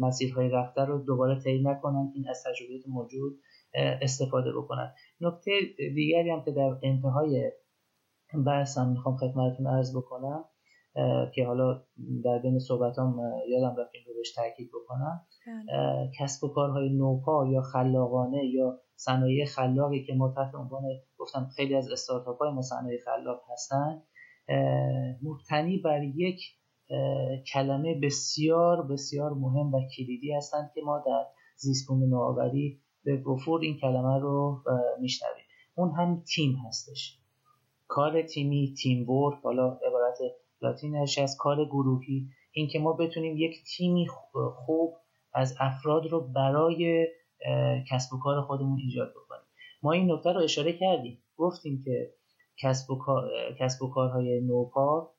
مسیرهای 0.00 0.48
رفته 0.48 0.80
رو 0.84 0.98
دوباره 0.98 1.40
طی 1.40 1.62
نکنن 1.62 2.12
این 2.14 2.28
از 2.28 2.44
تجربیات 2.46 2.82
موجود 2.88 3.40
استفاده 3.74 4.52
بکنن. 4.52 4.92
نکته 5.20 5.50
دیگری 5.76 6.30
هم 6.30 6.44
که 6.44 6.50
در 6.50 6.78
انتهای 6.82 7.52
بحثم 8.46 8.88
می‌خوام 8.88 9.16
خدمتتون 9.16 9.66
عرض 9.66 9.96
بکنم 9.96 10.44
که 11.34 11.46
حالا 11.46 11.82
در 12.24 12.38
بین 12.38 12.58
صحبتام 12.58 13.20
یادم 13.48 13.76
رفت 13.78 13.90
این 13.94 14.04
رو 14.06 14.14
بهش 14.14 14.32
تاکید 14.32 14.68
بکنم. 14.68 15.26
بله. 15.46 16.10
کسب 16.18 16.44
و 16.44 16.48
کارهای 16.48 16.88
نوپا 16.88 17.46
یا 17.46 17.62
خلاقانه 17.62 18.44
یا 18.44 18.80
صنایع 18.96 19.44
خلاقی 19.44 20.04
که 20.04 20.14
ما 20.14 20.34
تحت 20.36 20.54
عنوان 20.54 20.82
گفتم 21.18 21.48
خیلی 21.56 21.74
از 21.74 21.90
استارتاپ 21.90 22.38
های 22.38 22.52
ما 22.52 22.62
صنایع 22.62 22.98
خلاق 23.04 23.40
هستن. 23.52 24.02
مبتنی 25.22 25.78
بر 25.78 26.02
یک 26.02 26.40
کلمه 27.52 28.00
بسیار 28.02 28.86
بسیار 28.86 29.32
مهم 29.32 29.74
و 29.74 29.80
کلیدی 29.96 30.32
هستند 30.32 30.70
که 30.74 30.80
ما 30.84 31.02
در 31.06 31.24
زیست 31.56 31.90
نوآوری 31.90 32.80
به 33.04 33.16
وفور 33.16 33.60
این 33.60 33.78
کلمه 33.80 34.18
رو 34.18 34.62
میشنویم. 35.00 35.44
اون 35.74 35.90
هم 35.90 36.22
تیم 36.34 36.56
هستش. 36.66 37.18
کار 37.88 38.22
تیمی 38.22 38.74
تیم 38.82 39.10
ورک 39.10 39.42
حالا 39.42 39.78
عبارت 39.86 40.18
لاتینش 40.62 41.18
از 41.18 41.36
کار 41.38 41.64
گروهی 41.64 42.28
اینکه 42.52 42.78
ما 42.78 42.92
بتونیم 42.92 43.36
یک 43.36 43.54
تیمی 43.76 44.06
خوب 44.54 44.94
از 45.34 45.56
افراد 45.60 46.06
رو 46.06 46.20
برای 46.20 47.08
کسب 47.90 48.14
و 48.14 48.18
کار 48.18 48.42
خودمون 48.42 48.78
ایجاد 48.78 49.10
بکنیم. 49.10 49.46
ما 49.82 49.92
این 49.92 50.12
نکته 50.12 50.32
رو 50.32 50.40
اشاره 50.40 50.72
کردیم. 50.72 51.22
گفتیم 51.36 51.82
که 51.84 52.14
کسب 52.62 52.90
و, 52.90 52.98
کار، 52.98 53.30
کسب 53.60 53.82
و 53.82 53.90
کارهای 53.90 54.40
نوپا 54.40 55.14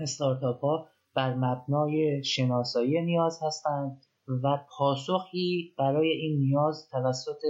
استارتاپ 0.00 0.60
ها 0.60 0.88
بر 1.14 1.34
مبنای 1.34 2.24
شناسایی 2.24 3.02
نیاز 3.02 3.38
هستند 3.42 4.02
و 4.44 4.58
پاسخی 4.78 5.74
برای 5.78 6.08
این 6.08 6.38
نیاز 6.38 6.88
توسط 6.90 7.42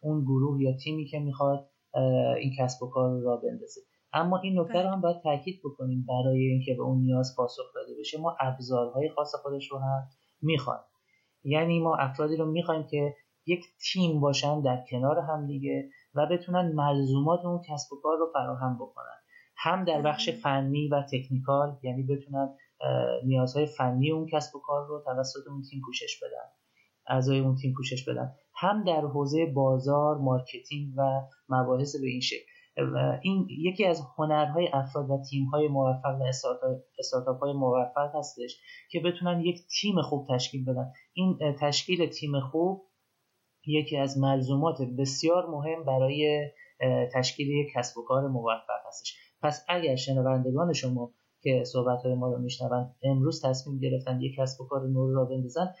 اون 0.00 0.24
گروه 0.24 0.62
یا 0.62 0.76
تیمی 0.84 1.04
که 1.04 1.18
می‌خواد 1.18 1.70
این 2.40 2.52
کسب 2.58 2.82
و 2.82 2.90
کار 2.90 3.10
رو 3.10 3.24
را 3.24 3.36
بندازه. 3.36 3.80
اما 4.12 4.38
این 4.38 4.60
نکته 4.60 4.82
رو 4.82 4.88
هم 4.88 5.00
باید 5.00 5.22
تاکید 5.22 5.60
بکنیم 5.64 6.06
برای 6.08 6.46
اینکه 6.46 6.74
به 6.74 6.82
اون 6.82 6.98
نیاز 6.98 7.34
پاسخ 7.36 7.74
داده 7.74 7.94
بشه. 8.00 8.20
ما 8.20 8.36
ابزارهای 8.40 9.08
خاص 9.08 9.34
خودش 9.42 9.70
رو 9.70 9.78
هم 9.78 10.08
می‌خوایم. 10.42 10.84
یعنی 11.44 11.80
ما 11.80 11.96
افرادی 11.96 12.36
رو 12.36 12.52
می‌خوایم 12.52 12.86
که 12.90 13.14
یک 13.46 13.64
تیم 13.92 14.20
باشن 14.20 14.62
در 14.62 14.84
کنار 14.90 15.18
هم 15.18 15.46
دیگه 15.46 15.88
و 16.14 16.26
بتونن 16.26 16.72
ملزومات 16.72 17.44
اون 17.44 17.60
کسب 17.68 17.92
و 17.92 18.00
کار 18.02 18.18
رو 18.18 18.30
فراهم 18.32 18.76
بکنن. 18.76 19.16
هم 19.56 19.84
در 19.84 20.02
بخش 20.02 20.30
فنی 20.30 20.88
و 20.88 21.02
technical 21.12 21.78
یعنی 21.82 22.02
بتونن 22.02 22.54
نیازهای 23.24 23.66
فنی 23.66 24.10
اون 24.10 24.26
کسب 24.32 24.56
و 24.56 24.60
کار 24.60 24.86
رو 24.86 25.02
توسط 25.04 25.48
اون 25.50 25.62
تیم 25.70 25.80
پوشش 25.86 26.20
بدن 26.22 26.48
اعضای 27.08 27.38
اون 27.38 27.56
تیم 27.56 27.74
پوشش 27.76 28.08
بدن. 28.08 28.34
هم 28.54 28.84
در 28.84 29.00
حوزه 29.00 29.46
بازار 29.46 30.18
marketing 30.18 30.94
و 30.96 31.20
مباحث 31.48 31.96
به 31.96 32.06
این 32.06 32.20
شکل. 32.20 32.50
این 33.22 33.46
یکی 33.50 33.84
از 33.84 34.02
هنرهای 34.16 34.68
افراد 34.72 35.10
و 35.10 35.22
تیمهای 35.30 35.68
موفق 35.68 36.20
و 36.20 36.24
استارتاپ 36.98 37.38
های 37.38 37.52
موفق 37.52 38.14
هستش 38.14 38.60
که 38.90 39.00
بتونن 39.00 39.40
یک 39.40 39.56
تیم 39.80 40.02
خوب 40.02 40.26
تشکیل 40.28 40.64
بدن. 40.64 40.92
این 41.12 41.38
تشکیل 41.60 42.06
تیم 42.06 42.40
خوب 42.40 42.82
یکی 43.66 43.96
از 43.96 44.18
ملزومات 44.18 44.82
بسیار 44.98 45.46
مهم 45.46 45.84
برای 45.84 46.50
تشکیل 47.14 47.48
یک 47.48 47.66
کسب 47.74 47.98
و 47.98 48.04
کار 48.04 48.28
موفق 48.28 48.86
هستش. 48.86 49.16
پس 49.42 49.64
اگر 49.68 49.96
شنوندگان 49.96 50.72
شما 50.72 51.12
که 51.42 51.64
صحبت 51.64 52.02
های 52.02 52.14
ما 52.14 52.28
رو 52.28 52.38
میشنون 52.38 52.94
امروز 53.02 53.42
تصمیم 53.44 53.78
گرفتن 53.78 54.20
یک 54.20 54.34
کسب 54.38 54.60
و 54.60 54.66
کار 54.66 54.88
نور 54.88 55.14
را 55.14 55.24
بندازن 55.24 55.74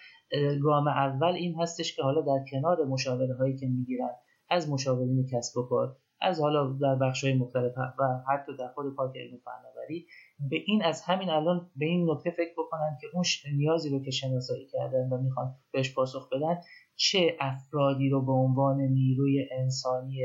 گام 0.62 0.88
اول 0.88 1.32
این 1.32 1.60
هستش 1.60 1.96
که 1.96 2.02
حالا 2.02 2.20
در 2.20 2.44
کنار 2.50 2.84
مشاوره 2.84 3.34
هایی 3.34 3.56
که 3.56 3.66
می‌گیرن 3.66 4.10
از 4.50 4.70
مشاورین 4.70 5.26
کسب 5.32 5.58
و 5.58 5.62
کار 5.62 5.96
از 6.20 6.40
حالا 6.40 6.72
در 6.80 6.94
بخش 6.94 7.24
های 7.24 7.34
مختلف 7.34 7.72
و 7.98 8.04
حتی 8.28 8.56
در 8.56 8.68
خود 8.68 8.96
پارک 8.96 9.16
علم 9.16 9.38
فناوری 9.44 10.06
به 10.50 10.56
این 10.66 10.84
از 10.84 11.02
همین 11.02 11.30
الان 11.30 11.70
به 11.76 11.86
این 11.86 12.10
نکته 12.10 12.30
فکر 12.30 12.52
بکنن 12.58 12.98
که 13.00 13.06
اون 13.14 13.24
نیازی 13.56 13.90
رو 13.90 14.04
که 14.04 14.10
شناسایی 14.10 14.66
کردن 14.66 15.08
و 15.12 15.22
می‌خوان 15.22 15.54
بهش 15.72 15.94
پاسخ 15.94 16.28
بدن 16.32 16.60
چه 16.96 17.36
افرادی 17.40 18.08
رو 18.08 18.26
به 18.26 18.32
عنوان 18.32 18.80
نیروی 18.80 19.48
انسانی 19.52 20.22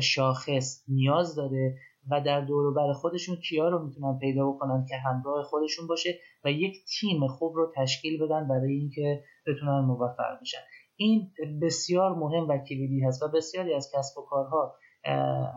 شاخص 0.00 0.84
نیاز 0.88 1.34
داره 1.34 1.76
و 2.10 2.20
در 2.20 2.40
دور 2.40 2.74
بر 2.74 2.92
خودشون 2.92 3.36
کیا 3.36 3.68
رو 3.68 3.86
می‌تونن 3.86 4.18
پیدا 4.18 4.50
بکنن 4.50 4.86
که 4.88 4.96
همراه 4.96 5.42
خودشون 5.42 5.86
باشه 5.86 6.18
و 6.44 6.50
یک 6.50 6.84
تیم 6.84 7.26
خوب 7.26 7.56
رو 7.56 7.72
تشکیل 7.76 8.24
بدن 8.24 8.48
برای 8.48 8.72
اینکه 8.72 9.24
بتونن 9.46 9.80
موفق 9.80 10.40
بشن. 10.40 10.58
این 10.96 11.32
بسیار 11.62 12.14
مهم 12.14 12.48
و 12.48 12.58
کلیدی 12.58 13.00
هست 13.00 13.22
و 13.22 13.28
بسیاری 13.28 13.74
از 13.74 13.92
کسب 13.94 14.18
و 14.18 14.22
کارها 14.22 14.76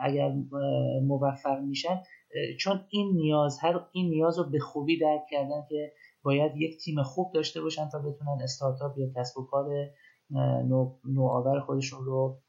اگر 0.01 0.33
موفق 1.07 1.59
میشن. 1.67 2.01
چون 2.59 2.85
این 2.89 3.15
نیاز 3.15 3.59
هر 3.61 3.79
این 3.91 4.09
نیاز 4.09 4.39
رو 4.39 4.49
به 4.49 4.59
خوبی 4.59 4.99
درک 4.99 5.21
کردن 5.29 5.65
که 5.69 5.93
باید 6.23 6.51
یک 6.55 6.79
تیم 6.83 7.03
خوب 7.03 7.33
داشته 7.33 7.61
باشن 7.61 7.89
تا 7.89 7.99
بتونن 7.99 8.37
استارتاپ 8.43 8.97
یا 8.97 9.07
کسب 9.15 9.37
و 9.37 9.45
کار 9.45 9.65
نوآور 11.05 11.59
خودشون 11.59 12.05
رو 12.05 12.39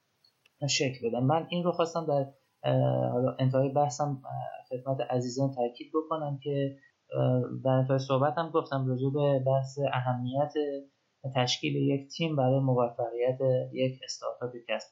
شکل 0.68 1.08
بدن. 1.08 1.24
من 1.24 1.46
این 1.50 1.64
رو 1.64 1.72
خواستم 1.72 2.06
در 2.06 2.26
حالا 3.12 3.36
انتهای 3.38 3.68
بحثم 3.68 4.22
خدمت 4.68 5.00
عزیزان 5.10 5.50
تاکید 5.50 5.92
بکنم 5.94 6.38
که 6.42 6.76
در 7.64 7.70
انتهای 7.70 7.98
صحبتم 7.98 8.50
گفتم 8.54 8.86
راجع 8.88 9.10
به 9.14 9.44
بحث 9.46 9.78
اهمیت 9.92 10.52
تشکیل 11.34 11.76
یک 11.76 12.08
تیم 12.16 12.36
برای 12.36 12.60
موفقیت 12.60 13.38
یک 13.72 14.00
استارتاپ 14.04 14.50
کسب 14.68 14.88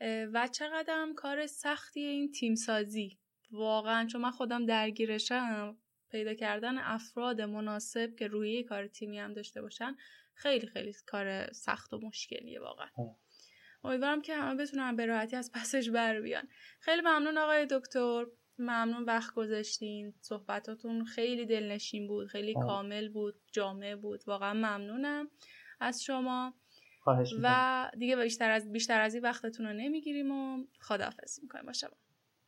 و 0.00 0.48
چقدر 0.52 1.12
کار 1.16 1.46
سختی 1.46 2.00
این 2.00 2.32
تیم 2.32 2.54
سازی 2.54 3.18
واقعا 3.50 4.06
چون 4.06 4.20
من 4.20 4.30
خودم 4.30 4.66
درگیرشم 4.66 5.76
پیدا 6.10 6.34
کردن 6.34 6.78
افراد 6.78 7.40
مناسب 7.40 8.14
که 8.18 8.26
روی 8.26 8.62
کار 8.62 8.86
تیمی 8.86 9.18
هم 9.18 9.32
داشته 9.32 9.62
باشن 9.62 9.96
خیلی 10.34 10.66
خیلی 10.66 10.94
کار 11.06 11.52
سخت 11.52 11.92
و 11.92 11.98
مشکلیه 11.98 12.60
واقعا. 12.60 12.88
امیدوارم 13.84 14.22
که 14.22 14.34
همه 14.34 14.62
بتونن 14.62 14.96
به 14.96 15.06
راحتی 15.06 15.36
از 15.36 15.50
پسش 15.54 15.90
بر 15.90 16.20
بیان. 16.20 16.48
خیلی 16.80 17.00
ممنون 17.00 17.38
آقای 17.38 17.66
دکتر. 17.70 18.26
ممنون 18.58 19.04
وقت 19.04 19.34
گذاشتین. 19.34 20.14
صحبتاتون 20.20 21.04
خیلی 21.04 21.46
دلنشین 21.46 22.06
بود 22.06 22.26
خیلی 22.28 22.54
کامل 22.54 23.08
بود 23.08 23.34
جامع 23.52 23.96
بود. 23.96 24.20
واقعا 24.26 24.54
ممنونم 24.54 25.30
از 25.80 26.02
شما. 26.02 26.54
و 27.42 27.90
دیگه 27.98 28.16
بیشتر 28.16 28.50
از 28.50 28.72
بیشتر 28.72 29.00
از 29.00 29.14
این 29.14 29.22
وقتتون 29.22 29.66
رو 29.66 29.72
نمی‌گیریم 29.72 30.30
و 30.32 30.64
خداحافظی 30.80 31.42
می‌کنیم 31.42 31.66
با 31.66 31.72
شما. 31.72 31.90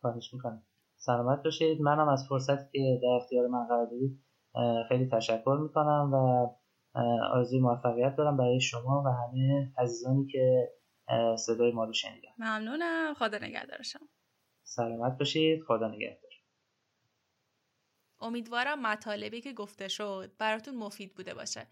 خواهش 0.01 0.35
می‌کنم. 0.35 0.63
سلامت 0.97 1.43
باشید. 1.43 1.81
منم 1.81 2.09
از 2.09 2.27
فرصتی 2.29 2.65
که 2.73 3.01
در 3.03 3.09
اختیار 3.09 3.47
من 3.47 3.67
قرار 3.67 3.87
دادید 3.87 4.23
خیلی 4.89 5.09
تشکر 5.13 5.59
می‌کنم 5.63 6.11
و 6.15 6.49
آرزوی 7.33 7.61
موفقیت 7.61 8.17
دارم 8.17 8.37
برای 8.37 8.61
شما 8.61 9.03
و 9.07 9.09
همه 9.09 9.73
عزیزانی 9.79 10.27
که 10.27 10.73
صدای 11.39 11.73
ما 11.73 11.85
رو 11.85 11.93
شنیدن. 11.93 12.29
ممنونم. 12.39 13.15
خدا 13.15 13.39
نگهدارشم 13.39 14.09
سلامت 14.63 15.19
باشید. 15.19 15.63
خدا 15.63 15.89
نگهدار. 15.89 16.31
امیدوارم 18.21 18.83
مطالبی 18.83 19.41
که 19.41 19.53
گفته 19.53 19.89
شد 19.89 20.33
براتون 20.39 20.77
مفید 20.77 21.15
بوده 21.15 21.35
باشه. 21.35 21.67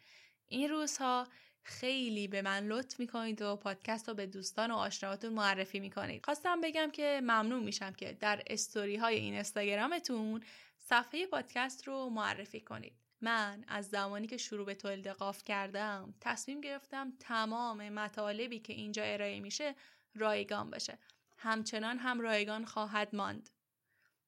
این 0.49 0.71
روزها 0.71 1.27
خیلی 1.65 2.29
به 2.29 2.43
من 2.43 2.67
لطف 2.67 3.01
می‌کنید 3.01 3.43
و 3.43 3.57
پادکست 3.57 4.09
رو 4.09 4.15
به 4.15 4.27
دوستان 4.27 4.71
و 4.71 4.75
آشناهاتون 4.75 5.33
معرفی 5.33 5.81
می‌کنید. 5.81 6.25
خواستم 6.25 6.61
بگم 6.61 6.91
که 6.91 7.21
ممنون 7.23 7.63
میشم 7.63 7.93
که 7.93 8.13
در 8.13 8.43
استوری 8.47 8.97
های 8.97 9.15
این 9.15 9.35
اینستاگرامتون 9.35 10.43
صفحه 10.79 11.27
پادکست 11.27 11.89
رو 11.89 12.09
معرفی 12.09 12.61
کنید. 12.61 12.93
من 13.21 13.65
از 13.69 13.89
زمانی 13.89 14.27
که 14.27 14.37
شروع 14.37 14.67
به 14.67 14.75
تولید 14.75 15.07
قاف 15.07 15.45
کردم 15.45 16.15
تصمیم 16.21 16.61
گرفتم 16.61 17.13
تمام 17.21 17.89
مطالبی 17.89 18.59
که 18.59 18.73
اینجا 18.73 19.03
ارائه 19.03 19.41
میشه 19.41 19.75
رایگان 20.15 20.71
بشه 20.71 20.99
همچنان 21.37 21.99
هم 21.99 22.21
رایگان 22.21 22.65
خواهد 22.65 23.15
ماند. 23.15 23.51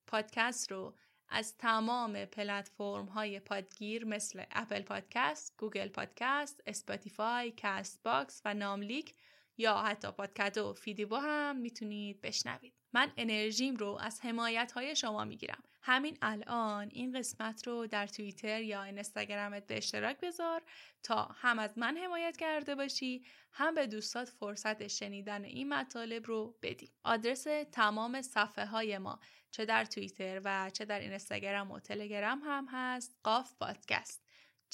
پادکست 0.07 0.73
رو 0.73 0.95
از 1.29 1.57
تمام 1.57 2.25
پلتفرم 2.25 3.07
های 3.07 3.41
پادگیر 3.41 4.05
مثل 4.05 4.43
Apple 4.51 4.83
Podcasts، 4.83 5.55
Google 5.59 5.89
Podcasts، 5.89 6.63
Spotify، 6.67 7.53
Castbox 7.53 8.43
و 8.45 8.55
ناملیک 8.55 9.15
یا 9.59 9.77
حتی 9.77 10.11
پادکدو 10.11 10.71
و 10.71 10.73
فیدیبو 10.73 11.17
هم 11.17 11.57
می‌تونید 11.57 12.21
بشنوید. 12.21 12.75
من 12.93 13.13
انرژیم 13.17 13.77
رو 13.77 13.99
از 14.01 14.21
حمایت 14.21 14.73
های 14.73 14.97
شما 14.97 15.25
می‌گیرم. 15.25 15.63
همین 15.87 16.19
الان 16.23 16.89
این 16.93 17.19
قسمت 17.19 17.67
رو 17.67 17.87
در 17.87 18.07
توییتر 18.07 18.63
یا 18.63 18.83
اینستاگرامت 18.83 19.67
به 19.67 19.77
اشتراک 19.77 20.21
بذار 20.21 20.63
تا 21.03 21.25
هم 21.25 21.59
از 21.59 21.79
من 21.79 21.97
حمایت 21.97 22.37
کرده 22.37 22.75
باشی 22.75 23.25
هم 23.53 23.75
به 23.75 23.87
دوستات 23.87 24.29
فرصت 24.29 24.87
شنیدن 24.87 25.45
این 25.45 25.69
مطالب 25.69 26.27
رو 26.27 26.57
بدی. 26.63 26.93
آدرس 27.05 27.47
تمام 27.73 28.23
صفحه 28.23 28.67
های 28.67 28.99
ما 28.99 29.21
چه 29.51 29.65
در 29.65 29.85
توییتر 29.85 30.41
و 30.45 30.71
چه 30.71 30.85
در 30.85 31.01
اینستاگرام 31.01 31.71
و 31.71 31.81
تلگرام 31.81 32.41
هم 32.45 32.67
هست 32.71 33.17
قاف 33.23 33.53
پادکست. 33.61 34.23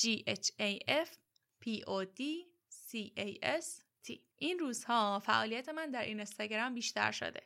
G 0.00 0.04
H 0.28 0.48
A 0.60 0.78
F 0.88 1.08
P 1.64 1.80
O 1.80 2.04
D 2.04 2.22
C 2.70 3.18
A 3.18 3.60
S 3.60 3.82
تی 4.02 4.22
این 4.36 4.58
روزها 4.58 5.18
فعالیت 5.18 5.68
من 5.68 5.90
در 5.90 6.02
این 6.02 6.16
اینستاگرام 6.16 6.74
بیشتر 6.74 7.12
شده. 7.12 7.42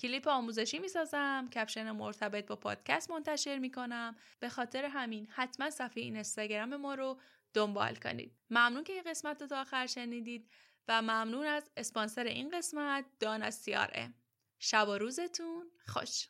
کلیپ 0.00 0.28
آموزشی 0.28 0.78
می‌سازم 0.78 1.48
کپشن 1.54 1.90
مرتبط 1.90 2.46
با 2.46 2.56
پادکست 2.56 3.10
منتشر 3.10 3.58
می‌کنم. 3.58 4.16
به 4.40 4.48
خاطر 4.48 4.84
همین 4.84 5.26
حتما 5.30 5.70
صفحه 5.70 6.02
این 6.02 6.14
اینستاگرام 6.14 6.76
ما 6.76 6.94
رو 6.94 7.20
دنبال 7.54 7.94
کنید. 7.94 8.36
ممنون 8.50 8.84
که 8.84 8.92
این 8.92 9.02
قسمت 9.02 9.42
رو 9.42 9.46
تا 9.48 9.60
آخر 9.60 9.86
شنیدید 9.86 10.50
و 10.88 11.02
ممنون 11.02 11.46
از 11.46 11.70
اسپانسر 11.76 12.24
این 12.24 12.48
قسمت 12.48 13.04
دانا 13.20 13.50
سیاره. 13.50 14.14
شب 14.58 14.88
و 14.88 14.98
روزتون 14.98 15.70
خوش. 15.86 16.28